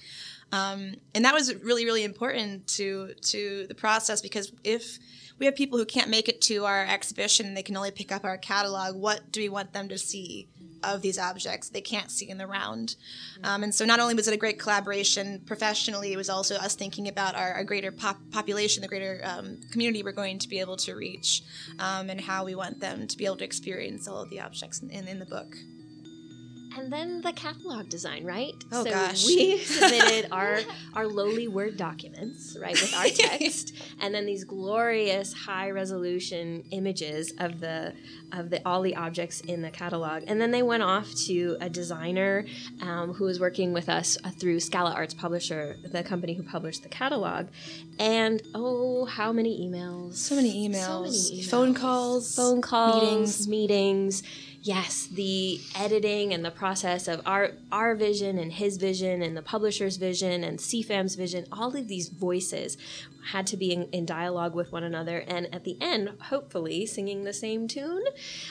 Um, 0.53 0.97
and 1.15 1.25
that 1.25 1.33
was 1.33 1.55
really 1.57 1.85
really 1.85 2.05
important 2.05 2.67
to 2.69 3.15
to 3.23 3.67
the 3.67 3.75
process 3.75 4.21
because 4.21 4.53
if 4.63 4.99
we 5.39 5.47
have 5.47 5.57
people 5.57 5.79
who 5.79 5.85
can't 5.85 6.11
make 6.11 6.29
it 6.29 6.41
to 6.43 6.65
our 6.65 6.85
exhibition 6.87 7.47
and 7.47 7.57
they 7.57 7.63
can 7.63 7.77
only 7.77 7.91
pick 7.91 8.13
up 8.13 8.25
our 8.25 8.37
catalog. 8.37 8.97
What 8.97 9.33
do 9.33 9.41
we 9.41 9.49
want 9.49 9.73
them 9.73 9.89
to 9.89 9.99
see 9.99 10.49
of 10.83 11.01
these 11.01 11.19
objects 11.19 11.69
they 11.69 11.81
can't 11.81 12.11
see 12.11 12.29
in 12.29 12.39
the 12.39 12.47
round? 12.47 12.97
Um, 13.45 13.63
and 13.63 13.75
so 13.75 13.85
not 13.85 14.01
only 14.01 14.15
was 14.15 14.29
it 14.29 14.35
a 14.35 14.39
great 14.39 14.59
collaboration 14.59 15.41
professionally 15.47 16.13
it 16.13 16.17
was 16.17 16.29
also 16.29 16.57
us 16.57 16.75
thinking 16.75 17.09
about 17.09 17.35
our, 17.35 17.53
our 17.55 17.65
greater 17.65 17.93
pop- 17.93 18.31
population 18.31 18.83
the 18.83 18.89
greater 18.89 19.21
um, 19.25 19.61
community 19.71 20.03
we're 20.03 20.13
going 20.13 20.39
to 20.39 20.49
be 20.49 20.61
able 20.61 20.77
to 20.79 20.95
reach 20.95 21.43
um, 21.79 22.11
and 22.11 22.21
how 22.21 22.45
we 22.45 22.55
want 22.55 22.81
them 22.81 23.07
to 23.07 23.17
be 23.17 23.27
able 23.27 23.37
to 23.37 23.45
experience 23.45 24.09
all 24.09 24.23
of 24.23 24.31
the 24.31 24.41
objects 24.41 24.81
in, 24.81 24.91
in, 24.91 25.07
in 25.07 25.19
the 25.19 25.27
book 25.27 25.57
and 26.79 26.93
then 26.93 27.21
the 27.21 27.33
catalog 27.33 27.89
design, 27.89 28.25
right? 28.25 28.55
Oh, 28.73 28.85
so 28.85 28.91
gosh. 28.91 29.27
we 29.27 29.59
submitted 29.65 30.29
our 30.33 30.61
our 30.95 31.07
lowly 31.07 31.49
Word 31.49 31.77
documents, 31.77 32.57
right, 32.61 32.73
with 32.73 32.95
our 32.95 33.07
text, 33.09 33.75
and 34.01 34.15
then 34.15 34.27
these 34.27 34.45
glorious 34.45 35.33
high 35.33 35.71
resolution 35.71 36.65
images 36.71 37.33
of 37.39 37.61
the 37.61 37.95
of 38.33 38.51
the 38.51 38.67
all 38.67 38.83
the 38.83 38.97
objects 38.97 39.41
in 39.43 39.63
the 39.63 39.71
catalog, 39.71 40.25
and 40.27 40.41
then 40.41 40.51
they 40.51 40.63
went 40.63 40.83
off 40.83 41.13
to 41.27 41.57
a 41.61 41.69
designer 41.69 42.45
um, 42.81 43.13
who 43.15 43.25
was 43.25 43.39
working 43.41 43.73
with 43.73 43.89
us 43.89 44.17
uh, 44.25 44.31
through 44.31 44.61
Scala 44.61 44.93
Arts 44.93 45.15
Publisher, 45.15 45.77
the 45.91 46.03
company 46.03 46.35
who 46.35 46.43
published 46.43 46.83
the 46.83 46.89
catalog, 46.89 47.47
and 47.99 48.43
oh, 48.55 49.05
how 49.05 49.33
many 49.33 49.69
emails! 49.69 50.15
so 50.15 50.35
many 50.37 50.69
emails, 50.69 51.13
So 51.13 51.31
many 51.33 51.43
phone 51.43 51.75
calls 51.75 52.35
phone 52.35 52.61
calls, 52.63 53.47
meetings. 53.47 53.49
meetings. 53.49 54.23
Yes, 54.65 55.09
the 55.09 55.61
editing 55.75 56.33
and 56.33 56.45
the 56.45 56.53
process 56.53 57.09
of 57.09 57.21
our 57.27 57.51
our 57.73 57.97
vision 57.97 58.39
and 58.39 58.53
his 58.53 58.77
vision 58.77 59.21
and 59.21 59.37
the 59.37 59.43
publisher's 59.43 59.97
vision 59.97 60.45
and 60.45 60.61
CFAM's 60.61 61.17
vision, 61.17 61.47
all 61.51 61.77
of 61.77 61.89
these 61.89 62.09
voices 62.09 62.77
had 63.33 63.45
to 63.49 63.57
be 63.57 63.73
in, 63.73 63.89
in 63.91 64.07
dialogue 64.07 64.55
with 64.55 64.71
one 64.71 64.85
another 64.85 65.19
and 65.27 65.53
at 65.53 65.65
the 65.65 65.77
end, 65.81 66.11
hopefully, 66.29 66.87
singing 66.87 67.25
the 67.25 67.33
same 67.33 67.67
tune. 67.67 68.05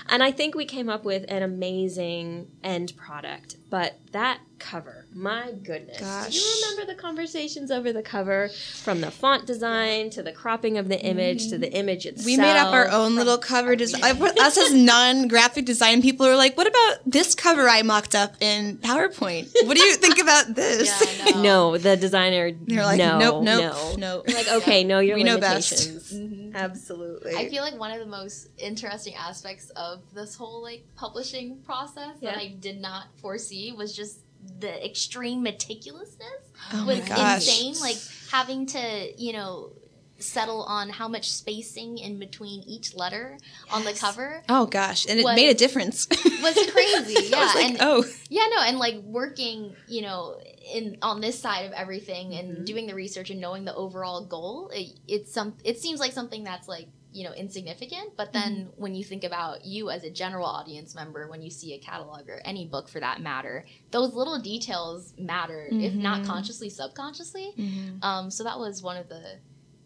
And 0.09 0.21
I 0.21 0.31
think 0.31 0.53
we 0.53 0.65
came 0.65 0.89
up 0.89 1.05
with 1.05 1.23
an 1.29 1.43
amazing 1.43 2.51
end 2.61 2.91
product. 2.97 3.55
But 3.69 3.99
that 4.11 4.41
cover. 4.59 5.00
My 5.13 5.51
goodness. 5.63 5.97
Do 6.29 6.37
you 6.37 6.61
remember 6.61 6.93
the 6.93 6.99
conversations 6.99 7.69
over 7.69 7.91
the 7.91 8.01
cover 8.01 8.49
from 8.75 9.01
the 9.01 9.11
font 9.11 9.45
design 9.45 10.09
to 10.11 10.23
the 10.23 10.31
cropping 10.31 10.77
of 10.77 10.87
the 10.87 10.99
image 11.01 11.49
to 11.49 11.57
the 11.57 11.67
mm-hmm. 11.67 11.75
image 11.75 12.05
itself? 12.05 12.25
We 12.25 12.37
made 12.37 12.57
up 12.57 12.73
our 12.73 12.87
own 12.89 13.15
little 13.15 13.37
cover 13.37 13.75
design. 13.75 14.21
Us 14.21 14.57
as 14.57 14.73
non-graphic 14.91 15.65
design 15.65 16.01
people 16.01 16.25
are 16.25 16.37
like, 16.37 16.55
"What 16.55 16.67
about 16.67 16.99
this 17.05 17.35
cover 17.35 17.67
I 17.67 17.81
mocked 17.81 18.15
up 18.15 18.35
in 18.39 18.77
PowerPoint? 18.77 19.49
What 19.65 19.75
do 19.75 19.83
you 19.83 19.95
think 19.95 20.19
about 20.21 20.55
this?" 20.55 20.87
Yeah, 20.87 21.25
I 21.25 21.31
know. 21.31 21.41
No, 21.41 21.77
the 21.77 21.97
designer 21.97 22.51
They're 22.51 22.83
like, 22.83 22.97
no, 22.97 23.19
"Nope, 23.19 23.43
nope, 23.43 23.61
no. 23.61 23.97
nope." 23.97 24.27
Like, 24.33 24.47
okay, 24.47 24.83
know 24.83 24.99
your 24.99 25.15
We 25.15 25.23
know 25.23 25.37
best. 25.37 25.71
limitations. 25.71 26.11
Mm-hmm. 26.51 26.55
Absolutely. 26.55 27.35
I 27.35 27.49
feel 27.49 27.63
like 27.63 27.79
one 27.79 27.91
of 27.91 27.99
the 27.99 28.05
most 28.05 28.49
interesting 28.57 29.15
aspects 29.15 29.69
of 29.71 30.01
this 30.13 30.35
whole 30.35 30.61
like 30.61 30.85
publishing 30.95 31.57
process 31.65 32.17
Yeah. 32.19 32.31
that 32.31 32.39
I 32.39 32.55
did 32.59 32.81
not 32.81 33.07
foresee 33.21 33.71
was 33.71 33.95
just 33.95 34.20
the 34.59 34.85
extreme 34.85 35.43
meticulousness 35.43 36.41
Oh 36.73 36.85
was 36.85 36.99
insane. 36.99 37.75
Like 37.79 37.97
having 38.31 38.65
to, 38.67 39.11
you 39.21 39.33
know, 39.33 39.71
settle 40.19 40.61
on 40.63 40.89
how 40.89 41.07
much 41.07 41.31
spacing 41.31 41.97
in 41.97 42.19
between 42.19 42.61
each 42.67 42.93
letter 42.95 43.37
on 43.71 43.83
the 43.83 43.93
cover 43.93 44.43
Oh 44.47 44.67
gosh, 44.67 45.07
and 45.07 45.19
it 45.19 45.23
Was- 45.23 45.35
made 45.35 45.49
a 45.49 45.53
difference. 45.55 46.07
was 46.43 46.53
crazy. 46.71 47.29
Yeah, 47.29 47.39
was 47.45 47.55
like, 47.55 47.65
and 47.65 47.77
"Oh, 47.81 48.03
yeah, 48.29 48.45
no, 48.55 48.61
and 48.61 48.77
like 48.77 48.95
working, 49.03 49.75
you 49.87 50.03
know, 50.03 50.39
in 50.73 50.97
on 51.01 51.21
this 51.21 51.39
side 51.39 51.65
of 51.65 51.71
everything 51.73 52.35
and 52.35 52.57
Mhm. 52.59 52.65
doing 52.65 52.85
the 52.87 52.93
research 52.93 53.31
and 53.31 53.41
knowing 53.41 53.65
the 53.65 53.73
overall 53.75 54.23
goal, 54.25 54.69
it, 54.73 54.93
it's 55.07 55.33
some. 55.33 55.55
It 55.63 55.79
seems 55.79 55.99
like 55.99 56.11
something 56.13 56.43
that's 56.43 56.67
like 56.67 56.87
you 57.13 57.23
know 57.25 57.33
insignificant, 57.33 58.15
but 58.17 58.31
then 58.33 58.69
when 58.77 58.95
you 58.95 59.03
think 59.03 59.23
about 59.23 59.65
you 59.65 59.89
as 59.89 60.03
a 60.03 60.09
general 60.09 60.45
audience 60.45 60.95
member, 60.95 61.27
when 61.29 61.41
you 61.41 61.49
see 61.49 61.73
a 61.73 61.77
catalog 61.79 62.29
or 62.29 62.41
any 62.45 62.65
book 62.65 62.87
for 62.89 62.99
that 63.01 63.21
matter, 63.21 63.65
those 63.91 64.13
little 64.13 64.39
details 64.39 65.13
matter, 65.17 65.67
if 65.71 65.93
not 65.93 66.21
Mhm. 66.21 66.25
consciously, 66.25 66.69
subconsciously. 66.69 67.53
Mm-hmm. 67.57 68.03
Um, 68.03 68.31
so 68.31 68.43
that 68.45 68.57
was 68.59 68.81
one 68.81 68.97
of 68.97 69.09
the 69.09 69.39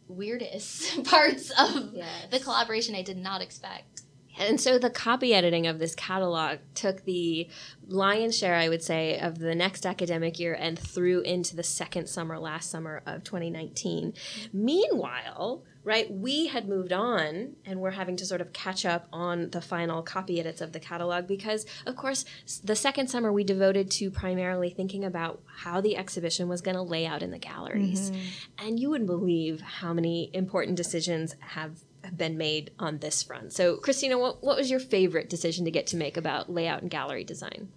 weirdest 0.07 1.03
parts 1.09 1.49
of 1.51 1.93
Yes. 1.93 2.07
the 2.31 2.39
collaboration 2.39 2.95
I 2.95 3.01
did 3.01 3.17
not 3.17 3.41
expect. 3.41 4.01
And 4.37 4.59
so 4.59 4.77
the 4.77 4.89
copy 4.89 5.33
editing 5.33 5.67
of 5.67 5.79
this 5.79 5.95
catalog 5.95 6.59
took 6.73 7.05
the 7.05 7.47
lion's 7.87 8.37
share, 8.37 8.55
I 8.55 8.69
would 8.69 8.83
say, 8.83 9.19
of 9.19 9.39
the 9.39 9.55
next 9.55 9.85
academic 9.85 10.39
year 10.39 10.53
and 10.53 10.77
through 10.77 11.21
into 11.21 11.55
the 11.55 11.63
second 11.63 12.07
summer, 12.07 12.37
last 12.39 12.69
summer 12.69 13.01
of 13.05 13.23
2019. 13.23 14.13
Meanwhile, 14.51 15.63
right, 15.83 16.11
we 16.11 16.47
had 16.47 16.67
moved 16.67 16.91
on 16.91 17.53
and 17.63 17.79
we're 17.79 17.91
having 17.91 18.17
to 18.17 18.25
sort 18.25 18.41
of 18.41 18.51
catch 18.51 18.85
up 18.85 19.07
on 19.13 19.51
the 19.51 19.61
final 19.61 20.01
copy 20.01 20.39
edits 20.39 20.59
of 20.59 20.73
the 20.73 20.79
catalog 20.79 21.27
because, 21.27 21.65
of 21.85 21.95
course, 21.95 22.25
the 22.63 22.75
second 22.75 23.07
summer 23.07 23.31
we 23.31 23.43
devoted 23.43 23.91
to 23.91 24.09
primarily 24.09 24.71
thinking 24.71 25.05
about 25.05 25.41
how 25.57 25.79
the 25.79 25.95
exhibition 25.95 26.47
was 26.49 26.61
going 26.61 26.75
to 26.75 26.81
lay 26.81 27.05
out 27.05 27.21
in 27.21 27.31
the 27.31 27.37
galleries. 27.37 28.09
Mm-hmm. 28.09 28.67
And 28.67 28.79
you 28.79 28.89
wouldn't 28.89 29.07
believe 29.07 29.61
how 29.61 29.93
many 29.93 30.31
important 30.33 30.75
decisions 30.75 31.35
have 31.39 31.83
have 32.05 32.17
been 32.17 32.37
made 32.37 32.71
on 32.79 32.99
this 32.99 33.23
front. 33.23 33.53
So, 33.53 33.77
Christina, 33.77 34.17
what, 34.17 34.43
what 34.43 34.57
was 34.57 34.69
your 34.69 34.79
favorite 34.79 35.29
decision 35.29 35.65
to 35.65 35.71
get 35.71 35.87
to 35.87 35.97
make 35.97 36.17
about 36.17 36.49
layout 36.51 36.81
and 36.81 36.91
gallery 36.91 37.23
design? 37.23 37.69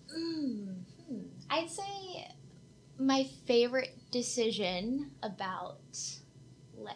I'd 1.50 1.70
say 1.70 2.28
my 2.98 3.24
favorite 3.46 3.96
decision 4.10 5.10
about. 5.22 5.78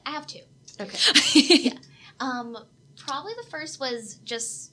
I 0.06 0.10
have 0.10 0.26
two. 0.26 0.40
Okay. 0.80 1.72
Um, 2.20 2.56
probably 2.96 3.32
the 3.42 3.50
first 3.50 3.80
was 3.80 4.20
just 4.24 4.70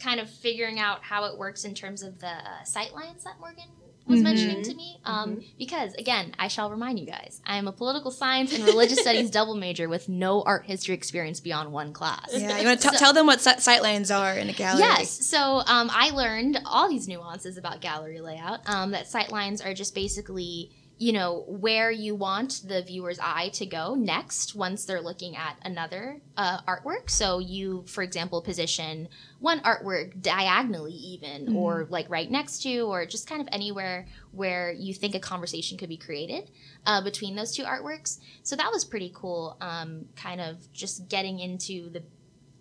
kind 0.00 0.20
of 0.20 0.30
figuring 0.30 0.78
out 0.78 1.02
how 1.02 1.24
it 1.24 1.36
works 1.36 1.64
in 1.66 1.74
terms 1.74 2.02
of 2.02 2.18
the 2.18 2.28
uh, 2.28 2.62
sight 2.64 2.94
lines 2.94 3.24
that 3.24 3.38
Morgan 3.38 3.64
was 4.08 4.20
Mhm. 4.20 4.22
mentioning 4.24 4.62
to 4.64 4.74
me. 4.74 5.00
Um, 5.04 5.40
Because, 5.58 5.92
again, 5.94 6.34
I 6.38 6.48
shall 6.48 6.70
remind 6.70 6.98
you 6.98 7.06
guys, 7.06 7.40
I 7.46 7.56
am 7.56 7.68
a 7.68 7.72
political 7.72 8.10
science 8.10 8.52
and 8.54 8.64
religious 8.64 8.98
studies 9.00 9.30
double 9.38 9.54
major 9.54 9.88
with 9.88 10.08
no 10.08 10.42
art 10.42 10.64
history 10.66 10.94
experience 10.94 11.40
beyond 11.40 11.72
one 11.72 11.92
class. 11.92 12.26
yeah." 12.32 12.58
You 12.58 12.66
want 12.66 12.80
to 12.86 12.88
So- 12.90 12.96
tell 12.98 13.12
them 13.12 13.26
what 13.26 13.40
si- 13.40 13.58
sight 13.60 13.82
lines 13.82 14.10
are 14.10 14.34
in 14.36 14.48
a 14.48 14.52
gallery? 14.52 14.80
Yes. 14.80 15.26
So 15.26 15.62
um, 15.66 15.90
I 15.92 16.10
learned 16.10 16.60
all 16.66 16.88
these 16.88 17.06
nuances 17.08 17.56
about 17.56 17.80
gallery 17.80 18.20
layout. 18.20 18.60
Um, 18.66 18.90
that 18.92 19.08
sight 19.08 19.30
lines 19.30 19.60
are 19.60 19.74
just 19.74 19.94
basically, 19.94 20.70
you 20.98 21.12
know, 21.12 21.44
where 21.46 21.92
you 21.92 22.16
want 22.16 22.62
the 22.66 22.82
viewer's 22.82 23.20
eye 23.20 23.50
to 23.50 23.64
go 23.64 23.94
next 23.94 24.56
once 24.56 24.84
they're 24.84 25.00
looking 25.00 25.36
at 25.36 25.56
another 25.62 26.20
uh, 26.36 26.60
artwork. 26.62 27.08
So 27.08 27.38
you, 27.38 27.84
for 27.86 28.02
example, 28.02 28.42
position 28.42 29.08
one 29.38 29.60
artwork 29.60 30.20
diagonally, 30.20 30.92
even, 30.92 31.54
or 31.54 31.86
like 31.88 32.10
right 32.10 32.28
next 32.28 32.62
to, 32.64 32.80
or 32.80 33.06
just 33.06 33.28
kind 33.28 33.40
of 33.40 33.48
anywhere 33.52 34.06
where 34.32 34.72
you 34.72 34.92
think 34.92 35.14
a 35.14 35.20
conversation 35.20 35.78
could 35.78 35.88
be 35.88 35.96
created 35.96 36.50
uh, 36.84 37.00
between 37.00 37.36
those 37.36 37.54
two 37.54 37.62
artworks. 37.62 38.18
So 38.42 38.56
that 38.56 38.70
was 38.72 38.84
pretty 38.84 39.12
cool. 39.14 39.56
Um, 39.60 40.06
kind 40.16 40.40
of 40.40 40.72
just 40.72 41.08
getting 41.08 41.38
into 41.38 41.90
the 41.90 42.02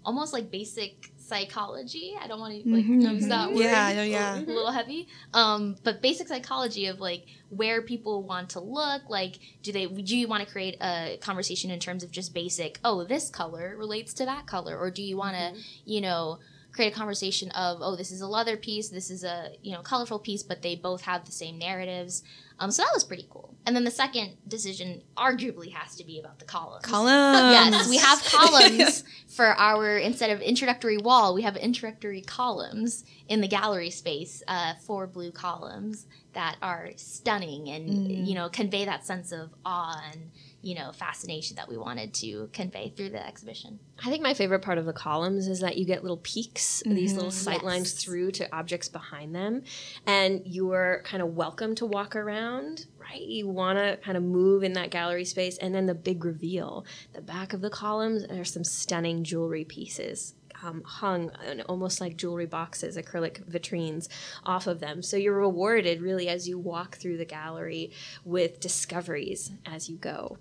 almost 0.05 0.31
like 0.31 0.51
basic 0.51 1.11
psychology. 1.27 2.13
I 2.21 2.27
don't 2.27 2.39
want 2.39 2.63
to 2.63 2.69
like 2.69 2.85
Mhm, 2.85 3.01
use 3.01 3.27
that 3.27 3.49
mhm. 3.49 3.55
word. 3.55 3.61
Yeah, 3.61 3.93
no, 3.93 4.03
yeah. 4.03 4.37
A 4.37 4.39
little 4.39 4.71
heavy. 4.71 5.07
Um, 5.33 5.75
but 5.83 6.01
basic 6.01 6.27
psychology 6.27 6.87
of 6.87 6.99
like 6.99 7.25
where 7.49 7.81
people 7.81 8.23
want 8.23 8.49
to 8.51 8.59
look. 8.59 9.09
Like, 9.09 9.39
do 9.63 9.71
they 9.71 9.85
do 9.85 10.17
you 10.17 10.27
want 10.27 10.45
to 10.45 10.51
create 10.51 10.77
a 10.81 11.17
conversation 11.21 11.69
in 11.71 11.79
terms 11.79 12.03
of 12.03 12.11
just 12.11 12.33
basic? 12.33 12.79
Oh, 12.83 13.03
this 13.03 13.29
color 13.29 13.75
relates 13.77 14.13
to 14.15 14.25
that 14.25 14.47
color, 14.47 14.77
or 14.77 14.89
do 14.91 15.03
you 15.03 15.17
want 15.17 15.35
to, 15.35 15.53
you 15.85 16.01
know? 16.01 16.39
create 16.73 16.93
a 16.93 16.95
conversation 16.95 17.49
of 17.51 17.79
oh 17.81 17.95
this 17.95 18.11
is 18.11 18.21
a 18.21 18.27
leather 18.27 18.55
piece 18.55 18.89
this 18.89 19.09
is 19.09 19.23
a 19.23 19.49
you 19.63 19.71
know 19.71 19.81
colorful 19.81 20.19
piece 20.19 20.43
but 20.43 20.61
they 20.61 20.75
both 20.75 21.01
have 21.01 21.25
the 21.25 21.31
same 21.31 21.57
narratives 21.57 22.21
um, 22.59 22.71
so 22.71 22.83
that 22.83 22.91
was 22.93 23.03
pretty 23.03 23.27
cool 23.29 23.55
and 23.65 23.75
then 23.75 23.83
the 23.83 23.91
second 23.91 24.31
decision 24.47 25.01
arguably 25.17 25.71
has 25.71 25.95
to 25.95 26.03
be 26.05 26.19
about 26.19 26.39
the 26.39 26.45
columns 26.45 26.83
Columns. 26.85 27.51
Yes, 27.51 27.89
we 27.89 27.97
have 27.97 28.23
columns 28.31 29.03
for 29.27 29.47
our 29.47 29.97
instead 29.97 30.29
of 30.31 30.41
introductory 30.41 30.97
wall, 30.97 31.33
we 31.35 31.41
have 31.41 31.57
introductory 31.57 32.21
columns 32.21 33.03
in 33.27 33.41
the 33.41 33.47
gallery 33.47 33.89
space. 33.89 34.41
Uh, 34.47 34.73
four 34.85 35.05
blue 35.05 35.31
columns 35.31 36.07
that 36.33 36.55
are 36.61 36.91
stunning 36.95 37.67
and 37.69 37.87
Mm. 38.07 38.27
you 38.27 38.35
know 38.35 38.47
convey 38.49 38.85
that 38.85 39.05
sense 39.05 39.31
of 39.31 39.49
awe 39.65 40.01
and 40.13 40.31
you 40.61 40.75
know 40.75 40.91
fascination 40.91 41.55
that 41.55 41.69
we 41.69 41.77
wanted 41.77 42.13
to 42.15 42.49
convey 42.51 42.89
through 42.89 43.09
the 43.09 43.25
exhibition. 43.25 43.79
I 44.03 44.09
think 44.09 44.21
my 44.21 44.33
favorite 44.33 44.61
part 44.61 44.77
of 44.77 44.85
the 44.85 44.93
columns 44.93 45.47
is 45.47 45.59
that 45.61 45.77
you 45.77 45.85
get 45.85 46.03
little 46.03 46.17
peeks, 46.17 46.83
these 46.85 47.15
little 47.15 47.31
Mhm. 47.31 47.33
sight 47.33 47.63
lines 47.63 47.93
through 47.93 48.31
to 48.33 48.55
objects 48.55 48.87
behind 48.89 49.33
them, 49.33 49.63
and 50.05 50.41
you 50.45 50.71
are 50.71 51.01
kind 51.05 51.21
of 51.23 51.35
welcome 51.35 51.73
to 51.75 51.85
walk 51.85 52.15
around. 52.15 52.85
Right, 52.99 53.21
you 53.21 53.47
want 53.47 53.77
to 53.79 53.97
kind 54.03 54.17
of 54.17 54.23
move 54.23 54.63
in 54.63 54.73
that 54.73 54.89
gallery 54.91 55.23
space, 55.25 55.57
and 55.59 55.73
then 55.73 55.85
the 55.85 55.95
big 55.95 56.25
reveal. 56.25 56.85
The 57.13 57.21
back 57.21 57.53
of 57.53 57.61
the 57.61 57.69
columns 57.69 58.25
are 58.25 58.43
some 58.43 58.63
stunning 58.65 59.23
jewelry 59.23 59.63
pieces. 59.63 60.35
Um, 60.63 60.81
hung 60.83 61.29
almost 61.69 62.01
like 62.01 62.17
jewelry 62.17 62.47
boxes, 62.47 62.97
acrylic 62.97 63.47
vitrines 63.47 64.07
off 64.43 64.65
of 64.65 64.79
them. 64.79 65.03
So 65.03 65.15
you're 65.15 65.37
rewarded 65.37 66.01
really 66.01 66.27
as 66.27 66.49
you 66.49 66.57
walk 66.57 66.97
through 66.97 67.17
the 67.17 67.25
gallery 67.25 67.91
with 68.25 68.59
discoveries 68.59 69.51
as 69.67 69.87
you 69.87 69.97
go. 69.97 70.39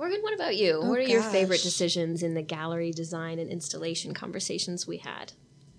Morgan, 0.00 0.22
what 0.22 0.32
about 0.32 0.56
you? 0.56 0.80
Oh, 0.82 0.88
what 0.88 0.98
are 0.98 1.02
your 1.02 1.20
favorite 1.20 1.62
decisions 1.62 2.22
in 2.22 2.32
the 2.32 2.40
gallery 2.40 2.90
design 2.90 3.38
and 3.38 3.50
installation 3.50 4.14
conversations 4.14 4.86
we 4.86 4.96
had? 4.96 5.34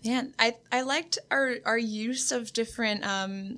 Man, 0.05 0.35
I 0.37 0.57
I 0.71 0.81
liked 0.83 1.17
our 1.31 1.55
our 1.65 1.79
use 1.79 2.31
of 2.31 2.53
different 2.53 3.03
um, 3.03 3.57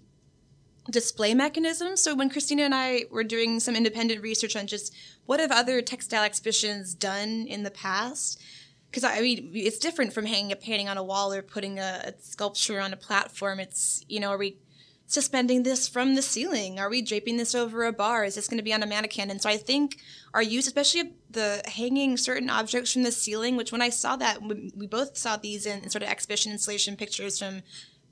display 0.89 1.33
mechanisms. 1.33 2.01
So 2.01 2.15
when 2.15 2.29
Christina 2.29 2.63
and 2.63 2.73
I 2.73 3.03
were 3.11 3.25
doing 3.25 3.59
some 3.59 3.75
independent 3.75 4.21
research 4.21 4.55
on 4.55 4.67
just 4.67 4.95
what 5.25 5.41
have 5.41 5.51
other 5.51 5.81
textile 5.81 6.23
exhibitions 6.23 6.93
done 6.93 7.45
in 7.45 7.63
the 7.63 7.71
past, 7.71 8.41
because 8.89 9.03
I 9.03 9.19
mean 9.19 9.51
it's 9.53 9.79
different 9.79 10.13
from 10.13 10.25
hanging 10.27 10.53
a 10.53 10.55
painting 10.55 10.87
on 10.87 10.97
a 10.97 11.03
wall 11.03 11.33
or 11.33 11.41
putting 11.41 11.77
a, 11.77 12.03
a 12.05 12.13
sculpture 12.21 12.79
on 12.79 12.93
a 12.93 12.97
platform. 12.97 13.59
It's 13.59 14.05
you 14.07 14.21
know 14.21 14.29
are 14.29 14.37
we 14.37 14.59
suspending 15.07 15.63
this 15.63 15.87
from 15.87 16.15
the 16.15 16.21
ceiling? 16.21 16.79
Are 16.79 16.89
we 16.89 17.01
draping 17.01 17.37
this 17.37 17.53
over 17.53 17.85
a 17.85 17.93
bar? 17.93 18.23
Is 18.23 18.35
this 18.35 18.47
going 18.47 18.57
to 18.57 18.63
be 18.63 18.73
on 18.73 18.83
a 18.83 18.87
mannequin? 18.87 19.29
And 19.29 19.41
so 19.41 19.49
I 19.49 19.57
think 19.57 19.97
our 20.33 20.41
use, 20.41 20.67
especially 20.67 21.13
the 21.29 21.61
hanging 21.65 22.17
certain 22.17 22.49
objects 22.49 22.93
from 22.93 23.03
the 23.03 23.11
ceiling, 23.11 23.55
which 23.55 23.71
when 23.71 23.81
I 23.81 23.89
saw 23.89 24.15
that, 24.15 24.41
we 24.41 24.87
both 24.87 25.17
saw 25.17 25.37
these 25.37 25.65
in, 25.65 25.89
sort 25.89 26.03
of 26.03 26.09
exhibition 26.09 26.51
installation 26.51 26.95
pictures 26.95 27.39
from 27.39 27.61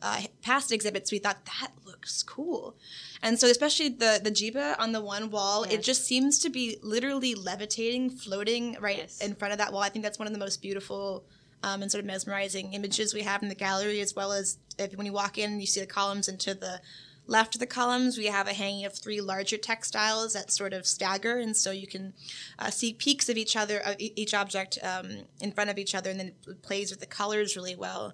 uh, 0.01 0.21
past 0.41 0.71
exhibits, 0.71 1.11
we 1.11 1.19
thought 1.19 1.45
that 1.45 1.71
looks 1.85 2.23
cool. 2.23 2.75
And 3.21 3.39
so, 3.39 3.47
especially 3.47 3.89
the 3.89 4.19
the 4.23 4.31
jiba 4.31 4.75
on 4.79 4.93
the 4.93 5.01
one 5.01 5.29
wall, 5.29 5.63
it 5.63 5.83
just 5.83 6.05
seems 6.05 6.39
to 6.39 6.49
be 6.49 6.77
literally 6.81 7.35
levitating, 7.35 8.09
floating 8.09 8.77
right 8.79 8.97
Yes. 8.97 9.21
in 9.21 9.35
front 9.35 9.51
of 9.51 9.59
that 9.59 9.71
wall. 9.71 9.83
I 9.83 9.89
think 9.89 10.03
that's 10.03 10.17
one 10.17 10.27
of 10.27 10.33
the 10.33 10.39
most 10.39 10.61
beautiful 10.61 11.23
um, 11.63 11.83
and 11.83 11.91
sort 11.91 11.99
of 11.99 12.07
mesmerizing 12.07 12.73
images 12.73 13.13
we 13.13 13.21
have 13.21 13.43
in 13.43 13.49
the 13.49 13.55
gallery, 13.55 14.01
as 14.01 14.15
well 14.15 14.31
as 14.31 14.57
if, 14.81 14.95
when 14.95 15.05
you 15.05 15.13
walk 15.13 15.37
in, 15.37 15.59
you 15.59 15.67
see 15.67 15.79
the 15.79 15.85
columns, 15.85 16.27
and 16.27 16.39
to 16.41 16.53
the 16.53 16.81
left 17.27 17.55
of 17.55 17.59
the 17.59 17.67
columns, 17.67 18.17
we 18.17 18.25
have 18.25 18.47
a 18.47 18.53
hanging 18.53 18.85
of 18.85 18.93
three 18.93 19.21
larger 19.21 19.57
textiles 19.57 20.33
that 20.33 20.51
sort 20.51 20.73
of 20.73 20.85
stagger, 20.85 21.37
and 21.37 21.55
so 21.55 21.71
you 21.71 21.87
can 21.87 22.13
uh, 22.59 22.69
see 22.69 22.93
peaks 22.93 23.29
of 23.29 23.37
each 23.37 23.55
other, 23.55 23.79
of 23.79 23.95
each 23.99 24.33
object 24.33 24.77
um, 24.83 25.25
in 25.39 25.51
front 25.51 25.69
of 25.69 25.77
each 25.77 25.95
other, 25.95 26.09
and 26.09 26.19
then 26.19 26.27
it 26.27 26.61
plays 26.61 26.91
with 26.91 26.99
the 26.99 27.05
colors 27.05 27.55
really 27.55 27.75
well. 27.75 28.13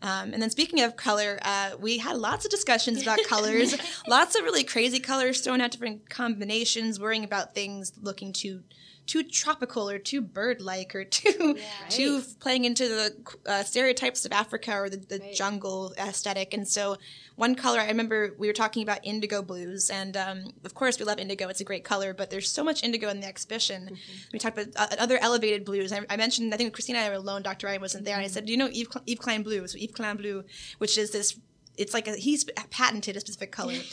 Um, 0.00 0.32
and 0.32 0.40
then 0.40 0.50
speaking 0.50 0.80
of 0.80 0.96
color, 0.96 1.38
uh, 1.42 1.70
we 1.80 1.98
had 1.98 2.16
lots 2.16 2.44
of 2.44 2.50
discussions 2.50 3.02
about 3.02 3.18
colors, 3.26 3.76
lots 4.06 4.36
of 4.36 4.44
really 4.44 4.64
crazy 4.64 5.00
colors, 5.00 5.40
thrown 5.40 5.60
out 5.60 5.72
different 5.72 6.08
combinations, 6.08 7.00
worrying 7.00 7.24
about 7.24 7.54
things 7.54 7.92
looking 8.00 8.32
too 8.32 8.62
too 9.08 9.24
tropical 9.24 9.90
or 9.90 9.98
too 9.98 10.20
bird-like 10.20 10.94
or 10.94 11.02
too 11.20 11.58
too 11.88 12.22
playing 12.38 12.64
into 12.64 12.86
the 12.86 13.06
uh, 13.46 13.64
stereotypes 13.64 14.24
of 14.24 14.32
Africa 14.32 14.72
or 14.78 14.88
the, 14.88 14.98
the 14.98 15.18
Right. 15.18 15.34
jungle 15.34 15.92
aesthetic. 15.98 16.54
And 16.54 16.68
so, 16.68 16.96
one 17.34 17.54
color 17.56 17.80
I 17.80 17.86
remember 17.88 18.34
we 18.38 18.46
were 18.46 18.52
talking 18.52 18.82
about 18.82 19.00
indigo 19.04 19.42
blues, 19.42 19.90
and 19.90 20.16
um, 20.16 20.52
of 20.64 20.74
course 20.74 20.98
we 20.98 21.04
love 21.04 21.18
indigo; 21.18 21.48
it's 21.48 21.60
a 21.60 21.64
great 21.64 21.82
color. 21.84 22.14
But 22.14 22.30
there's 22.30 22.48
so 22.50 22.62
much 22.62 22.84
indigo 22.84 23.08
in 23.08 23.20
the 23.20 23.26
exhibition. 23.26 23.96
We 24.32 24.38
talked 24.38 24.58
about 24.58 24.74
uh, 24.76 24.96
other 24.98 25.18
elevated 25.20 25.64
blues. 25.64 25.92
I, 25.92 26.00
I 26.10 26.16
mentioned 26.16 26.52
I 26.54 26.56
think 26.56 26.72
Christina 26.74 26.98
and 26.98 27.06
I 27.06 27.10
were 27.10 27.16
alone. 27.16 27.42
Dr. 27.42 27.66
Ryan 27.66 27.80
wasn't 27.80 28.04
there, 28.04 28.16
and 28.16 28.24
I 28.24 28.28
said, 28.28 28.44
"Do 28.46 28.52
you 28.52 28.58
know 28.58 28.68
Yves, 28.68 28.96
Yves 29.06 29.20
Klein 29.20 29.42
blue?" 29.42 29.66
So 29.66 29.78
Yves 29.78 29.94
Klein 29.94 30.16
blue, 30.16 30.44
which 30.78 30.96
is 30.98 31.10
this. 31.10 31.38
It's 31.76 31.94
like 31.94 32.08
a, 32.08 32.16
he's 32.16 32.44
patented 32.70 33.16
a 33.16 33.20
specific 33.20 33.52
color, 33.52 33.74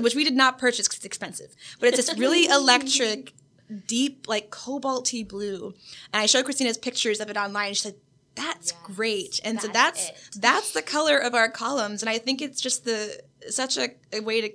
which 0.00 0.14
we 0.14 0.22
did 0.22 0.34
not 0.34 0.56
purchase 0.58 0.86
because 0.86 0.98
it's 0.98 1.04
expensive. 1.06 1.54
But 1.80 1.88
it's 1.88 1.96
this 2.06 2.16
really 2.16 2.46
electric, 2.60 3.32
deep, 3.86 4.28
like 4.28 4.50
cobalty 4.50 5.26
blue. 5.26 5.74
And 6.12 6.22
I 6.22 6.26
showed 6.26 6.44
Christina's 6.44 6.78
pictures 6.78 7.20
of 7.20 7.30
it 7.30 7.36
online. 7.36 7.74
She 7.74 7.82
said, 7.82 7.94
"That's 8.34 8.72
Yes, 8.72 8.80
great." 8.82 9.40
And 9.44 9.60
so 9.60 9.68
that's 9.68 10.10
that's 10.10 10.36
it. 10.36 10.40
that's 10.40 10.72
the 10.72 10.82
color 10.82 11.18
of 11.18 11.34
our 11.34 11.48
columns. 11.48 12.02
And 12.02 12.10
I 12.10 12.18
think 12.18 12.42
it's 12.42 12.60
just 12.60 12.84
the 12.84 13.20
such 13.48 13.76
a, 13.76 13.90
a 14.12 14.20
way 14.20 14.40
to 14.40 14.50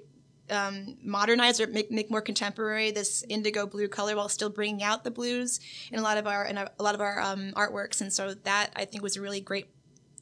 um, 0.49 0.97
modernize 1.03 1.59
or 1.61 1.67
make, 1.67 1.91
make 1.91 2.09
more 2.09 2.21
contemporary 2.21 2.91
this 2.91 3.23
indigo 3.29 3.67
blue 3.67 3.87
color 3.87 4.15
while 4.15 4.29
still 4.29 4.49
bringing 4.49 4.81
out 4.83 5.03
the 5.03 5.11
blues 5.11 5.59
in 5.91 5.99
a 5.99 6.01
lot 6.01 6.17
of 6.17 6.25
our 6.25 6.45
in 6.45 6.57
a, 6.57 6.69
a 6.79 6.83
lot 6.83 6.95
of 6.95 7.01
our 7.01 7.19
um, 7.21 7.51
artworks. 7.55 8.01
And 8.01 8.11
so 8.11 8.33
that 8.33 8.71
I 8.75 8.85
think 8.85 9.03
was 9.03 9.15
a 9.15 9.21
really 9.21 9.41
great 9.41 9.67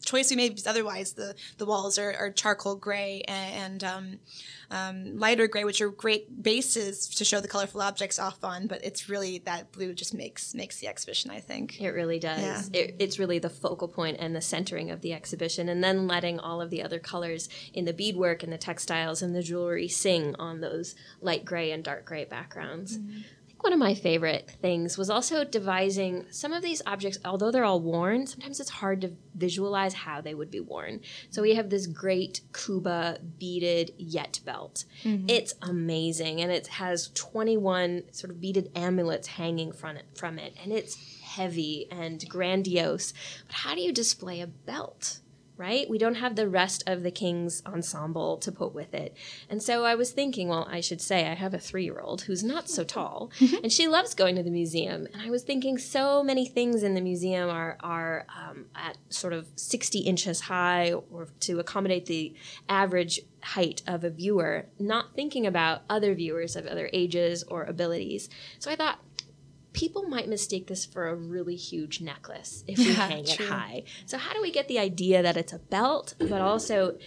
choice 0.08 0.30
we 0.30 0.36
made 0.36 0.50
because 0.50 0.66
otherwise 0.66 1.14
the 1.14 1.36
the 1.58 1.66
walls 1.66 1.98
are, 1.98 2.14
are 2.14 2.32
charcoal 2.32 2.76
gray 2.76 3.22
and, 3.28 3.84
and 3.84 3.84
um, 3.84 4.20
um, 4.72 5.18
lighter 5.18 5.48
gray, 5.48 5.64
which 5.64 5.82
are 5.82 5.90
great 5.90 6.42
bases 6.42 7.08
to 7.08 7.26
show 7.26 7.40
the 7.40 7.48
colorful 7.48 7.82
objects 7.82 8.18
off 8.18 8.44
on. 8.44 8.68
But 8.68 8.84
it's 8.84 9.10
really 9.10 9.40
that 9.40 9.72
blue 9.72 9.94
just 9.94 10.14
makes 10.14 10.56
makes 10.56 10.80
the 10.80 10.88
exhibition. 10.88 11.30
I 11.30 11.40
think. 11.40 11.80
It 11.82 11.90
really 11.90 12.20
does. 12.20 12.70
It, 12.74 12.96
it's 13.00 13.20
really 13.20 13.40
the 13.40 13.50
focal 13.50 13.88
point 13.88 14.18
and 14.20 14.36
the 14.36 14.42
centering 14.42 14.90
of 14.90 15.02
the 15.02 15.14
exhibition, 15.14 15.70
and 15.70 15.84
then 15.84 16.08
letting 16.08 16.40
all 16.40 16.62
of 16.62 16.70
the 16.70 16.82
other 16.82 17.00
colors 17.00 17.50
in 17.74 17.86
the 17.86 17.94
beadwork 17.94 18.44
and 18.44 18.52
the 18.52 18.58
textiles 18.58 19.22
and 19.22 19.36
the 19.36 19.44
jewelry 19.44 19.88
sing 19.88 20.36
on 20.40 20.62
those 20.62 20.96
light 21.22 21.46
gray 21.46 21.72
and 21.72 21.84
dark 21.84 22.06
gray 22.06 22.26
backgrounds. 22.26 22.98
Think 22.98 23.37
one 23.62 23.74
of 23.74 23.80
my 23.80 23.94
favorite 23.94 24.50
things 24.62 24.98
was 24.98 25.10
also 25.10 25.44
devising 25.44 26.26
some 26.30 26.54
of 26.54 26.62
these 26.62 26.82
objects, 26.86 27.18
although 27.26 27.52
they're 27.52 27.66
all 27.66 27.80
worn, 27.80 28.28
sometimes 28.28 28.60
it's 28.60 28.70
hard 28.70 29.02
to 29.02 29.12
visualize 29.36 29.94
how 29.94 30.22
they 30.22 30.34
would 30.34 30.52
be 30.52 30.60
worn. 30.60 31.02
So 31.30 31.42
we 31.42 31.56
have 31.56 31.70
this 31.70 31.88
great 31.88 32.42
Kuba 32.54 33.20
beaded 33.40 33.94
yet 33.98 34.40
belt. 34.46 34.86
Mm-hmm. 35.04 35.30
It's 35.30 35.54
amazing, 35.62 36.42
and 36.42 36.52
it 36.52 36.68
has 36.68 37.10
21 37.14 38.04
sort 38.12 38.32
of 38.32 38.40
beaded 38.40 38.72
amulets 38.76 39.28
hanging 39.28 39.72
from 39.72 39.98
it, 39.98 40.06
from 40.16 40.40
it, 40.40 40.56
and 40.62 40.72
it's 40.72 41.22
heavy 41.22 41.88
and 41.92 42.28
grandiose. 42.30 43.14
But 43.48 43.56
how 43.56 43.76
do 43.76 43.82
you 43.82 43.92
display 43.92 44.42
a 44.42 44.48
belt? 44.48 45.20
Right? 45.58 45.90
We 45.90 45.98
don't 45.98 46.16
have 46.16 46.36
the 46.36 46.48
rest 46.48 46.84
of 46.86 47.02
the 47.02 47.10
king's 47.10 47.64
ensemble 47.66 48.38
to 48.38 48.52
put 48.52 48.76
with 48.76 48.94
it. 48.94 49.18
And 49.50 49.62
so 49.62 49.86
I 49.86 49.96
was 49.96 50.12
thinking, 50.12 50.50
well, 50.50 50.68
I 50.70 50.82
should 50.82 51.02
say 51.02 51.28
I 51.28 51.34
have 51.34 51.54
a 51.54 51.60
three 51.60 51.84
year 51.84 52.00
old 52.00 52.22
who's 52.22 52.44
not 52.44 52.70
so 52.70 52.84
tall, 52.84 53.32
and 53.64 53.72
she 53.72 53.88
loves 53.88 54.14
going 54.14 54.36
to 54.36 54.44
the 54.44 54.52
museum. 54.52 55.08
And 55.12 55.22
I 55.22 55.30
was 55.30 55.44
thinking 55.44 55.78
so 55.78 56.24
many 56.24 56.46
things 56.46 56.84
in 56.84 56.94
the 56.94 57.02
museum 57.02 57.50
are, 57.50 57.78
are 57.82 58.28
um, 58.38 58.66
at 58.76 58.98
sort 59.10 59.34
of 59.34 59.48
60 59.56 60.00
inches 60.00 60.42
high 60.42 60.94
or 60.94 61.28
to 61.42 61.60
accommodate 61.60 62.06
the 62.06 62.36
average 62.70 63.22
height 63.44 63.82
of 63.88 64.04
a 64.04 64.10
viewer, 64.10 64.66
not 64.78 65.16
thinking 65.16 65.48
about 65.48 65.82
other 65.90 66.14
viewers 66.14 66.56
of 66.56 66.66
other 66.66 66.90
ages 66.94 67.44
or 67.44 67.64
abilities. 67.64 68.30
So 68.60 68.70
I 68.70 68.76
thought, 68.76 69.00
people 69.78 70.04
might 70.04 70.28
mistake 70.28 70.66
this 70.66 70.86
for 70.86 71.08
a 71.08 71.14
really 71.16 71.56
huge 71.56 72.02
necklace 72.02 72.64
if 72.68 72.80
we 72.80 72.86
Yeah, 72.88 73.08
hang 73.08 73.26
true. 73.26 73.46
it 73.46 73.50
high. 73.50 73.84
So 74.08 74.18
how 74.18 74.34
do 74.34 74.42
we 74.42 74.52
get 74.52 74.68
the 74.68 74.80
idea 74.80 75.22
that 75.22 75.38
it's 75.38 75.54
a 75.54 75.60
belt, 75.60 76.16
but 76.20 76.42
also 76.42 76.98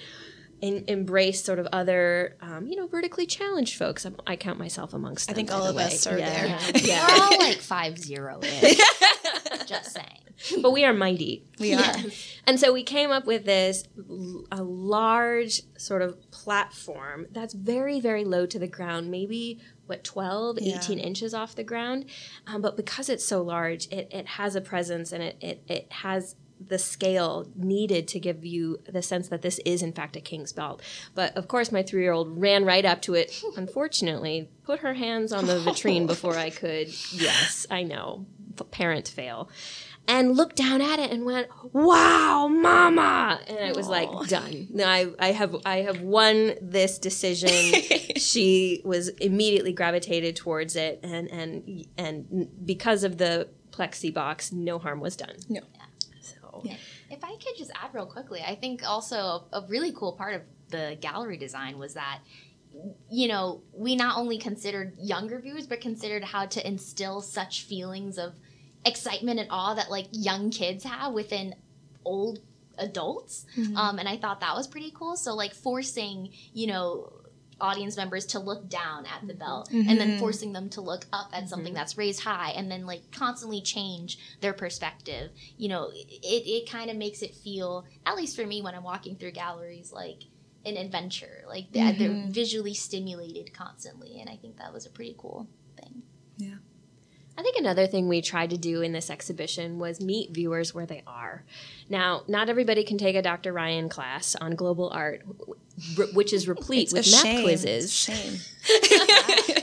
in, 0.60 0.84
embrace 0.86 1.42
sort 1.42 1.58
of 1.58 1.66
other, 1.72 2.36
um, 2.40 2.68
you 2.68 2.76
know, 2.76 2.86
vertically 2.86 3.26
challenged 3.26 3.76
folks? 3.76 4.04
I'm, 4.04 4.14
I 4.24 4.36
count 4.36 4.56
myself 4.58 4.94
amongst 4.94 5.26
them. 5.26 5.34
I 5.34 5.36
think 5.36 5.52
all 5.52 5.66
of 5.66 5.74
way. 5.74 5.84
us 5.84 6.06
are 6.06 6.16
yeah. 6.16 6.30
there. 6.58 6.82
Yeah, 6.84 7.06
We're 7.08 7.24
all 7.24 7.38
like 7.40 7.58
five 7.58 7.98
zero 7.98 8.38
ish. 8.40 8.80
Just 9.66 9.90
saying. 9.92 10.62
but 10.62 10.70
we 10.70 10.84
are 10.84 10.92
mighty. 10.92 11.44
We 11.58 11.74
are. 11.74 11.94
And 12.46 12.58
so 12.58 12.72
we 12.72 12.82
came 12.84 13.10
up 13.10 13.26
with 13.26 13.44
this 13.44 13.84
a 14.52 14.62
large 14.62 15.62
sort 15.76 16.02
of 16.02 16.30
platform 16.30 17.26
that's 17.32 17.52
very, 17.52 18.00
very 18.00 18.24
low 18.24 18.46
to 18.46 18.58
the 18.58 18.68
ground, 18.68 19.10
maybe 19.10 19.60
what 19.91 20.03
12, 20.05 20.59
Yeah. 20.61 20.76
18 20.76 20.99
inches 20.99 21.34
off 21.34 21.55
the 21.55 21.64
ground. 21.64 22.07
Um, 22.47 22.62
but 22.62 22.76
because 22.76 23.11
it's 23.11 23.24
so 23.24 23.43
large, 23.43 23.86
it, 23.91 24.09
it 24.11 24.26
has 24.26 24.55
a 24.57 24.61
presence 24.62 25.12
and 25.12 25.22
it, 25.22 25.36
it, 25.43 25.62
it 25.68 25.93
has 25.93 26.36
the 26.66 26.78
scale 26.78 27.49
needed 27.57 28.07
to 28.07 28.20
give 28.20 28.45
you 28.45 28.78
the 28.86 29.03
sense 29.03 29.28
that 29.28 29.41
this 29.43 29.59
is 29.64 29.82
in 29.82 29.93
fact 29.93 30.14
a 30.14 30.20
king's 30.20 30.53
belt. 30.53 30.82
But 31.14 31.34
of 31.36 31.49
course 31.49 31.72
my 31.72 31.82
three 31.82 32.03
year 32.03 32.12
old 32.12 32.41
ran 32.41 32.64
right 32.64 32.84
up 32.84 33.03
to 33.03 33.14
it, 33.14 33.43
unfortunately, 33.57 34.49
put 34.64 34.80
her 34.80 34.95
hands 34.95 35.32
on 35.32 35.47
the 35.47 35.59
vitrine 35.59 36.07
before 36.14 36.36
I 36.36 36.51
could. 36.51 36.88
Yes, 37.12 37.66
I 37.70 37.82
know. 37.82 38.26
Parent 38.70 39.09
fail 39.09 39.49
and 40.11 40.36
looked 40.36 40.56
down 40.56 40.82
at 40.82 40.98
it 40.98 41.12
and 41.12 41.24
went, 41.24 41.48
"Wow, 41.72 42.48
mama!" 42.48 43.40
And 43.46 43.58
I 43.61 43.72
was 43.72 43.86
like, 43.88 44.11
"Done. 44.28 44.66
No, 44.70 44.84
I, 44.84 45.06
I 45.20 45.30
have, 45.30 45.56
I 45.64 45.78
have 45.78 46.00
won 46.02 46.54
this 46.61 46.98
decision." 46.98 47.48
she 48.16 48.82
was 48.84 49.08
immediately 49.08 49.72
gravitated 49.72 50.34
towards 50.34 50.74
it, 50.74 50.98
and 51.04 51.30
and 51.30 51.86
and 51.96 52.48
because 52.66 53.04
of 53.04 53.18
the 53.18 53.48
plexi 53.70 54.12
box, 54.12 54.52
no 54.52 54.78
harm 54.80 55.00
was 55.00 55.16
done. 55.16 55.36
No. 55.48 55.61
So 56.20 56.64
If 57.08 57.22
I 57.22 57.30
could 57.36 57.56
just 57.56 57.70
add 57.80 57.94
real 57.94 58.06
quickly, 58.06 58.42
I 58.46 58.56
think 58.56 58.82
also 58.86 59.16
a, 59.16 59.44
a 59.52 59.66
really 59.68 59.92
cool 59.92 60.12
part 60.14 60.34
of 60.34 60.42
the 60.70 60.98
gallery 61.00 61.36
design 61.36 61.78
was 61.78 61.94
that 61.94 62.18
you 63.11 63.28
know 63.28 63.62
we 63.72 63.96
not 63.96 64.16
only 64.16 64.38
considered 64.38 64.96
younger 64.96 65.40
viewers 65.40 65.66
but 65.66 65.80
considered 65.80 66.22
how 66.22 66.46
to 66.46 66.64
instill 66.64 67.20
such 67.20 67.62
feelings 67.62 68.16
of 68.16 68.34
excitement 68.84 69.40
and 69.40 69.48
awe 69.50 69.74
that 69.74 69.90
like 69.90 70.06
young 70.12 70.50
kids 70.50 70.84
have 70.84 71.12
within 71.12 71.54
old 72.04 72.40
adults. 72.78 73.46
Mm-hmm. 73.56 73.76
Um, 73.76 73.98
and 73.98 74.08
i 74.08 74.16
thought 74.16 74.40
that 74.40 74.54
was 74.54 74.66
pretty 74.66 74.92
cool. 74.94 75.16
So 75.16 75.34
like 75.34 75.54
forcing 75.54 76.30
you 76.52 76.66
know 76.66 77.12
audience 77.60 77.94
members 77.94 78.24
to 78.24 78.38
look 78.38 78.70
down 78.70 79.04
at 79.04 79.26
the 79.28 79.34
belt 79.34 79.68
mm-hmm. 79.70 79.86
and 79.86 80.00
then 80.00 80.18
forcing 80.18 80.54
them 80.54 80.70
to 80.70 80.80
look 80.80 81.04
up 81.12 81.28
at 81.34 81.46
something 81.46 81.66
mm-hmm. 81.66 81.74
that's 81.74 81.98
raised 81.98 82.20
high 82.20 82.52
and 82.52 82.70
then 82.70 82.86
like 82.86 83.02
constantly 83.12 83.60
change 83.60 84.18
their 84.40 84.54
perspective. 84.54 85.30
You 85.58 85.68
know 85.68 85.90
it, 85.92 86.22
it 86.22 86.70
kind 86.70 86.90
of 86.90 86.96
makes 86.96 87.22
it 87.22 87.34
feel 87.34 87.84
at 88.06 88.16
least 88.16 88.34
for 88.34 88.46
me 88.46 88.62
when 88.62 88.74
i'm 88.74 88.82
walking 88.82 89.16
through 89.16 89.32
galleries 89.32 89.92
like 89.92 90.22
an 90.64 90.76
adventure. 90.76 91.44
Like 91.46 91.72
they're, 91.72 91.92
they're 91.92 92.24
visually 92.28 92.74
stimulated 92.74 93.52
constantly 93.52 94.20
and 94.20 94.28
i 94.30 94.36
think 94.36 94.58
that 94.58 94.72
was 94.72 94.86
a 94.86 94.90
pretty 94.90 95.14
cool 95.18 95.48
thing 95.76 96.02
I 97.41 97.43
think 97.43 97.57
another 97.57 97.86
thing 97.86 98.07
we 98.07 98.20
tried 98.20 98.51
to 98.51 98.59
do 98.59 98.82
in 98.82 98.93
this 98.93 99.09
exhibition 99.09 99.78
was 99.78 99.99
meet 99.99 100.30
viewers 100.30 100.74
where 100.74 100.84
they 100.84 101.03
are. 101.07 101.43
Now, 101.91 102.22
not 102.28 102.49
everybody 102.49 102.84
can 102.84 102.97
take 102.97 103.16
a 103.16 103.22
Dr. 103.22 103.53
Ryan 103.53 103.88
class 103.88 104.36
on 104.36 104.55
global 104.55 104.88
art, 104.91 105.22
which 106.14 106.32
is 106.32 106.47
replete 106.47 106.84
It's 106.84 106.93
with 106.93 107.11
map 107.11 107.22
shame. 107.22 107.43
quizzes. 107.43 107.93
Shame. 107.93 108.38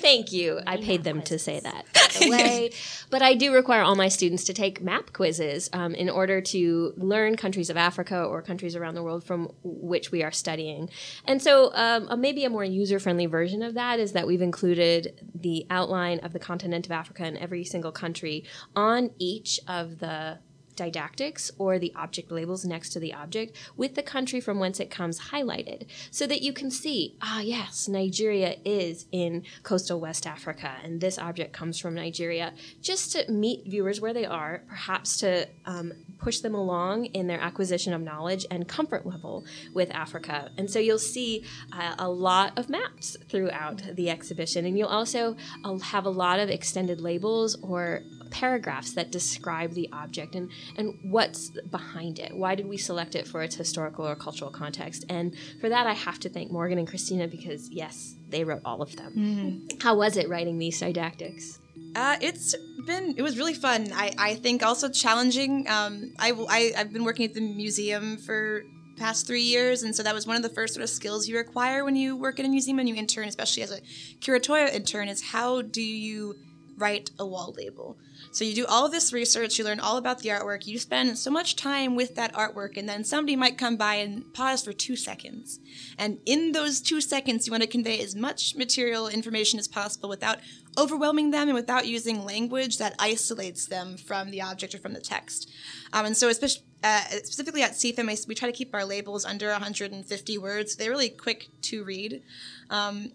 Thank 0.02 0.34
you. 0.34 0.60
I 0.68 0.78
paid 0.78 1.04
them 1.06 1.22
to 1.24 1.40
say 1.40 1.62
that. 1.62 1.86
way. 2.22 2.72
but 3.10 3.22
I 3.22 3.36
do 3.36 3.54
require 3.54 3.82
all 3.82 3.96
my 3.96 4.08
students 4.08 4.44
to 4.46 4.54
take 4.54 4.82
map 4.82 5.14
quizzes 5.14 5.70
um, 5.74 5.94
in 5.96 6.10
order 6.10 6.42
to 6.42 6.94
learn 6.98 7.38
countries 7.38 7.70
of 7.70 7.78
Africa 7.78 8.24
or 8.24 8.42
countries 8.42 8.76
around 8.76 8.96
the 8.96 9.04
world 9.04 9.24
from 9.24 9.52
which 9.64 10.12
we 10.12 10.24
are 10.24 10.32
studying. 10.32 10.90
And 11.26 11.42
so, 11.42 11.72
um, 11.74 12.08
a, 12.10 12.18
maybe 12.18 12.44
a 12.44 12.50
more 12.50 12.64
user 12.64 13.00
friendly 13.00 13.26
version 13.26 13.62
of 13.62 13.74
that 13.76 14.00
is 14.00 14.14
that 14.14 14.28
we've 14.28 14.42
included 14.42 15.22
the 15.34 15.66
outline 15.70 16.20
of 16.20 16.34
the 16.34 16.40
continent 16.40 16.86
of 16.86 16.92
Africa 16.92 17.26
in 17.26 17.38
every 17.38 17.64
single 17.64 17.92
country 17.92 18.44
on 18.76 19.12
each 19.20 19.60
of 19.68 20.00
the 20.00 20.40
didactics 20.78 21.52
or 21.58 21.78
the 21.78 21.94
object 21.96 22.32
labels 22.32 22.64
next 22.64 22.90
to 22.90 23.00
the 23.00 23.14
object 23.14 23.56
with 23.76 23.96
the 23.96 24.04
country 24.04 24.40
from 24.40 24.60
whence 24.60 24.80
it 24.80 24.90
comes 24.90 25.20
highlighted 25.32 25.86
so 26.12 26.26
that 26.26 26.42
you 26.42 26.54
can 26.54 26.72
see 26.72 27.16
ah 27.22 27.42
yes 27.42 27.88
Nigeria 27.88 28.56
is 28.64 29.06
in 29.12 29.44
coastal 29.64 30.00
West 30.00 30.26
Africa 30.26 30.76
and 30.84 31.02
this 31.02 31.18
object 31.18 31.54
comes 31.54 31.80
from 31.80 31.96
Nigeria. 31.96 32.54
Just 32.82 33.12
to 33.14 33.32
meet 33.32 33.66
viewers 33.66 34.00
where 34.00 34.14
they 34.14 34.26
are 34.26 34.64
perhaps 34.68 35.18
to 35.18 35.48
um, 35.66 35.94
push 36.20 36.40
them 36.40 36.56
along 36.56 37.06
in 37.06 37.28
their 37.28 37.40
acquisition 37.40 37.94
of 37.94 38.02
knowledge 38.02 38.46
and 38.52 38.68
comfort 38.68 39.06
level 39.06 39.46
with 39.74 39.90
Africa. 39.92 40.52
And 40.58 40.70
so 40.70 40.80
you'll 40.80 41.00
see 41.00 41.46
uh, 41.72 41.96
a 42.00 42.10
lot 42.10 42.58
of 42.58 42.70
maps 42.70 43.18
throughout 43.30 43.84
the 43.96 44.10
exhibition 44.10 44.66
and 44.66 44.78
you'll 44.78 44.88
also 44.88 45.36
uh, 45.64 45.78
have 45.80 46.06
a 46.06 46.10
lot 46.10 46.40
of 46.40 46.50
extended 46.50 47.02
labels 47.02 47.58
or 47.62 48.04
paragraphs 48.30 48.92
that 48.94 49.12
describe 49.12 49.74
the 49.74 49.90
object. 49.92 50.36
And, 50.36 50.52
and 50.76 50.97
what's 51.03 51.49
behind 51.49 52.20
it. 52.20 52.36
Why 52.36 52.55
did 52.55 52.68
we 52.68 52.78
select 52.78 53.15
it 53.15 53.28
for 53.28 53.41
its 53.43 53.55
historical 53.55 54.07
or 54.07 54.15
cultural 54.15 54.51
context? 54.51 55.05
And 55.09 55.36
for 55.61 55.70
that, 55.70 55.88
I 55.88 55.93
have 55.93 56.20
to 56.20 56.30
thank 56.30 56.51
Morgan 56.51 56.78
and 56.78 56.88
Christina 56.88 57.28
because, 57.28 57.70
yes, 57.70 58.15
they 58.30 58.43
wrote 58.43 58.61
all 58.65 58.82
of 58.82 58.95
them. 58.95 59.13
Mm-hmm. 59.15 59.80
How 59.82 59.95
was 59.95 60.18
it 60.18 60.30
writing 60.30 60.57
these 60.57 60.80
didactics? 60.80 61.59
Uh, 61.95 62.18
it's 62.22 62.55
been 62.86 63.15
it 63.18 63.22
was 63.22 63.38
really 63.38 63.53
fun. 63.53 63.91
I, 63.93 64.13
I 64.18 64.36
think 64.36 64.63
also 64.63 64.89
challenging. 64.89 65.68
Um, 65.68 66.13
I, 66.20 66.32
I 66.32 66.72
I've 66.78 66.93
been 66.93 67.03
working 67.03 67.26
at 67.26 67.34
the 67.34 67.41
museum 67.41 68.18
for 68.18 68.63
past 68.97 69.28
three 69.28 69.41
years, 69.41 69.84
and 69.84 69.95
so 69.95 70.03
that 70.03 70.13
was 70.13 70.28
one 70.28 70.36
of 70.36 70.43
the 70.43 70.49
first 70.49 70.74
sort 70.74 70.84
of 70.84 70.89
skills 70.89 71.28
you 71.28 71.38
require 71.38 71.84
when 71.86 71.95
you 71.95 72.15
work 72.15 72.39
in 72.39 72.45
a 72.45 72.49
museum 72.49 72.80
and 72.80 72.89
you 72.89 72.95
intern, 72.95 73.28
especially 73.28 73.63
as 73.63 73.72
a 73.72 73.82
curatorial 74.20 74.74
intern, 74.74 75.07
is 75.07 75.22
how 75.22 75.61
do 75.61 75.82
you 75.82 76.36
write 76.78 77.10
a 77.18 77.26
wall 77.26 77.54
label. 77.58 77.98
So 78.32 78.46
you 78.46 78.54
do 78.54 78.66
all 78.68 78.86
of 78.86 78.92
this 78.92 79.12
research, 79.12 79.58
you 79.58 79.66
learn 79.66 79.80
all 79.80 79.98
about 79.98 80.20
the 80.20 80.30
artwork, 80.30 80.68
you 80.68 80.78
spend 80.78 81.18
so 81.18 81.32
much 81.32 81.56
time 81.56 81.96
with 81.96 82.16
that 82.16 82.34
artwork, 82.34 82.78
and 82.78 82.88
then 82.88 83.04
somebody 83.04 83.36
might 83.36 83.58
come 83.58 83.78
by 83.78 83.96
and 83.96 84.32
pause 84.34 84.64
for 84.64 84.74
two 84.74 84.96
seconds. 84.96 85.60
And 85.98 86.20
in 86.26 86.52
those 86.52 86.80
two 86.80 87.02
seconds, 87.02 87.48
you 87.48 87.52
want 87.52 87.64
to 87.64 87.70
convey 87.70 88.00
as 88.00 88.16
much 88.16 88.56
material 88.56 89.08
information 89.08 89.60
as 89.60 89.68
possible 89.68 90.10
without 90.10 90.40
overwhelming 90.78 91.32
them 91.32 91.48
and 91.48 91.56
without 91.56 91.88
using 91.88 92.24
language 92.24 92.78
that 92.78 92.96
isolates 93.00 93.66
them 93.66 93.98
from 93.98 94.30
the 94.30 94.42
object 94.42 94.76
or 94.76 94.78
from 94.78 94.94
the 94.94 95.02
text. 95.02 95.50
Um, 95.94 96.06
and 96.06 96.16
so, 96.16 96.30
especially, 96.30 96.64
uh, 96.84 97.02
specifically 97.10 97.64
at 97.64 97.72
CFAM, 97.72 98.28
we 98.28 98.36
try 98.36 98.50
to 98.50 98.56
keep 98.56 98.74
our 98.76 98.86
labels 98.86 99.26
under 99.26 99.50
150 99.50 100.38
words. 100.38 100.76
They're 100.76 100.92
really 100.92 101.10
quick 101.10 101.48
to 101.64 101.84
read. 101.84 102.22
Um, 102.70 103.12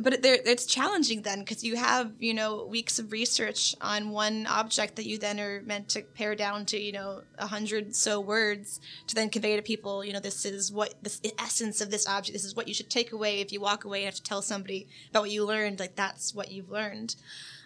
but 0.00 0.24
it's 0.24 0.64
challenging 0.64 1.22
then 1.22 1.40
because 1.40 1.62
you 1.62 1.76
have 1.76 2.12
you 2.18 2.32
know 2.32 2.64
weeks 2.64 2.98
of 2.98 3.12
research 3.12 3.74
on 3.80 4.10
one 4.10 4.46
object 4.46 4.96
that 4.96 5.06
you 5.06 5.18
then 5.18 5.38
are 5.38 5.60
meant 5.62 5.88
to 5.88 6.02
pare 6.02 6.34
down 6.34 6.64
to 6.64 6.78
you 6.78 6.92
know 6.92 7.22
a 7.38 7.46
hundred 7.46 7.94
so 7.94 8.18
words 8.20 8.80
to 9.06 9.14
then 9.14 9.28
convey 9.28 9.56
to 9.56 9.62
people 9.62 10.04
you 10.04 10.12
know 10.12 10.20
this 10.20 10.44
is 10.44 10.72
what 10.72 10.94
this 11.02 11.20
essence 11.38 11.80
of 11.80 11.90
this 11.90 12.06
object 12.06 12.32
this 12.32 12.44
is 12.44 12.56
what 12.56 12.68
you 12.68 12.74
should 12.74 12.88
take 12.88 13.12
away 13.12 13.40
if 13.40 13.52
you 13.52 13.60
walk 13.60 13.84
away 13.84 13.98
and 13.98 14.06
have 14.06 14.14
to 14.14 14.22
tell 14.22 14.40
somebody 14.40 14.88
about 15.10 15.22
what 15.22 15.30
you 15.30 15.44
learned 15.44 15.78
like 15.78 15.94
that's 15.94 16.34
what 16.34 16.50
you've 16.50 16.70
learned 16.70 17.14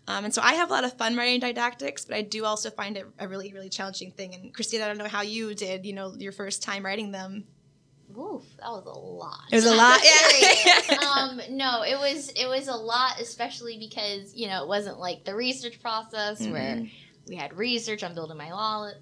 um, 0.08 0.24
and 0.24 0.32
so 0.32 0.40
I 0.40 0.54
have 0.54 0.70
a 0.70 0.72
lot 0.72 0.84
of 0.84 0.92
fun 0.96 1.16
writing 1.16 1.40
didactics, 1.40 2.04
but 2.04 2.16
I 2.16 2.22
do 2.22 2.44
also 2.44 2.70
find 2.70 2.96
it 2.96 3.06
a 3.18 3.26
really, 3.26 3.52
really 3.52 3.68
challenging 3.68 4.12
thing. 4.12 4.34
And 4.34 4.54
Christina, 4.54 4.84
I 4.84 4.86
don't 4.86 4.98
know 4.98 5.08
how 5.08 5.22
you 5.22 5.52
did, 5.52 5.84
you 5.84 5.92
know, 5.92 6.14
your 6.16 6.30
first 6.30 6.62
time 6.62 6.84
writing 6.84 7.10
them. 7.10 7.44
Oof, 8.18 8.42
that 8.58 8.68
was 8.68 8.86
a 8.86 8.98
lot. 8.98 9.40
It 9.52 9.56
was 9.56 9.66
a 9.66 9.74
lot. 9.74 10.00
yeah. 10.02 10.98
um, 11.16 11.56
no, 11.56 11.82
it 11.82 11.98
was 11.98 12.30
it 12.30 12.46
was 12.46 12.68
a 12.68 12.74
lot, 12.74 13.20
especially 13.20 13.78
because 13.78 14.34
you 14.34 14.48
know 14.48 14.62
it 14.62 14.68
wasn't 14.68 14.98
like 14.98 15.24
the 15.24 15.34
research 15.34 15.80
process 15.80 16.40
mm-hmm. 16.40 16.52
where 16.52 16.82
we 17.28 17.36
had 17.36 17.56
research 17.56 18.02
on 18.02 18.14
building 18.14 18.36
my 18.36 18.50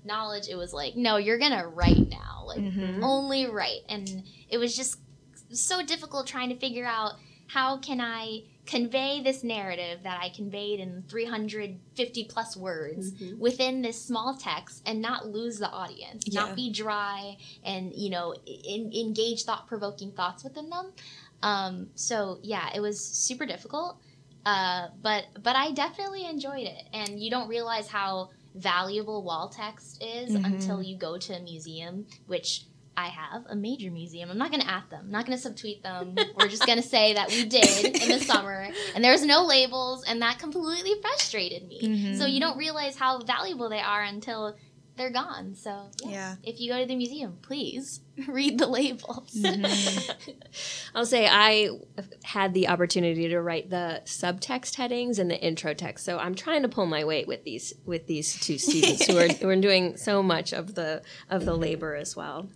knowledge. 0.04 0.48
It 0.48 0.56
was 0.56 0.72
like, 0.72 0.96
no, 0.96 1.16
you're 1.16 1.38
gonna 1.38 1.68
write 1.68 2.08
now, 2.08 2.44
like 2.46 2.58
mm-hmm. 2.58 3.04
only 3.04 3.46
write, 3.46 3.82
and 3.88 4.24
it 4.48 4.58
was 4.58 4.76
just 4.76 4.98
so 5.52 5.82
difficult 5.82 6.26
trying 6.26 6.48
to 6.48 6.56
figure 6.56 6.86
out 6.86 7.12
how 7.46 7.78
can 7.78 8.00
I 8.00 8.42
convey 8.66 9.20
this 9.22 9.44
narrative 9.44 10.00
that 10.04 10.20
I 10.22 10.30
conveyed 10.30 10.80
in 10.80 11.04
350 11.08 12.24
plus 12.24 12.56
words 12.56 13.12
mm-hmm. 13.12 13.38
within 13.38 13.82
this 13.82 14.00
small 14.00 14.36
text 14.36 14.82
and 14.86 15.02
not 15.02 15.28
lose 15.28 15.58
the 15.58 15.68
audience, 15.68 16.24
yeah. 16.26 16.40
not 16.40 16.56
be 16.56 16.70
dry 16.70 17.36
and, 17.64 17.92
you 17.94 18.10
know, 18.10 18.34
in, 18.46 18.92
engage 18.92 19.44
thought 19.44 19.66
provoking 19.66 20.12
thoughts 20.12 20.44
within 20.44 20.70
them. 20.70 20.92
Um, 21.42 21.88
so 21.94 22.38
yeah, 22.42 22.70
it 22.74 22.80
was 22.80 23.04
super 23.04 23.44
difficult. 23.44 23.98
Uh, 24.46 24.88
but, 25.02 25.24
but 25.42 25.56
I 25.56 25.72
definitely 25.72 26.26
enjoyed 26.26 26.66
it. 26.66 26.84
And 26.92 27.20
you 27.20 27.30
don't 27.30 27.48
realize 27.48 27.88
how 27.88 28.30
valuable 28.54 29.22
wall 29.22 29.48
text 29.48 30.02
is 30.02 30.34
mm-hmm. 30.34 30.44
until 30.44 30.82
you 30.82 30.96
go 30.96 31.18
to 31.18 31.34
a 31.34 31.40
museum, 31.40 32.06
which 32.26 32.64
I 32.97 33.09
have 33.09 33.45
a 33.49 33.57
major 33.57 33.90
museum. 33.90 34.30
I'm 34.30 34.38
not 34.38 34.51
going 34.51 34.62
to 34.62 34.70
at 34.70 34.88
them. 34.90 35.07
I'm 35.07 35.11
not 35.11 35.26
going 35.26 35.38
to 35.38 35.51
subtweet 35.51 35.82
them. 35.82 36.16
We're 36.36 36.49
just 36.49 36.66
going 36.66 36.80
to 36.80 36.86
say 36.86 37.14
that 37.14 37.28
we 37.28 37.45
did 37.45 38.03
in 38.03 38.09
the 38.09 38.18
summer, 38.24 38.68
and 38.95 39.05
there's 39.05 39.24
no 39.24 39.45
labels, 39.45 40.05
and 40.05 40.22
that 40.22 40.38
completely 40.38 40.95
frustrated 41.01 41.66
me. 41.66 41.82
Mm-hmm. 41.82 42.18
So 42.18 42.26
you 42.26 42.40
don't 42.40 42.57
realize 42.57 42.97
how 42.97 43.20
valuable 43.20 43.68
they 43.68 43.80
are 43.80 44.03
until 44.03 44.57
they're 44.97 45.11
gone. 45.11 45.55
So 45.55 45.90
yeah, 46.03 46.11
yeah. 46.11 46.34
if 46.42 46.61
you 46.61 46.72
go 46.72 46.80
to 46.80 46.86
the 46.86 46.95
museum, 46.95 47.38
please 47.42 48.01
read 48.28 48.59
the 48.59 48.66
labels. 48.66 49.30
Mm-hmm. 49.34 50.30
I'll 50.95 51.07
say 51.07 51.26
I 51.26 51.70
had 52.22 52.55
the 52.55 52.68
opportunity 52.68 53.28
to 53.28 53.40
write 53.40 53.70
the 53.70 54.03
subtext 54.05 54.76
headings 54.76 55.18
and 55.18 55.30
the 55.30 55.40
intro 55.40 55.74
text. 55.74 56.05
So 56.05 56.18
I'm 56.18 56.34
trying 56.34 56.62
to 56.62 56.68
pull 56.68 56.86
my 56.86 57.05
weight 57.05 57.26
with 57.26 57.45
these 57.45 57.74
with 57.84 58.07
these 58.07 58.38
two 58.38 58.59
students 58.59 59.07
who 59.07 59.18
are 59.18 59.28
who 59.28 59.49
are 59.49 59.57
doing 59.57 59.97
so 59.97 60.22
much 60.22 60.53
of 60.53 60.74
the 60.74 61.03
of 61.28 61.45
the 61.45 61.55
labor 61.55 61.95
as 61.95 62.14
well. 62.14 62.49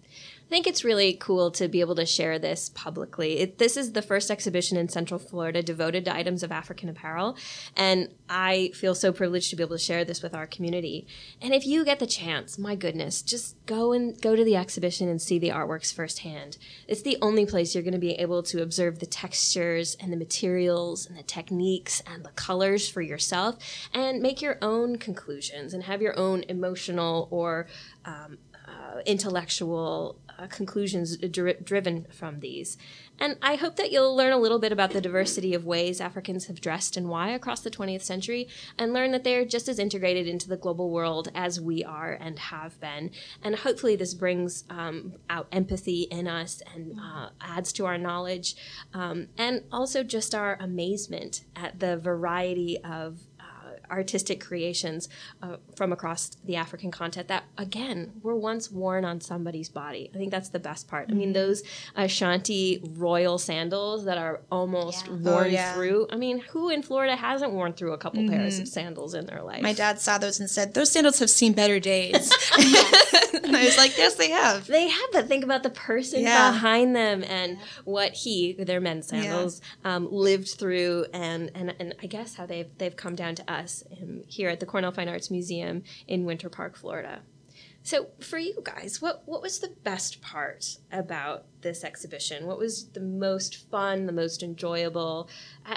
I 0.48 0.50
think 0.50 0.66
it's 0.66 0.82
really 0.82 1.12
cool 1.12 1.50
to 1.52 1.68
be 1.68 1.82
able 1.82 1.94
to 1.96 2.06
share 2.06 2.38
this 2.38 2.70
publicly. 2.70 3.40
It, 3.40 3.58
this 3.58 3.76
is 3.76 3.92
the 3.92 4.00
first 4.00 4.30
exhibition 4.30 4.78
in 4.78 4.88
Central 4.88 5.20
Florida 5.20 5.62
devoted 5.62 6.06
to 6.06 6.16
items 6.16 6.42
of 6.42 6.50
African 6.50 6.88
apparel, 6.88 7.36
and 7.76 8.08
I 8.30 8.70
feel 8.74 8.94
so 8.94 9.12
privileged 9.12 9.50
to 9.50 9.56
be 9.56 9.62
able 9.62 9.76
to 9.76 9.82
share 9.82 10.06
this 10.06 10.22
with 10.22 10.34
our 10.34 10.46
community. 10.46 11.06
And 11.42 11.52
if 11.52 11.66
you 11.66 11.84
get 11.84 11.98
the 11.98 12.06
chance, 12.06 12.58
my 12.58 12.76
goodness, 12.76 13.20
just 13.20 13.62
go 13.66 13.92
and 13.92 14.18
go 14.22 14.34
to 14.34 14.42
the 14.42 14.56
exhibition 14.56 15.06
and 15.06 15.20
see 15.20 15.38
the 15.38 15.50
artworks 15.50 15.92
firsthand. 15.92 16.56
It's 16.86 17.02
the 17.02 17.18
only 17.20 17.44
place 17.44 17.74
you're 17.74 17.84
going 17.84 17.92
to 17.92 17.98
be 17.98 18.12
able 18.12 18.42
to 18.44 18.62
observe 18.62 19.00
the 19.00 19.06
textures 19.06 19.98
and 20.00 20.10
the 20.10 20.16
materials 20.16 21.06
and 21.06 21.18
the 21.18 21.24
techniques 21.24 22.02
and 22.06 22.24
the 22.24 22.30
colors 22.30 22.88
for 22.88 23.02
yourself 23.02 23.58
and 23.92 24.22
make 24.22 24.40
your 24.40 24.56
own 24.62 24.96
conclusions 24.96 25.74
and 25.74 25.82
have 25.82 26.00
your 26.00 26.18
own 26.18 26.42
emotional 26.48 27.28
or 27.30 27.66
um, 28.06 28.38
uh, 28.88 29.00
intellectual 29.06 30.18
uh, 30.38 30.46
conclusions 30.46 31.16
dri- 31.16 31.56
driven 31.62 32.06
from 32.10 32.40
these. 32.40 32.78
And 33.18 33.36
I 33.42 33.56
hope 33.56 33.76
that 33.76 33.90
you'll 33.90 34.14
learn 34.14 34.32
a 34.32 34.38
little 34.38 34.60
bit 34.60 34.70
about 34.70 34.92
the 34.92 35.00
diversity 35.00 35.52
of 35.52 35.64
ways 35.64 36.00
Africans 36.00 36.46
have 36.46 36.60
dressed 36.60 36.96
and 36.96 37.08
why 37.08 37.30
across 37.30 37.60
the 37.60 37.70
20th 37.70 38.02
century, 38.02 38.48
and 38.78 38.92
learn 38.92 39.10
that 39.10 39.24
they're 39.24 39.44
just 39.44 39.68
as 39.68 39.78
integrated 39.78 40.28
into 40.28 40.48
the 40.48 40.56
global 40.56 40.90
world 40.90 41.28
as 41.34 41.60
we 41.60 41.82
are 41.82 42.12
and 42.12 42.38
have 42.38 42.78
been. 42.80 43.10
And 43.42 43.56
hopefully, 43.56 43.96
this 43.96 44.14
brings 44.14 44.64
um, 44.70 45.14
out 45.28 45.48
empathy 45.50 46.02
in 46.02 46.28
us 46.28 46.62
and 46.74 46.98
uh, 47.00 47.30
adds 47.40 47.72
to 47.74 47.86
our 47.86 47.98
knowledge, 47.98 48.54
um, 48.94 49.28
and 49.36 49.64
also 49.72 50.04
just 50.04 50.34
our 50.34 50.56
amazement 50.60 51.44
at 51.56 51.80
the 51.80 51.96
variety 51.96 52.78
of 52.84 53.27
artistic 53.90 54.40
creations 54.40 55.08
uh, 55.42 55.56
from 55.76 55.92
across 55.92 56.30
the 56.44 56.56
African 56.56 56.90
continent 56.90 57.28
that, 57.28 57.44
again, 57.56 58.12
were 58.22 58.36
once 58.36 58.70
worn 58.70 59.04
on 59.04 59.20
somebody's 59.20 59.68
body. 59.68 60.10
I 60.14 60.18
think 60.18 60.30
that's 60.30 60.50
the 60.50 60.58
best 60.58 60.88
part. 60.88 61.08
Mm-hmm. 61.08 61.16
I 61.16 61.18
mean, 61.18 61.28
mm-hmm. 61.28 61.34
those 61.34 61.62
Ashanti 61.96 62.80
royal 62.96 63.38
sandals 63.38 64.04
that 64.04 64.18
are 64.18 64.40
almost 64.50 65.06
yeah. 65.06 65.12
worn 65.12 65.44
oh, 65.44 65.48
yeah. 65.48 65.74
through. 65.74 66.06
I 66.10 66.16
mean, 66.16 66.40
who 66.40 66.70
in 66.70 66.82
Florida 66.82 67.16
hasn't 67.16 67.52
worn 67.52 67.72
through 67.72 67.92
a 67.92 67.98
couple 67.98 68.22
mm-hmm. 68.22 68.34
pairs 68.34 68.58
of 68.58 68.68
sandals 68.68 69.14
in 69.14 69.26
their 69.26 69.42
life? 69.42 69.62
My 69.62 69.72
dad 69.72 70.00
saw 70.00 70.18
those 70.18 70.40
and 70.40 70.48
said, 70.50 70.74
Those 70.74 70.90
sandals 70.90 71.18
have 71.18 71.30
seen 71.30 71.52
better 71.52 71.80
days. 71.80 72.30
and 72.58 73.56
I 73.56 73.64
was 73.64 73.76
like, 73.76 73.96
Yes, 73.96 74.14
they 74.14 74.30
have. 74.30 74.66
They 74.66 74.88
have, 74.88 75.08
but 75.12 75.28
think 75.28 75.44
about 75.44 75.62
the 75.62 75.70
person 75.70 76.22
yeah. 76.22 76.50
behind 76.50 76.94
them 76.94 77.24
and 77.24 77.58
what 77.84 78.12
he, 78.12 78.52
their 78.52 78.80
men's 78.80 79.08
sandals, 79.08 79.60
um, 79.84 80.08
lived 80.10 80.48
through 80.48 81.06
and, 81.12 81.50
and, 81.54 81.74
and 81.78 81.94
I 82.02 82.06
guess 82.06 82.34
how 82.34 82.46
they've, 82.46 82.70
they've 82.78 82.96
come 82.96 83.14
down 83.14 83.34
to 83.36 83.52
us 83.52 83.77
um, 84.00 84.22
here 84.26 84.48
at 84.48 84.60
the 84.60 84.66
Cornell 84.66 84.92
Fine 84.92 85.08
Arts 85.08 85.30
Museum 85.30 85.82
in 86.06 86.24
Winter 86.24 86.48
Park, 86.48 86.76
Florida. 86.76 87.20
So, 87.82 88.08
for 88.20 88.38
you 88.38 88.60
guys, 88.62 89.00
what 89.00 89.22
what 89.24 89.40
was 89.40 89.60
the 89.60 89.70
best 89.82 90.20
part 90.20 90.76
about 90.92 91.46
this 91.62 91.84
exhibition? 91.84 92.46
What 92.46 92.58
was 92.58 92.88
the 92.88 93.00
most 93.00 93.70
fun, 93.70 94.06
the 94.06 94.12
most 94.12 94.42
enjoyable? 94.42 95.28
Uh, 95.64 95.74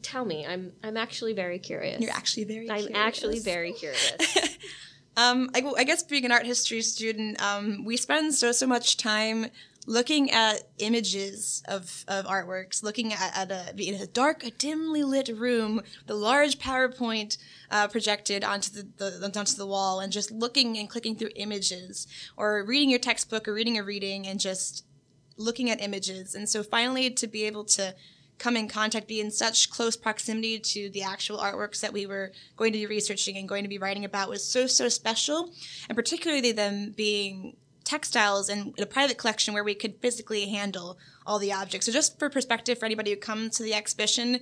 tell 0.00 0.24
me. 0.24 0.46
I'm 0.46 0.72
I'm 0.82 0.96
actually 0.96 1.34
very 1.34 1.58
curious. 1.58 2.00
You're 2.00 2.12
actually 2.12 2.44
very. 2.44 2.70
I'm 2.70 2.78
curious. 2.78 2.98
actually 2.98 3.38
very 3.40 3.72
curious. 3.72 4.16
um, 5.18 5.50
I, 5.54 5.62
I, 5.76 5.84
guess 5.84 6.02
being 6.02 6.24
an 6.24 6.32
art 6.32 6.46
history 6.46 6.80
student, 6.80 7.42
um, 7.42 7.84
we 7.84 7.98
spend 7.98 8.34
so 8.34 8.52
so 8.52 8.66
much 8.66 8.96
time 8.96 9.50
looking 9.90 10.30
at 10.30 10.62
images 10.78 11.64
of, 11.66 12.04
of 12.06 12.24
artworks, 12.24 12.80
looking 12.80 13.12
at, 13.12 13.36
at 13.36 13.50
a, 13.50 13.74
in 13.76 14.00
a 14.00 14.06
dark, 14.06 14.44
a 14.44 14.50
dimly 14.52 15.02
lit 15.02 15.28
room, 15.36 15.82
the 16.06 16.14
large 16.14 16.60
PowerPoint 16.60 17.36
uh, 17.72 17.88
projected 17.88 18.44
onto 18.44 18.70
the, 18.70 18.86
the, 18.96 19.32
onto 19.36 19.56
the 19.56 19.66
wall, 19.66 19.98
and 19.98 20.12
just 20.12 20.30
looking 20.30 20.78
and 20.78 20.88
clicking 20.88 21.16
through 21.16 21.30
images, 21.34 22.06
or 22.36 22.64
reading 22.64 22.88
your 22.88 23.00
textbook, 23.00 23.48
or 23.48 23.52
reading 23.52 23.78
a 23.78 23.82
reading, 23.82 24.28
and 24.28 24.38
just 24.38 24.84
looking 25.36 25.68
at 25.68 25.82
images. 25.82 26.36
And 26.36 26.48
so 26.48 26.62
finally, 26.62 27.10
to 27.10 27.26
be 27.26 27.42
able 27.42 27.64
to 27.64 27.96
come 28.38 28.56
in 28.56 28.68
contact, 28.68 29.08
be 29.08 29.20
in 29.20 29.32
such 29.32 29.70
close 29.70 29.96
proximity 29.96 30.60
to 30.60 30.88
the 30.90 31.02
actual 31.02 31.38
artworks 31.38 31.80
that 31.80 31.92
we 31.92 32.06
were 32.06 32.30
going 32.56 32.72
to 32.72 32.78
be 32.78 32.86
researching 32.86 33.36
and 33.36 33.48
going 33.48 33.64
to 33.64 33.68
be 33.68 33.78
writing 33.78 34.04
about 34.04 34.28
was 34.28 34.46
so, 34.46 34.68
so 34.68 34.88
special. 34.88 35.50
And 35.88 35.96
particularly 35.96 36.52
them 36.52 36.94
being 36.96 37.56
textiles 37.90 38.48
and 38.48 38.72
a 38.78 38.86
private 38.86 39.18
collection 39.18 39.52
where 39.52 39.64
we 39.64 39.74
could 39.74 39.96
physically 40.00 40.46
handle 40.46 40.96
all 41.26 41.40
the 41.40 41.52
objects. 41.52 41.86
So 41.86 41.92
just 41.92 42.18
for 42.18 42.30
perspective 42.30 42.78
for 42.78 42.86
anybody 42.86 43.10
who 43.10 43.16
comes 43.16 43.56
to 43.56 43.64
the 43.64 43.74
exhibition, 43.74 44.40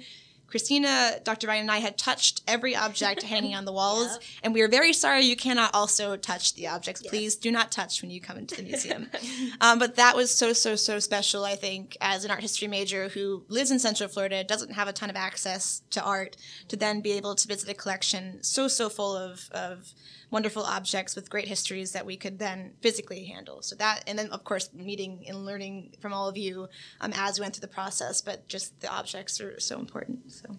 Christina, 0.49 1.13
Dr. 1.25 1.47
Ryan, 1.47 1.63
and 1.63 1.71
I 1.71 1.79
had 1.79 1.97
touched 1.99 2.43
every 2.47 2.75
object 2.77 3.23
hanging 3.35 3.55
on 3.55 3.65
the 3.65 3.73
walls, 3.73 4.13
Yep. 4.13 4.23
and 4.43 4.55
we 4.55 4.61
are 4.63 4.69
very 4.69 4.93
sorry 4.93 5.23
you 5.25 5.37
cannot 5.37 5.75
also 5.75 6.17
touch 6.17 6.55
the 6.55 6.67
objects. 6.69 7.03
Yes. 7.03 7.11
Please 7.11 7.37
do 7.37 7.51
not 7.51 7.71
touch 7.73 8.03
when 8.03 8.11
you 8.11 8.21
come 8.21 8.39
into 8.39 8.57
the 8.57 8.63
museum. 8.63 9.09
um, 9.61 9.79
but 9.79 9.97
that 9.97 10.17
was 10.17 10.35
so, 10.35 10.53
so, 10.53 10.75
so 10.77 10.99
special, 10.99 11.45
I 11.45 11.57
think, 11.57 11.97
as 12.01 12.25
an 12.25 12.31
art 12.31 12.41
history 12.41 12.69
major 12.69 13.09
who 13.09 13.45
lives 13.49 13.71
in 13.71 13.79
Central 13.79 14.09
Florida, 14.09 14.45
doesn't 14.45 14.73
have 14.73 14.89
a 14.89 14.93
ton 14.93 15.11
of 15.11 15.17
access 15.17 15.83
to 15.91 16.03
art, 16.03 16.37
to 16.69 16.77
then 16.77 17.01
be 17.01 17.13
able 17.13 17.35
to 17.35 17.49
visit 17.49 17.69
a 17.69 17.75
collection 17.75 18.43
so, 18.43 18.69
so 18.69 18.89
full 18.89 19.15
of, 19.17 19.49
of 19.53 19.93
wonderful 20.31 20.63
objects 20.63 21.17
with 21.17 21.31
great 21.31 21.49
histories 21.49 21.93
that 21.93 22.05
we 22.05 22.17
could 22.17 22.39
then 22.39 22.73
physically 22.81 23.25
handle. 23.25 23.63
So 23.63 23.77
that, 23.77 24.05
and 24.07 24.19
then 24.19 24.29
of 24.31 24.45
course 24.45 24.71
meeting 24.75 25.25
and 25.27 25.47
learning 25.47 25.95
from 26.01 26.13
all 26.13 26.29
of 26.29 26.37
you 26.37 26.69
um, 27.01 27.13
as 27.17 27.39
we 27.39 27.45
went 27.45 27.55
through 27.55 27.63
the 27.63 27.69
process. 27.69 28.21
But 28.21 28.47
just 28.49 28.79
the 28.81 28.89
objects 28.93 29.41
are 29.41 29.59
so 29.59 29.79
important. 29.79 30.31
So 30.33 30.57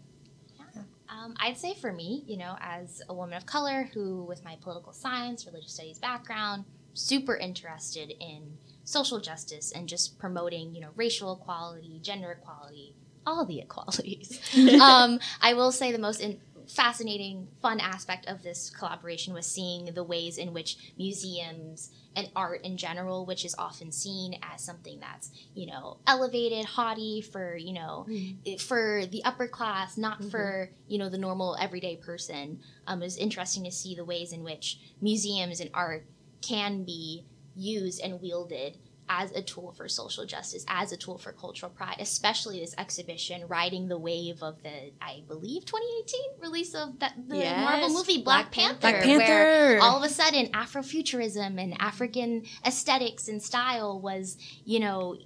Um, 1.10 1.34
I'd 1.40 1.58
say 1.58 1.74
for 1.74 1.92
me, 1.92 2.24
you 2.28 2.38
know, 2.38 2.56
as 2.62 3.02
a 3.10 3.14
woman 3.14 3.36
of 3.36 3.46
color 3.46 3.90
who, 3.94 4.24
with 4.24 4.44
my 4.46 4.58
political 4.62 4.94
science, 4.94 5.46
religious 5.46 5.74
studies 5.74 5.98
background, 6.00 6.66
super 6.94 7.36
interested 7.36 8.14
in 8.20 8.58
social 8.84 9.20
justice 9.20 9.72
and 9.72 9.88
just 9.90 10.18
promoting, 10.20 10.74
you 10.74 10.82
know, 10.82 10.90
racial 10.96 11.34
equality, 11.34 12.00
gender 12.02 12.32
equality, 12.40 12.96
all 13.26 13.44
the 13.46 13.60
equalities. 13.66 14.40
um, 14.82 15.20
I 15.42 15.54
will 15.54 15.72
say 15.72 15.92
the 15.92 16.00
most 16.00 16.22
in- 16.22 16.40
fascinating, 16.70 17.48
fun 17.62 17.80
aspect 17.80 18.28
of 18.28 18.44
this 18.44 18.70
collaboration 18.70 19.34
was 19.34 19.46
seeing 19.46 19.86
the 19.94 20.04
ways 20.04 20.38
in 20.38 20.54
which 20.54 20.78
museums 20.98 21.92
and 22.16 22.30
art 22.36 22.62
in 22.64 22.78
general, 22.78 23.26
which 23.26 23.46
is 23.46 23.56
often 23.58 23.92
seen 23.92 24.40
as 24.42 24.62
something 24.64 25.00
that's, 25.00 25.32
you 25.54 25.68
know, 25.68 25.98
elevated, 26.08 26.66
haughty 26.66 27.22
for, 27.22 27.56
you 27.56 27.74
know, 27.74 28.06
it- 28.46 28.62
for 28.62 29.06
the 29.06 29.24
upper 29.24 29.48
class, 29.48 29.98
not 29.98 30.24
for 30.32 30.72
you 30.88 30.98
know 30.98 31.10
the 31.10 31.18
normal 31.18 31.56
everyday 31.60 31.96
person. 31.96 32.60
Um, 32.88 33.02
it 33.02 33.06
was 33.06 33.18
interesting 33.18 33.64
to 33.66 33.72
see 33.72 33.96
the 33.96 34.06
ways 34.06 34.32
in 34.32 34.44
which 34.44 34.80
museums 35.02 35.60
and 35.60 35.70
art 35.74 36.06
can 36.42 36.84
be 36.84 37.26
used 37.56 38.00
and 38.02 38.22
wielded 38.22 38.78
as 39.10 39.32
a 39.32 39.42
tool 39.42 39.74
for 39.76 39.88
social 39.90 40.26
justice, 40.26 40.64
as 40.68 40.92
a 40.92 40.98
tool 40.98 41.18
for 41.18 41.32
cultural 41.32 41.72
pride, 41.72 41.98
especially 42.00 42.60
this 42.60 42.76
exhibition 42.78 43.48
riding 43.48 43.88
the 43.88 43.98
wave 43.98 44.42
of 44.44 44.62
the, 44.62 44.92
I 45.02 45.24
believe, 45.28 45.66
2018 45.66 46.22
release 46.40 46.76
of 46.76 47.00
that 47.00 47.16
the 47.28 47.38
Yes, 47.38 47.60
Marvel 47.60 47.90
movie 47.90 48.22
Black, 48.22 48.52
Black 48.52 48.80
Panther, 48.80 49.02
Panther. 49.02 49.18
Where 49.18 49.80
all 49.82 49.98
of 49.98 50.04
a 50.04 50.14
sudden 50.14 50.48
Afrofuturism 50.48 51.62
and 51.62 51.76
African 51.82 52.44
aesthetics 52.66 53.28
and 53.28 53.42
style 53.42 54.00
was, 54.00 54.38
you 54.64 54.80
know, 54.80 55.18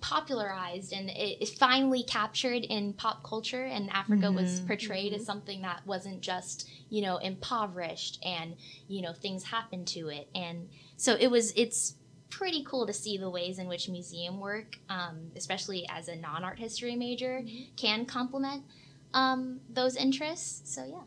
popularized 0.00 0.92
and 0.92 1.08
it 1.10 1.42
is 1.42 1.52
finally 1.52 2.02
captured 2.02 2.64
in 2.64 2.92
pop 2.92 3.24
culture 3.24 3.64
and 3.64 3.90
Africa 3.90 4.30
was 4.30 4.58
mm-hmm. 4.58 4.66
portrayed 4.66 5.12
as 5.12 5.20
mm-hmm. 5.20 5.26
something 5.26 5.62
that 5.62 5.86
wasn't 5.86 6.20
just, 6.20 6.68
you 6.90 7.02
know, 7.02 7.16
impoverished 7.18 8.18
and, 8.24 8.56
you 8.88 9.02
know, 9.02 9.12
things 9.12 9.44
happened 9.44 9.86
to 9.86 10.08
it. 10.08 10.28
And 10.34 10.68
so 10.96 11.16
it 11.18 11.28
was 11.28 11.52
it's 11.56 11.94
pretty 12.36 12.62
cool 12.64 12.86
to 12.86 12.92
see 12.92 13.16
the 13.16 13.30
ways 13.30 13.58
in 13.58 13.66
which 13.66 13.88
museum 13.88 14.38
work, 14.38 14.78
um, 14.90 15.30
especially 15.36 15.86
as 15.88 16.08
a 16.08 16.16
non-art 16.16 16.58
history 16.58 16.94
major, 16.94 17.42
can 17.76 18.04
complement 18.04 18.62
um, 19.14 19.60
those 19.70 19.96
interests. 19.96 20.74
So 20.74 20.84
yeah. 20.84 21.00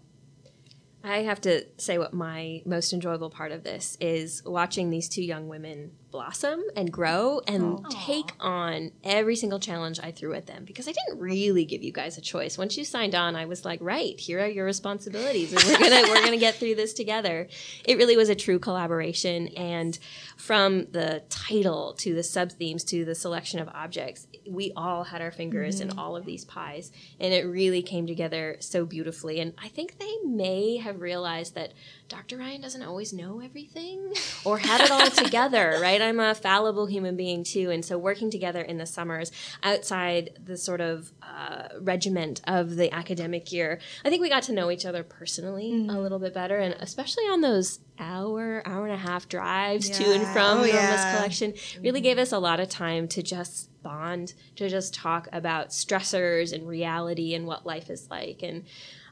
I 1.03 1.19
have 1.19 1.39
to 1.41 1.65
say 1.77 1.97
what 1.97 2.13
my 2.13 2.61
most 2.65 2.91
enjoyable 2.91 3.29
part 3.29 3.51
of 3.51 3.63
this 3.63 3.97
is 4.01 4.43
watching 4.45 4.89
these 4.89 5.07
two 5.07 5.23
young 5.23 5.47
women 5.47 5.91
blossom 6.11 6.61
and 6.75 6.91
grow 6.91 7.39
and 7.47 7.79
Aw. 7.85 7.89
take 7.89 8.31
on 8.39 8.91
every 9.03 9.35
single 9.35 9.59
challenge 9.59 9.99
I 10.01 10.11
threw 10.11 10.33
at 10.33 10.47
them 10.47 10.65
because 10.65 10.87
I 10.87 10.91
didn't 10.91 11.21
really 11.21 11.65
give 11.65 11.83
you 11.83 11.91
guys 11.91 12.17
a 12.17 12.21
choice. 12.21 12.57
Once 12.57 12.77
you 12.77 12.83
signed 12.83 13.15
on, 13.15 13.35
I 13.35 13.45
was 13.45 13.63
like, 13.63 13.79
right, 13.81 14.19
here 14.19 14.39
are 14.39 14.47
your 14.47 14.65
responsibilities 14.65 15.53
and 15.53 15.63
we're 15.63 15.77
going 15.77 16.03
to 16.03 16.09
we're 16.09 16.19
going 16.19 16.31
to 16.31 16.37
get 16.37 16.55
through 16.55 16.75
this 16.75 16.93
together. 16.93 17.47
It 17.85 17.97
really 17.97 18.17
was 18.17 18.29
a 18.29 18.35
true 18.35 18.59
collaboration 18.59 19.47
and 19.57 19.97
from 20.39 20.87
the 20.91 21.21
title 21.27 21.93
to 21.99 22.15
the 22.15 22.23
sub 22.23 22.49
themes 22.53 22.85
to 22.85 23.03
the 23.03 23.13
selection 23.13 23.59
of 23.59 23.67
objects, 23.69 24.25
we 24.49 24.71
all 24.73 25.03
had 25.03 25.21
our 25.21 25.31
fingers 25.31 25.81
in 25.81 25.97
all 25.97 26.15
of 26.15 26.25
these 26.25 26.45
pies 26.45 26.93
and 27.19 27.33
it 27.33 27.45
really 27.45 27.81
came 27.81 28.07
together 28.07 28.55
so 28.61 28.85
beautifully 28.85 29.41
and 29.41 29.53
I 29.61 29.67
think 29.67 29.99
they 29.99 30.15
may 30.23 30.77
have 30.77 31.01
realized 31.01 31.55
that 31.55 31.73
Dr. 32.07 32.37
Ryan 32.37 32.61
doesn't 32.61 32.81
always 32.81 33.13
know 33.13 33.41
everything 33.41 34.13
or 34.45 34.57
have 34.57 34.81
it 34.81 34.91
all 34.91 35.09
together, 35.25 35.77
right? 35.81 36.01
I'm 36.01 36.19
a 36.19 36.33
fallible 36.33 36.87
human 36.87 37.15
being 37.15 37.43
too. 37.43 37.69
And 37.69 37.85
so 37.85 37.97
working 37.97 38.31
together 38.31 38.61
in 38.61 38.77
the 38.77 38.85
summers 38.85 39.31
outside 39.61 40.31
the 40.43 40.57
sort 40.57 40.81
of 40.81 41.11
uh, 41.21 41.67
regiment 41.79 42.41
of 42.47 42.77
the 42.77 42.91
academic 42.93 43.51
year, 43.51 43.79
I 44.03 44.09
think 44.09 44.21
we 44.21 44.29
got 44.29 44.43
to 44.43 44.53
know 44.53 44.71
each 44.71 44.85
other 44.85 45.03
personally 45.03 45.71
a 45.71 45.99
little 45.99 46.17
bit 46.17 46.33
better. 46.33 46.57
And 46.57 46.75
especially 46.79 47.25
on 47.25 47.41
those 47.41 47.79
hour, 47.99 48.63
hour 48.65 48.85
and 48.85 48.93
a 48.93 48.97
half 48.97 49.27
drives 49.27 49.89
to 49.89 50.03
and 50.13 50.25
from 50.27 50.59
Oh, 50.59 50.63
yeah. 50.63 51.15
Collection 51.15 51.53
really 51.81 52.01
gave 52.01 52.17
us 52.17 52.31
a 52.31 52.39
lot 52.39 52.59
of 52.59 52.69
time 52.69 53.07
to 53.09 53.21
just 53.21 53.69
bond, 53.83 54.33
to 54.55 54.69
just 54.69 54.93
talk 54.93 55.27
about 55.31 55.69
stressors 55.69 56.53
and 56.53 56.67
reality 56.67 57.33
and 57.33 57.45
what 57.45 57.65
life 57.65 57.89
is 57.89 58.09
like. 58.09 58.41
And 58.43 58.65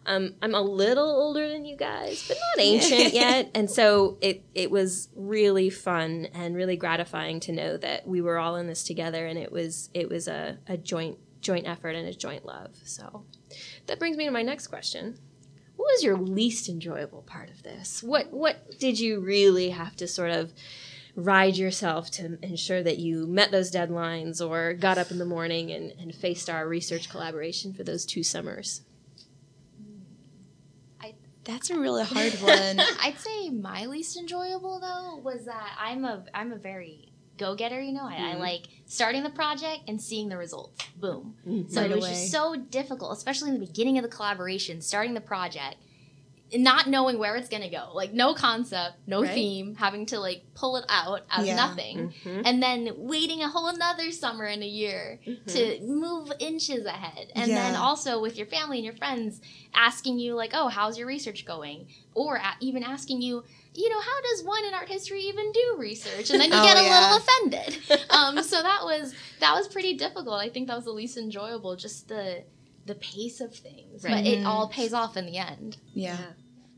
um, 0.05 0.35
I'm 0.41 0.55
a 0.55 0.61
little 0.61 1.09
older 1.09 1.49
than 1.49 1.65
you 1.65 1.75
guys, 1.75 2.25
but 2.27 2.37
not 2.37 2.63
ancient 2.63 3.13
yet. 3.13 3.51
And 3.53 3.69
so 3.69 4.17
it, 4.21 4.43
it 4.55 4.71
was 4.71 5.09
really 5.15 5.69
fun 5.69 6.29
and 6.33 6.55
really 6.55 6.77
gratifying 6.77 7.39
to 7.41 7.51
know 7.51 7.77
that 7.77 8.07
we 8.07 8.21
were 8.21 8.37
all 8.37 8.55
in 8.55 8.67
this 8.67 8.83
together 8.83 9.27
and 9.27 9.37
it 9.37 9.51
was 9.51 9.89
it 9.93 10.09
was 10.09 10.27
a, 10.27 10.57
a 10.67 10.77
joint 10.77 11.17
joint 11.41 11.67
effort 11.67 11.95
and 11.95 12.07
a 12.07 12.13
joint 12.13 12.45
love. 12.45 12.71
So 12.83 13.25
that 13.87 13.99
brings 13.99 14.17
me 14.17 14.25
to 14.25 14.31
my 14.31 14.41
next 14.41 14.67
question. 14.67 15.17
What 15.77 15.85
was 15.93 16.03
your 16.03 16.17
least 16.17 16.67
enjoyable 16.67 17.21
part 17.21 17.49
of 17.49 17.63
this? 17.63 18.03
What 18.03 18.33
what 18.33 18.77
did 18.79 18.99
you 18.99 19.19
really 19.19 19.69
have 19.69 19.95
to 19.97 20.07
sort 20.07 20.31
of 20.31 20.51
ride 21.15 21.55
yourself 21.55 22.11
to 22.11 22.37
ensure 22.43 22.83
that 22.83 22.99
you 22.99 23.25
met 23.25 23.51
those 23.51 23.71
deadlines 23.71 24.45
or 24.45 24.73
got 24.73 24.99
up 24.99 25.09
in 25.09 25.17
the 25.17 25.25
morning 25.25 25.71
and, 25.71 25.91
and 25.99 26.13
faced 26.13 26.49
our 26.49 26.67
research 26.67 27.09
collaboration 27.09 27.73
for 27.73 27.83
those 27.83 28.05
two 28.05 28.21
summers? 28.21 28.81
That's 31.47 31.69
a 31.69 31.79
really 31.79 32.03
hard 32.03 32.33
one. 32.41 32.79
I'd 33.01 33.17
say 33.17 33.49
my 33.49 33.85
least 33.85 34.17
enjoyable 34.17 34.79
though 34.81 35.21
was 35.23 35.45
that 35.45 35.77
I'm 35.79 36.03
a 36.03 36.25
I'm 36.33 36.51
a 36.51 36.57
very 36.57 37.06
go 37.37 37.55
getter. 37.55 37.81
You 37.81 37.93
know, 37.93 38.03
I, 38.03 38.15
I 38.31 38.35
Mhm. 38.35 38.39
like 38.39 38.63
starting 38.85 39.23
the 39.23 39.29
project 39.29 39.81
and 39.87 40.01
seeing 40.01 40.29
the 40.29 40.37
results. 40.37 40.83
Boom. 40.99 41.35
Mhm. 41.47 41.69
So 41.71 41.81
Right 41.81 41.91
it 41.91 41.95
was 41.95 42.05
away. 42.05 42.13
just 42.13 42.31
so 42.31 42.55
difficult, 42.55 43.17
especially 43.17 43.49
in 43.49 43.59
the 43.59 43.65
beginning 43.65 43.97
of 43.97 44.03
the 44.03 44.09
collaboration, 44.09 44.81
starting 44.81 45.13
the 45.13 45.21
project, 45.21 45.75
not 46.55 46.87
knowing 46.87 47.19
where 47.19 47.35
it's 47.35 47.49
gonna 47.49 47.69
go. 47.69 47.89
Like 47.93 48.13
no 48.13 48.33
concept, 48.33 48.95
no 49.05 49.21
Right. 49.21 49.33
theme, 49.33 49.75
having 49.75 50.05
to 50.07 50.19
like 50.19 50.43
pull 50.53 50.77
it 50.77 50.85
out 50.87 51.23
out 51.29 51.45
Yeah. 51.45 51.51
of 51.53 51.57
nothing. 51.57 52.13
Mhm. 52.23 52.41
And 52.45 52.63
then 52.63 52.93
waiting 52.95 53.43
a 53.43 53.49
whole 53.49 53.67
another 53.67 54.11
summer 54.11 54.45
and 54.45 54.63
a 54.63 54.67
year 54.67 55.19
to 55.47 55.79
move 55.81 56.31
inches 56.39 56.85
ahead. 56.85 57.31
And 57.35 57.51
then 57.51 57.75
also 57.75 58.21
with 58.21 58.37
your 58.37 58.47
family 58.47 58.77
and 58.77 58.85
your 58.85 58.95
friends 58.95 59.41
asking 59.75 60.19
you, 60.19 60.35
like, 60.35 60.51
oh, 60.53 60.69
how's 60.69 60.97
your 60.97 61.07
research 61.07 61.45
going? 61.45 61.87
Or 62.13 62.37
a- 62.37 62.55
even 62.61 62.81
asking 62.81 63.21
you, 63.21 63.43
you 63.73 63.89
know, 63.89 63.99
how 63.99 64.21
does 64.21 64.43
one 64.43 64.63
in 64.63 64.73
art 64.73 64.87
history 64.89 65.21
even 65.23 65.51
do 65.51 65.75
research? 65.77 66.29
And 66.31 66.39
then 66.39 66.49
you 66.51 66.57
Oh, 66.57 66.63
get 66.63 66.77
a 66.77 66.83
yeah. 66.83 66.99
little 66.99 67.17
offended. 67.17 68.05
um, 68.09 68.41
so 68.41 68.61
that 68.63 68.83
was 68.83 69.13
that 69.41 69.53
was 69.53 69.67
pretty 69.67 69.95
difficult. 69.95 70.39
I 70.41 70.49
think 70.49 70.67
that 70.67 70.75
was 70.77 70.85
the 70.85 70.91
least 70.91 71.17
enjoyable, 71.17 71.75
just 71.75 72.07
the 72.07 72.43
the 72.87 72.95
pace 72.95 73.39
of 73.41 73.53
things. 73.55 74.01
But 74.03 74.11
Right. 74.11 74.25
it 74.25 74.45
all 74.45 74.67
pays 74.69 74.93
off 74.93 75.15
in 75.17 75.25
the 75.25 75.37
end. 75.37 75.77
Yeah. 75.93 76.17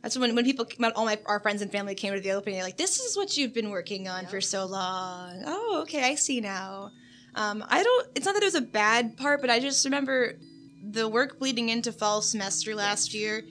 That's 0.02 0.18
when 0.18 0.34
when 0.36 0.46
people 0.46 0.66
when 0.78 0.92
all 0.94 1.06
my 1.06 1.20
our 1.26 1.40
friends 1.40 1.62
and 1.62 1.72
family 1.72 1.94
came 1.96 2.14
to 2.14 2.20
the 2.22 2.32
opening. 2.32 2.56
And 2.56 2.62
they're 2.62 2.68
like, 2.68 2.78
"This 2.78 3.00
is 3.00 3.18
what 3.18 3.36
you've 3.38 3.54
been 3.54 3.70
working 3.70 4.08
on 4.08 4.26
for 4.28 4.40
so 4.42 4.66
long." 4.66 5.44
Oh, 5.46 5.80
okay, 5.84 6.04
I 6.10 6.16
see 6.16 6.40
now. 6.42 6.92
Um, 7.36 7.64
I 7.68 7.84
don't. 7.84 8.08
It's 8.16 8.26
not 8.26 8.34
that 8.36 8.42
it 8.42 8.46
was 8.46 8.56
a 8.56 8.62
bad 8.62 9.18
part, 9.18 9.42
but 9.42 9.50
I 9.50 9.60
just 9.60 9.84
remember 9.86 10.36
the 10.82 11.08
work 11.10 11.38
bleeding 11.38 11.68
into 11.70 11.92
fall 11.92 12.22
semester 12.22 12.74
last 12.76 13.14
year, 13.14 13.44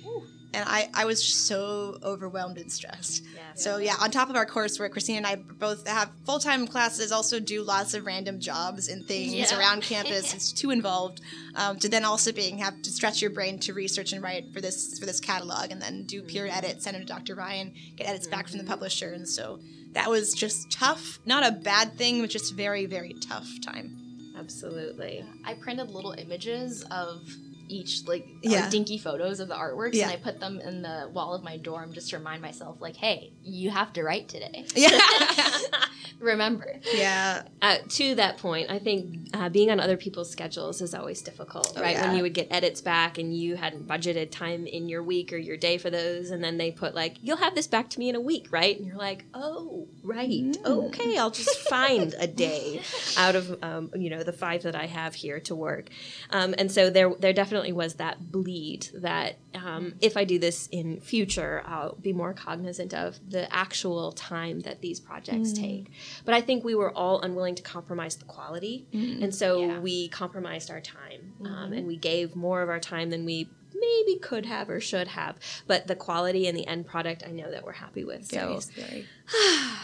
and 0.54 0.64
I 0.68 0.88
I 0.94 1.04
was 1.04 1.20
just 1.24 1.46
so 1.46 1.98
overwhelmed 2.02 2.58
and 2.58 2.70
stressed. 2.72 3.24
Yeah. 3.34 3.40
So 3.54 3.78
yeah, 3.78 3.94
on 4.00 4.10
top 4.10 4.30
of 4.30 4.36
our 4.36 4.46
coursework, 4.46 4.92
Christina 4.92 5.18
and 5.18 5.26
I 5.26 5.36
both 5.36 5.86
have 5.86 6.10
full 6.24 6.38
time 6.38 6.66
classes. 6.66 7.12
Also 7.12 7.38
do 7.40 7.62
lots 7.62 7.94
of 7.94 8.06
random 8.06 8.40
jobs 8.40 8.88
and 8.88 9.04
things 9.06 9.32
Yeah. 9.34 9.58
around 9.58 9.82
campus. 9.94 10.32
It's 10.34 10.52
too 10.52 10.70
involved. 10.70 11.20
Um, 11.54 11.78
to 11.80 11.88
then 11.88 12.04
also 12.04 12.32
being 12.32 12.58
have 12.58 12.80
to 12.82 12.90
stretch 12.90 13.20
your 13.20 13.30
brain 13.30 13.58
to 13.60 13.74
research 13.74 14.12
and 14.12 14.22
write 14.22 14.52
for 14.52 14.60
this 14.60 14.98
for 14.98 15.06
this 15.06 15.20
catalog, 15.20 15.70
and 15.70 15.82
then 15.82 16.04
do 16.04 16.22
peer 16.22 16.46
edits, 16.46 16.84
send 16.84 16.96
it 16.96 17.00
to 17.00 17.06
Dr. 17.06 17.34
Ryan, 17.34 17.74
get 17.96 18.08
edits 18.08 18.26
back 18.26 18.48
from 18.48 18.58
the 18.58 18.64
publisher, 18.64 19.12
and 19.12 19.28
so 19.28 19.58
that 19.92 20.08
was 20.08 20.32
just 20.32 20.70
tough. 20.70 21.18
Not 21.26 21.46
a 21.46 21.52
bad 21.52 21.96
thing, 21.98 22.20
but 22.20 22.30
just 22.30 22.54
very 22.54 22.86
very 22.86 23.14
tough 23.14 23.48
time. 23.64 23.96
Absolutely. 24.38 25.24
I 25.44 25.54
printed 25.54 25.90
little 25.90 26.12
images 26.12 26.84
of 26.90 27.26
each 27.68 28.06
like 28.06 28.26
Yeah. 28.42 28.68
dinky 28.70 28.98
photos 28.98 29.40
of 29.40 29.48
the 29.48 29.54
artworks 29.54 29.94
Yeah. 29.94 30.04
and 30.04 30.12
I 30.12 30.16
put 30.16 30.40
them 30.40 30.60
in 30.60 30.82
the 30.82 31.08
wall 31.12 31.34
of 31.34 31.42
my 31.42 31.56
dorm 31.56 31.92
just 31.92 32.10
to 32.10 32.18
remind 32.18 32.42
myself 32.42 32.80
like 32.80 32.96
hey 32.96 33.32
you 33.42 33.70
have 33.70 33.92
to 33.94 34.02
write 34.02 34.28
today 34.28 34.66
Yeah. 34.74 34.98
remember. 36.20 36.74
Yeah. 36.94 37.42
Uh, 37.62 37.76
to 37.90 38.14
that 38.16 38.38
point, 38.38 38.70
I 38.70 38.78
think 38.78 39.28
uh, 39.34 39.48
being 39.48 39.70
on 39.70 39.78
other 39.80 39.96
people's 39.96 40.30
schedules 40.30 40.80
is 40.80 40.94
always 40.94 41.22
difficult, 41.22 41.74
Oh, 41.76 41.80
right? 41.80 41.92
yeah. 41.92 42.08
When 42.08 42.16
you 42.16 42.22
would 42.22 42.34
get 42.34 42.48
edits 42.50 42.80
back 42.80 43.18
and 43.18 43.36
you 43.36 43.54
hadn't 43.56 43.86
budgeted 43.86 44.30
time 44.30 44.66
in 44.66 44.88
your 44.88 45.02
week 45.02 45.32
or 45.32 45.36
your 45.36 45.56
day 45.56 45.78
for 45.78 45.90
those, 45.90 46.30
and 46.30 46.42
then 46.42 46.58
they 46.58 46.70
put 46.70 46.94
like, 46.94 47.16
"You'll 47.22 47.36
have 47.36 47.54
this 47.54 47.66
back 47.66 47.88
to 47.90 47.98
me 48.00 48.08
in 48.08 48.14
a 48.16 48.20
week," 48.20 48.48
right? 48.50 48.76
And 48.76 48.86
you're 48.86 48.96
like, 48.96 49.24
"Oh, 49.34 49.86
right, 50.02 50.28
Mm. 50.28 50.64
okay, 50.64 51.16
I'll 51.16 51.30
just 51.30 51.56
find 51.68 52.14
a 52.18 52.26
day 52.26 52.82
out 53.16 53.36
of 53.36 53.62
um, 53.62 53.90
you 53.96 54.10
know 54.10 54.22
the 54.22 54.32
five 54.32 54.62
that 54.64 54.74
I 54.74 54.86
have 54.86 55.14
here 55.14 55.38
to 55.40 55.54
work." 55.54 55.88
Um, 56.30 56.54
and 56.58 56.70
so 56.72 56.90
there, 56.90 57.12
there 57.18 57.32
definitely 57.32 57.57
was 57.72 57.94
that 57.94 58.30
bleed 58.32 58.88
that 58.94 59.36
um, 59.54 59.94
if 60.00 60.16
I 60.16 60.24
do 60.24 60.38
this 60.38 60.68
in 60.70 61.00
future, 61.00 61.62
I'll 61.66 61.94
be 61.96 62.12
more 62.12 62.32
cognizant 62.32 62.94
of 62.94 63.18
the 63.28 63.52
actual 63.54 64.12
time 64.12 64.60
that 64.60 64.80
these 64.80 65.00
projects 65.00 65.52
take. 65.52 65.90
But 66.24 66.34
I 66.34 66.40
think 66.40 66.64
we 66.64 66.74
were 66.74 66.92
all 66.92 67.20
unwilling 67.20 67.54
to 67.56 67.62
compromise 67.62 68.16
the 68.16 68.24
quality, 68.24 68.86
and 68.92 69.34
so 69.34 69.60
Yeah. 69.60 69.78
we 69.80 70.08
compromised 70.08 70.70
our 70.70 70.80
time, 70.80 71.34
um, 71.44 71.72
and 71.72 71.86
we 71.86 71.96
gave 71.96 72.34
more 72.36 72.62
of 72.62 72.68
our 72.68 72.80
time 72.80 73.10
than 73.10 73.24
we 73.24 73.48
maybe 73.74 74.18
could 74.18 74.46
have 74.46 74.68
or 74.70 74.80
should 74.80 75.08
have. 75.08 75.38
But 75.66 75.86
the 75.86 75.94
quality 75.96 76.46
and 76.46 76.56
the 76.56 76.66
end 76.66 76.86
product, 76.86 77.22
I 77.26 77.30
know 77.30 77.50
that 77.50 77.64
we're 77.64 77.72
happy 77.72 78.04
with. 78.04 78.26
So. 78.26 78.60
Very, 78.74 78.88
very. 78.88 79.06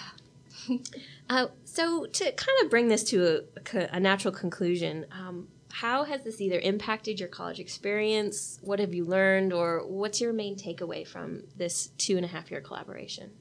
Uh, 1.29 1.47
so 1.64 2.07
to 2.07 2.25
kind 2.33 2.59
of 2.62 2.70
bring 2.70 2.89
this 2.89 3.03
to 3.05 3.45
a, 3.75 3.79
a 3.79 3.89
a 3.93 4.01
natural 4.01 4.33
conclusion, 4.33 5.05
um, 5.11 5.49
how 5.75 6.05
has 6.05 6.22
this 6.22 6.41
either 6.41 6.61
impacted 6.61 7.18
your 7.18 7.29
college 7.29 7.59
experience? 7.59 8.61
What 8.62 8.79
have 8.79 8.95
you 8.95 9.05
learned, 9.05 9.53
or 9.53 9.85
what's 9.85 10.20
your 10.20 10.33
main 10.33 10.55
takeaway 10.57 11.05
from 11.07 11.43
this 11.57 11.89
two 11.99 12.16
and 12.16 12.25
a 12.25 12.29
half 12.29 12.49
year 12.49 12.61
collaboration? 12.61 13.33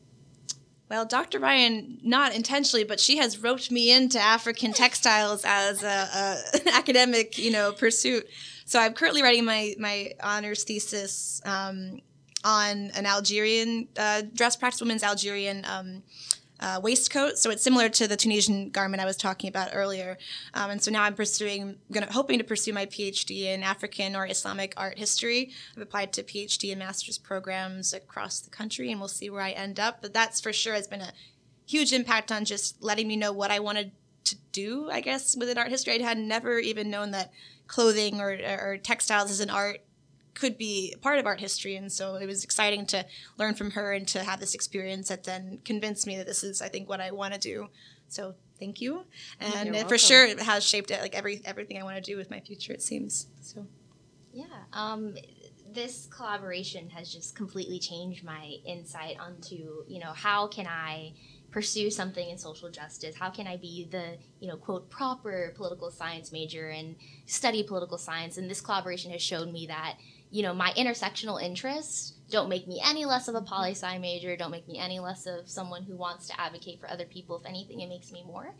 Well, 0.90 1.06
Dr. 1.06 1.38
Ryan, 1.38 2.00
not 2.04 2.36
intentionally, 2.36 2.84
but 2.84 3.00
she 3.00 3.18
has 3.18 3.38
roped 3.38 3.70
me 3.70 3.92
into 3.92 4.20
African 4.20 4.74
textiles 4.84 5.44
as 5.46 5.84
a, 5.84 5.88
a 5.88 6.62
an 6.62 6.74
academic, 6.74 7.38
you 7.38 7.52
know, 7.52 7.72
pursuit. 7.72 8.28
So 8.66 8.80
I'm 8.80 8.94
currently 8.94 9.22
writing 9.22 9.46
my 9.46 9.76
my 9.78 10.14
honors 10.22 10.64
thesis 10.64 11.40
um, 11.46 12.00
on 12.44 12.90
an 12.96 13.06
Algerian 13.06 13.90
uh, 13.96 14.24
dress 14.34 14.56
practice, 14.56 14.82
women's 14.82 15.04
Algerian 15.04 15.66
um, 15.66 16.02
uh, 16.64 16.80
waistcoat. 16.82 17.38
So 17.38 17.49
it's 17.49 17.61
similar 17.61 17.89
to 17.89 18.07
the 18.07 18.16
Tunisian 18.16 18.70
garment 18.70 19.03
I 19.03 19.05
was 19.05 19.18
talking 19.18 19.49
about 19.49 19.72
earlier. 19.74 20.18
Um, 20.53 20.72
and 20.72 20.82
so 20.82 20.91
now 20.91 21.03
I'm 21.03 21.14
pursuing, 21.14 21.76
gonna 21.91 22.11
hoping 22.11 22.38
to 22.39 22.45
pursue 22.45 22.72
my 22.72 22.86
PhD 22.86 23.43
in 23.43 23.64
African 23.64 24.16
or 24.16 24.26
Islamic 24.26 24.74
art 24.78 24.97
history. 24.97 25.51
I've 25.76 25.84
applied 25.84 26.14
to 26.14 26.24
PhD 26.24 26.72
and 26.72 26.80
master's 26.80 27.18
programs 27.18 27.93
across 27.93 28.39
the 28.39 28.49
country, 28.49 28.89
and 28.91 28.99
we'll 29.01 29.09
see 29.09 29.30
where 29.30 29.41
I 29.41 29.51
end 29.51 29.78
up. 29.78 30.01
But 30.01 30.14
that's 30.14 30.39
for 30.39 30.53
sure 30.53 30.74
has 30.74 30.88
been 30.88 31.01
a 31.01 31.11
huge 31.68 31.91
impact 31.91 32.32
on 32.32 32.45
just 32.45 32.82
letting 32.82 33.09
me 33.09 33.18
know 33.18 33.34
what 33.34 33.51
I 33.51 33.59
wanted 33.59 33.91
to 34.24 34.38
do. 34.53 34.89
I 34.89 35.01
guess 35.01 35.36
within 35.36 35.57
art 35.57 35.70
history, 35.70 35.99
I 35.99 36.01
had 36.01 36.18
never 36.18 36.59
even 36.59 36.89
known 36.89 37.11
that 37.11 37.32
clothing 37.68 38.22
or, 38.22 38.32
or 38.32 38.78
textiles 38.82 39.32
as 39.32 39.41
an 39.41 39.49
art 39.49 39.82
could 40.34 40.58
be 40.58 40.96
part 41.02 41.20
of 41.20 41.26
art 41.26 41.40
history 41.40 41.76
and 41.76 41.92
so 41.92 42.16
it 42.16 42.26
was 42.26 42.44
exciting 42.44 42.86
to 42.86 43.06
learn 43.38 43.54
from 43.54 43.72
her 43.72 43.94
and 43.94 44.08
to 44.08 44.24
have 44.24 44.40
this 44.40 44.54
experience 44.56 45.10
that 45.10 45.24
then 45.24 45.60
convinced 45.64 46.08
me 46.08 46.18
that 46.18 46.26
this 46.26 46.44
is 46.44 46.62
i 46.62 46.68
think 46.68 46.90
what 46.90 47.00
i 47.02 47.12
want 47.12 47.34
to 47.34 47.40
do 47.40 47.68
so 48.08 48.34
thank 48.60 48.82
you 48.82 49.04
and 49.40 49.76
for 49.88 49.98
sure 49.98 50.26
it 50.26 50.40
has 50.40 50.64
shaped 50.64 50.92
it 50.92 51.02
like 51.02 51.16
every 51.16 51.42
everything 51.46 51.80
i 51.80 51.84
want 51.84 51.96
to 51.96 52.02
do 52.02 52.18
with 52.18 52.30
my 52.32 52.40
future 52.40 52.74
it 52.74 52.82
seems 52.82 53.28
so 53.42 53.66
Yeah. 54.34 54.46
Um, 54.74 55.16
this 55.72 56.08
collaboration 56.16 56.90
has 56.90 57.12
just 57.12 57.36
completely 57.36 57.80
changed 57.80 58.24
my 58.24 58.56
insight 58.66 59.18
onto, 59.20 59.84
you 59.88 60.00
know, 60.00 60.12
how 60.14 60.48
can 60.48 60.68
I 60.68 61.14
pursue 61.52 61.90
something 61.92 62.30
in 62.30 62.38
social 62.38 62.70
justice? 62.70 63.16
How 63.16 63.30
can 63.30 63.48
I 63.48 63.58
be 63.58 63.88
the, 63.90 64.18
you 64.40 64.48
know, 64.48 64.58
quote, 64.58 64.90
proper 64.90 65.54
political 65.56 65.92
science 65.92 66.32
major 66.32 66.70
and 66.70 66.96
study 67.26 67.64
political 67.64 67.98
science? 67.98 68.38
And 68.38 68.50
this 68.50 68.62
collaboration 68.62 69.12
has 69.12 69.22
shown 69.22 69.52
me 69.52 69.68
that, 69.68 69.98
you 70.34 70.42
know, 70.42 70.52
my 70.52 70.72
intersectional 70.72 71.40
interests 71.40 72.14
don't 72.32 72.50
make 72.50 72.68
me 72.68 72.82
any 72.84 73.06
less 73.06 73.28
of 73.28 73.36
a 73.36 73.42
poli 73.42 73.76
sci 73.76 74.00
major, 74.00 74.36
don't 74.36 74.50
make 74.50 74.68
me 74.68 74.80
any 74.80 75.00
less 75.00 75.28
of 75.28 75.48
someone 75.48 75.84
who 75.84 75.96
wants 75.96 76.26
to 76.28 76.42
advocate 76.42 76.82
for 76.82 76.90
other 76.90 77.06
people. 77.06 77.38
If 77.38 77.46
anything, 77.46 77.82
it 77.82 77.88
makes 77.88 78.12
me 78.12 78.24
more. 78.26 78.56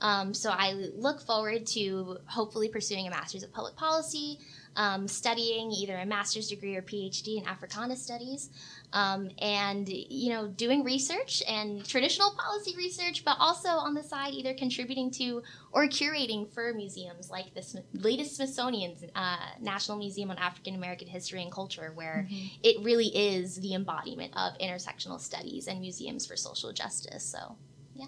Um, 0.00 0.34
so 0.34 0.50
I 0.50 0.72
look 0.72 1.20
forward 1.20 1.64
to 1.68 2.18
hopefully 2.26 2.68
pursuing 2.68 3.06
a 3.06 3.10
master's 3.10 3.44
of 3.44 3.52
public 3.52 3.76
policy, 3.76 4.40
um, 4.74 5.06
studying 5.06 5.70
either 5.70 5.96
a 5.96 6.04
master's 6.04 6.48
degree 6.48 6.74
or 6.74 6.82
PhD 6.82 7.38
in 7.38 7.46
Africana 7.46 7.94
studies, 7.94 8.50
um, 8.92 9.30
and 9.38 9.88
you 9.88 10.30
know 10.30 10.48
doing 10.48 10.84
research 10.84 11.42
and 11.48 11.84
traditional 11.84 12.32
policy 12.32 12.74
research, 12.76 13.24
but 13.24 13.36
also 13.38 13.68
on 13.68 13.94
the 13.94 14.02
side 14.02 14.34
either 14.34 14.54
contributing 14.54 15.10
to 15.12 15.42
or 15.72 15.86
curating 15.86 16.52
for 16.52 16.72
museums 16.74 17.30
like 17.30 17.54
the 17.54 17.62
Smith- 17.62 17.84
latest 17.94 18.36
Smithsonian's 18.36 19.04
uh, 19.14 19.36
National 19.60 19.98
Museum 19.98 20.30
on 20.30 20.38
African 20.38 20.74
American 20.74 21.08
History 21.08 21.42
and 21.42 21.50
Culture, 21.50 21.92
where 21.94 22.28
it 22.62 22.82
really 22.84 23.08
is 23.08 23.56
the 23.56 23.74
embodiment 23.74 24.32
of 24.36 24.56
intersectional 24.58 25.20
studies 25.20 25.66
and 25.66 25.80
museums 25.80 26.26
for 26.26 26.36
social 26.36 26.72
justice. 26.72 27.24
So. 27.24 27.56
Yeah 27.94 28.06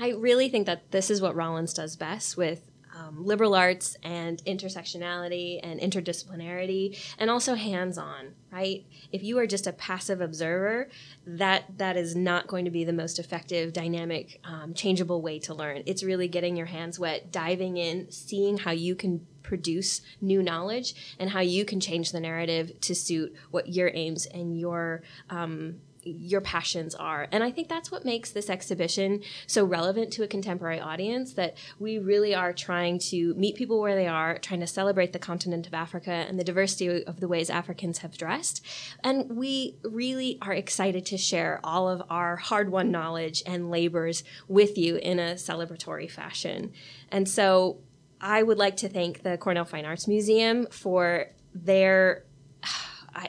i 0.00 0.10
really 0.10 0.48
think 0.48 0.66
that 0.66 0.90
this 0.90 1.08
is 1.08 1.22
what 1.22 1.36
Rollins 1.36 1.72
does 1.72 1.94
best 1.94 2.36
with 2.36 2.68
um, 2.94 3.24
liberal 3.24 3.54
arts 3.54 3.96
and 4.02 4.42
intersectionality 4.44 5.60
and 5.62 5.80
interdisciplinarity 5.80 6.98
and 7.18 7.30
also 7.30 7.54
hands-on 7.54 8.34
right? 8.54 8.84
If 9.10 9.24
you 9.24 9.38
are 9.38 9.46
just 9.46 9.66
a 9.66 9.72
passive 9.72 10.20
observer 10.20 10.88
that 11.26 11.76
that 11.78 11.96
is 11.96 12.14
not 12.14 12.46
going 12.46 12.64
to 12.66 12.70
be 12.70 12.84
the 12.84 12.92
most 12.92 13.18
effective 13.18 13.72
dynamic 13.72 14.40
um, 14.44 14.74
changeable 14.74 15.20
way 15.20 15.40
to 15.40 15.54
learn. 15.54 15.82
It's 15.86 16.04
really 16.04 16.28
getting 16.28 16.56
your 16.56 16.66
hands 16.66 16.98
wet 16.98 17.32
diving 17.32 17.76
in 17.76 18.12
seeing 18.12 18.58
how 18.58 18.70
you 18.70 18.94
can 18.94 19.26
produce 19.42 20.02
new 20.20 20.42
knowledge 20.42 21.16
and 21.18 21.30
how 21.30 21.40
you 21.40 21.64
can 21.64 21.80
change 21.80 22.12
the 22.12 22.20
narrative 22.20 22.80
to 22.80 22.94
suit 22.94 23.34
what 23.50 23.68
your 23.68 23.90
aims 23.92 24.24
and 24.26 24.58
your 24.58 25.02
um, 25.30 25.80
your 26.04 26.40
passions 26.40 26.94
are. 26.94 27.28
And 27.32 27.42
I 27.42 27.50
think 27.50 27.68
that's 27.68 27.90
what 27.90 28.04
makes 28.04 28.30
this 28.30 28.50
exhibition 28.50 29.22
so 29.46 29.64
relevant 29.64 30.12
to 30.14 30.22
a 30.22 30.28
contemporary 30.28 30.80
audience 30.80 31.34
that 31.34 31.56
we 31.78 31.98
really 31.98 32.34
are 32.34 32.52
trying 32.52 32.98
to 33.10 33.34
meet 33.34 33.56
people 33.56 33.80
where 33.80 33.94
they 33.94 34.06
are, 34.06 34.38
trying 34.38 34.60
to 34.60 34.66
celebrate 34.66 35.12
the 35.12 35.18
continent 35.18 35.66
of 35.66 35.74
Africa 35.74 36.10
and 36.10 36.38
the 36.38 36.44
diversity 36.44 37.04
of 37.04 37.20
the 37.20 37.28
ways 37.28 37.50
Africans 37.50 37.98
have 37.98 38.16
dressed. 38.16 38.64
And 39.02 39.36
we 39.36 39.76
really 39.82 40.38
are 40.42 40.52
excited 40.52 41.06
to 41.06 41.18
share 41.18 41.60
all 41.64 41.88
of 41.88 42.02
our 42.10 42.36
hard 42.36 42.70
won 42.70 42.90
knowledge 42.90 43.42
and 43.46 43.70
labors 43.70 44.24
with 44.48 44.76
you 44.78 44.96
in 44.96 45.18
a 45.18 45.34
celebratory 45.34 46.10
fashion. 46.10 46.72
And 47.10 47.28
so 47.28 47.78
I 48.20 48.42
would 48.42 48.58
like 48.58 48.76
to 48.78 48.88
thank 48.88 49.22
the 49.22 49.36
Cornell 49.36 49.64
Fine 49.64 49.84
Arts 49.84 50.08
Museum 50.08 50.66
for 50.70 51.26
their 51.54 52.24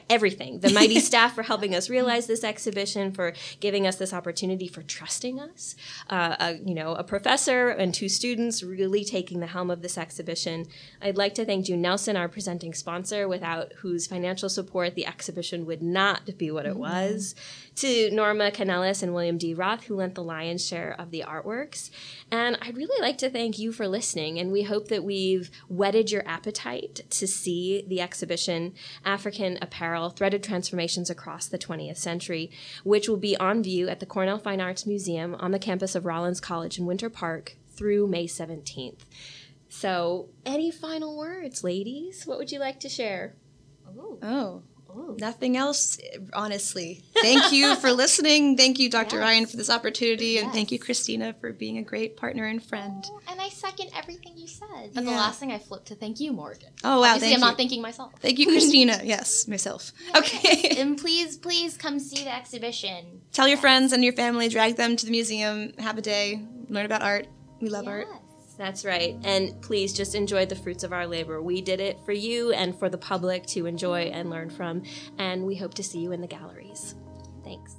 everything. 0.08 0.60
The 0.60 0.70
mighty 0.70 1.00
staff 1.10 1.34
for 1.34 1.42
helping 1.42 1.74
us 1.74 1.88
realize 1.90 2.26
this 2.26 2.44
exhibition, 2.44 3.12
for 3.12 3.32
giving 3.60 3.86
us 3.86 3.96
this 3.96 4.12
opportunity, 4.12 4.68
for 4.68 4.82
trusting 4.82 5.40
us. 5.40 5.76
Uh, 6.08 6.36
a, 6.38 6.52
you 6.64 6.74
know, 6.74 6.94
a 6.94 7.04
professor 7.04 7.68
and 7.68 7.94
two 7.94 8.08
students 8.08 8.62
really 8.62 9.04
taking 9.04 9.40
the 9.40 9.46
helm 9.46 9.70
of 9.70 9.82
this 9.82 9.98
exhibition. 9.98 10.66
I'd 11.00 11.16
like 11.16 11.34
to 11.34 11.44
thank 11.44 11.66
June 11.66 11.82
Nelson, 11.82 12.16
our 12.16 12.28
presenting 12.28 12.74
sponsor, 12.74 13.28
without 13.28 13.72
whose 13.74 14.06
financial 14.06 14.48
support 14.48 14.94
the 14.94 15.06
exhibition 15.06 15.66
would 15.66 15.82
not 15.82 16.36
be 16.38 16.50
what 16.50 16.66
it 16.66 16.76
was. 16.76 17.34
To 17.76 18.10
Norma 18.10 18.50
Canelas 18.50 19.02
and 19.02 19.12
William 19.12 19.36
D. 19.36 19.52
Roth, 19.52 19.84
who 19.84 19.96
lent 19.96 20.14
the 20.14 20.22
lion's 20.22 20.66
share 20.66 20.96
of 20.98 21.10
the 21.10 21.22
artworks. 21.28 21.90
And 22.30 22.56
I'd 22.62 22.74
really 22.74 22.98
like 23.02 23.18
to 23.18 23.28
thank 23.28 23.58
you 23.58 23.70
for 23.70 23.86
listening, 23.86 24.38
and 24.38 24.50
we 24.50 24.62
hope 24.62 24.88
that 24.88 25.04
we've 25.04 25.50
whetted 25.68 26.10
your 26.10 26.26
appetite 26.26 27.02
to 27.10 27.26
see 27.26 27.84
the 27.86 28.00
exhibition 28.00 28.72
African 29.04 29.58
Apparel 29.60 30.08
Threaded 30.08 30.42
Transformations 30.42 31.10
Across 31.10 31.48
the 31.48 31.58
20th 31.58 31.98
Century, 31.98 32.50
which 32.82 33.10
will 33.10 33.18
be 33.18 33.36
on 33.36 33.62
view 33.62 33.90
at 33.90 34.00
the 34.00 34.06
Cornell 34.06 34.38
Fine 34.38 34.62
Arts 34.62 34.86
Museum 34.86 35.34
on 35.38 35.50
the 35.50 35.58
campus 35.58 35.94
of 35.94 36.06
Rollins 36.06 36.40
College 36.40 36.78
in 36.78 36.86
Winter 36.86 37.10
Park 37.10 37.56
through 37.68 38.06
May 38.06 38.26
17th. 38.26 39.00
So, 39.68 40.30
any 40.46 40.70
final 40.70 41.14
words, 41.18 41.62
ladies? 41.62 42.26
What 42.26 42.38
would 42.38 42.50
you 42.50 42.58
like 42.58 42.80
to 42.80 42.88
share? 42.88 43.34
Ooh. 43.98 44.18
oh 44.22 44.62
Ooh. 44.96 45.16
nothing 45.20 45.56
else 45.56 45.98
honestly 46.32 47.02
thank 47.20 47.52
you 47.52 47.76
for 47.76 47.92
listening 48.04 48.56
thank 48.56 48.78
you 48.78 48.88
dr 48.90 49.14
Yes. 49.14 49.22
ryan 49.22 49.46
for 49.46 49.56
this 49.56 49.68
opportunity 49.70 50.38
and 50.38 50.52
thank 50.52 50.72
you 50.72 50.78
christina 50.78 51.34
for 51.40 51.52
being 51.52 51.78
a 51.78 51.82
great 51.82 52.16
partner 52.16 52.46
and 52.46 52.62
friend 52.64 53.04
Oh, 53.08 53.20
and 53.30 53.40
I 53.40 53.48
second 53.50 53.90
everything 53.94 54.32
you 54.36 54.46
said. 54.48 54.90
But 54.94 55.04
the 55.04 55.10
last 55.10 55.38
thing 55.40 55.52
I 55.52 55.58
flipped 55.58 55.86
to 55.88 55.94
thank 55.94 56.18
you, 56.20 56.32
Morgan. 56.32 56.70
oh 56.84 57.00
wow 57.00 57.14
Obviously, 57.14 57.20
thank 57.20 57.34
I'm 57.34 57.40
you 57.40 57.46
not 57.46 57.56
thanking 57.56 57.82
myself. 57.82 58.12
thank 58.20 58.38
you 58.38 58.46
christina 58.46 59.00
yes 59.04 59.46
myself 59.48 59.92
okay 60.14 60.76
and 60.80 60.96
please, 60.98 61.36
please 61.36 61.76
come 61.76 61.98
see 61.98 62.24
the 62.24 62.34
exhibition. 62.34 63.20
tell 63.32 63.46
your 63.48 63.58
friends 63.58 63.92
and 63.92 64.02
your 64.02 64.12
family 64.14 64.48
drag 64.48 64.76
them 64.76 64.96
to 64.96 65.04
the 65.04 65.10
museum 65.12 65.72
have 65.78 65.98
a 65.98 66.02
day 66.02 66.40
learn 66.68 66.86
about 66.86 67.02
art 67.02 67.26
we 67.60 67.68
love 67.68 67.86
art 67.86 68.06
Yes. 68.10 68.20
That's 68.58 68.84
right. 68.84 69.16
And 69.24 69.60
please 69.60 69.92
just 69.92 70.14
enjoy 70.14 70.46
the 70.46 70.56
fruits 70.56 70.82
of 70.82 70.92
our 70.92 71.06
labor. 71.06 71.42
We 71.42 71.60
did 71.60 71.80
it 71.80 71.98
for 72.04 72.12
you 72.12 72.52
and 72.52 72.78
for 72.78 72.88
the 72.88 72.98
public 72.98 73.46
to 73.48 73.66
enjoy 73.66 74.04
and 74.04 74.30
learn 74.30 74.50
from. 74.50 74.82
And 75.18 75.44
we 75.44 75.56
hope 75.56 75.74
to 75.74 75.82
see 75.82 75.98
you 75.98 76.12
in 76.12 76.20
the 76.20 76.26
galleries. 76.26 76.94
Thanks. 77.44 77.76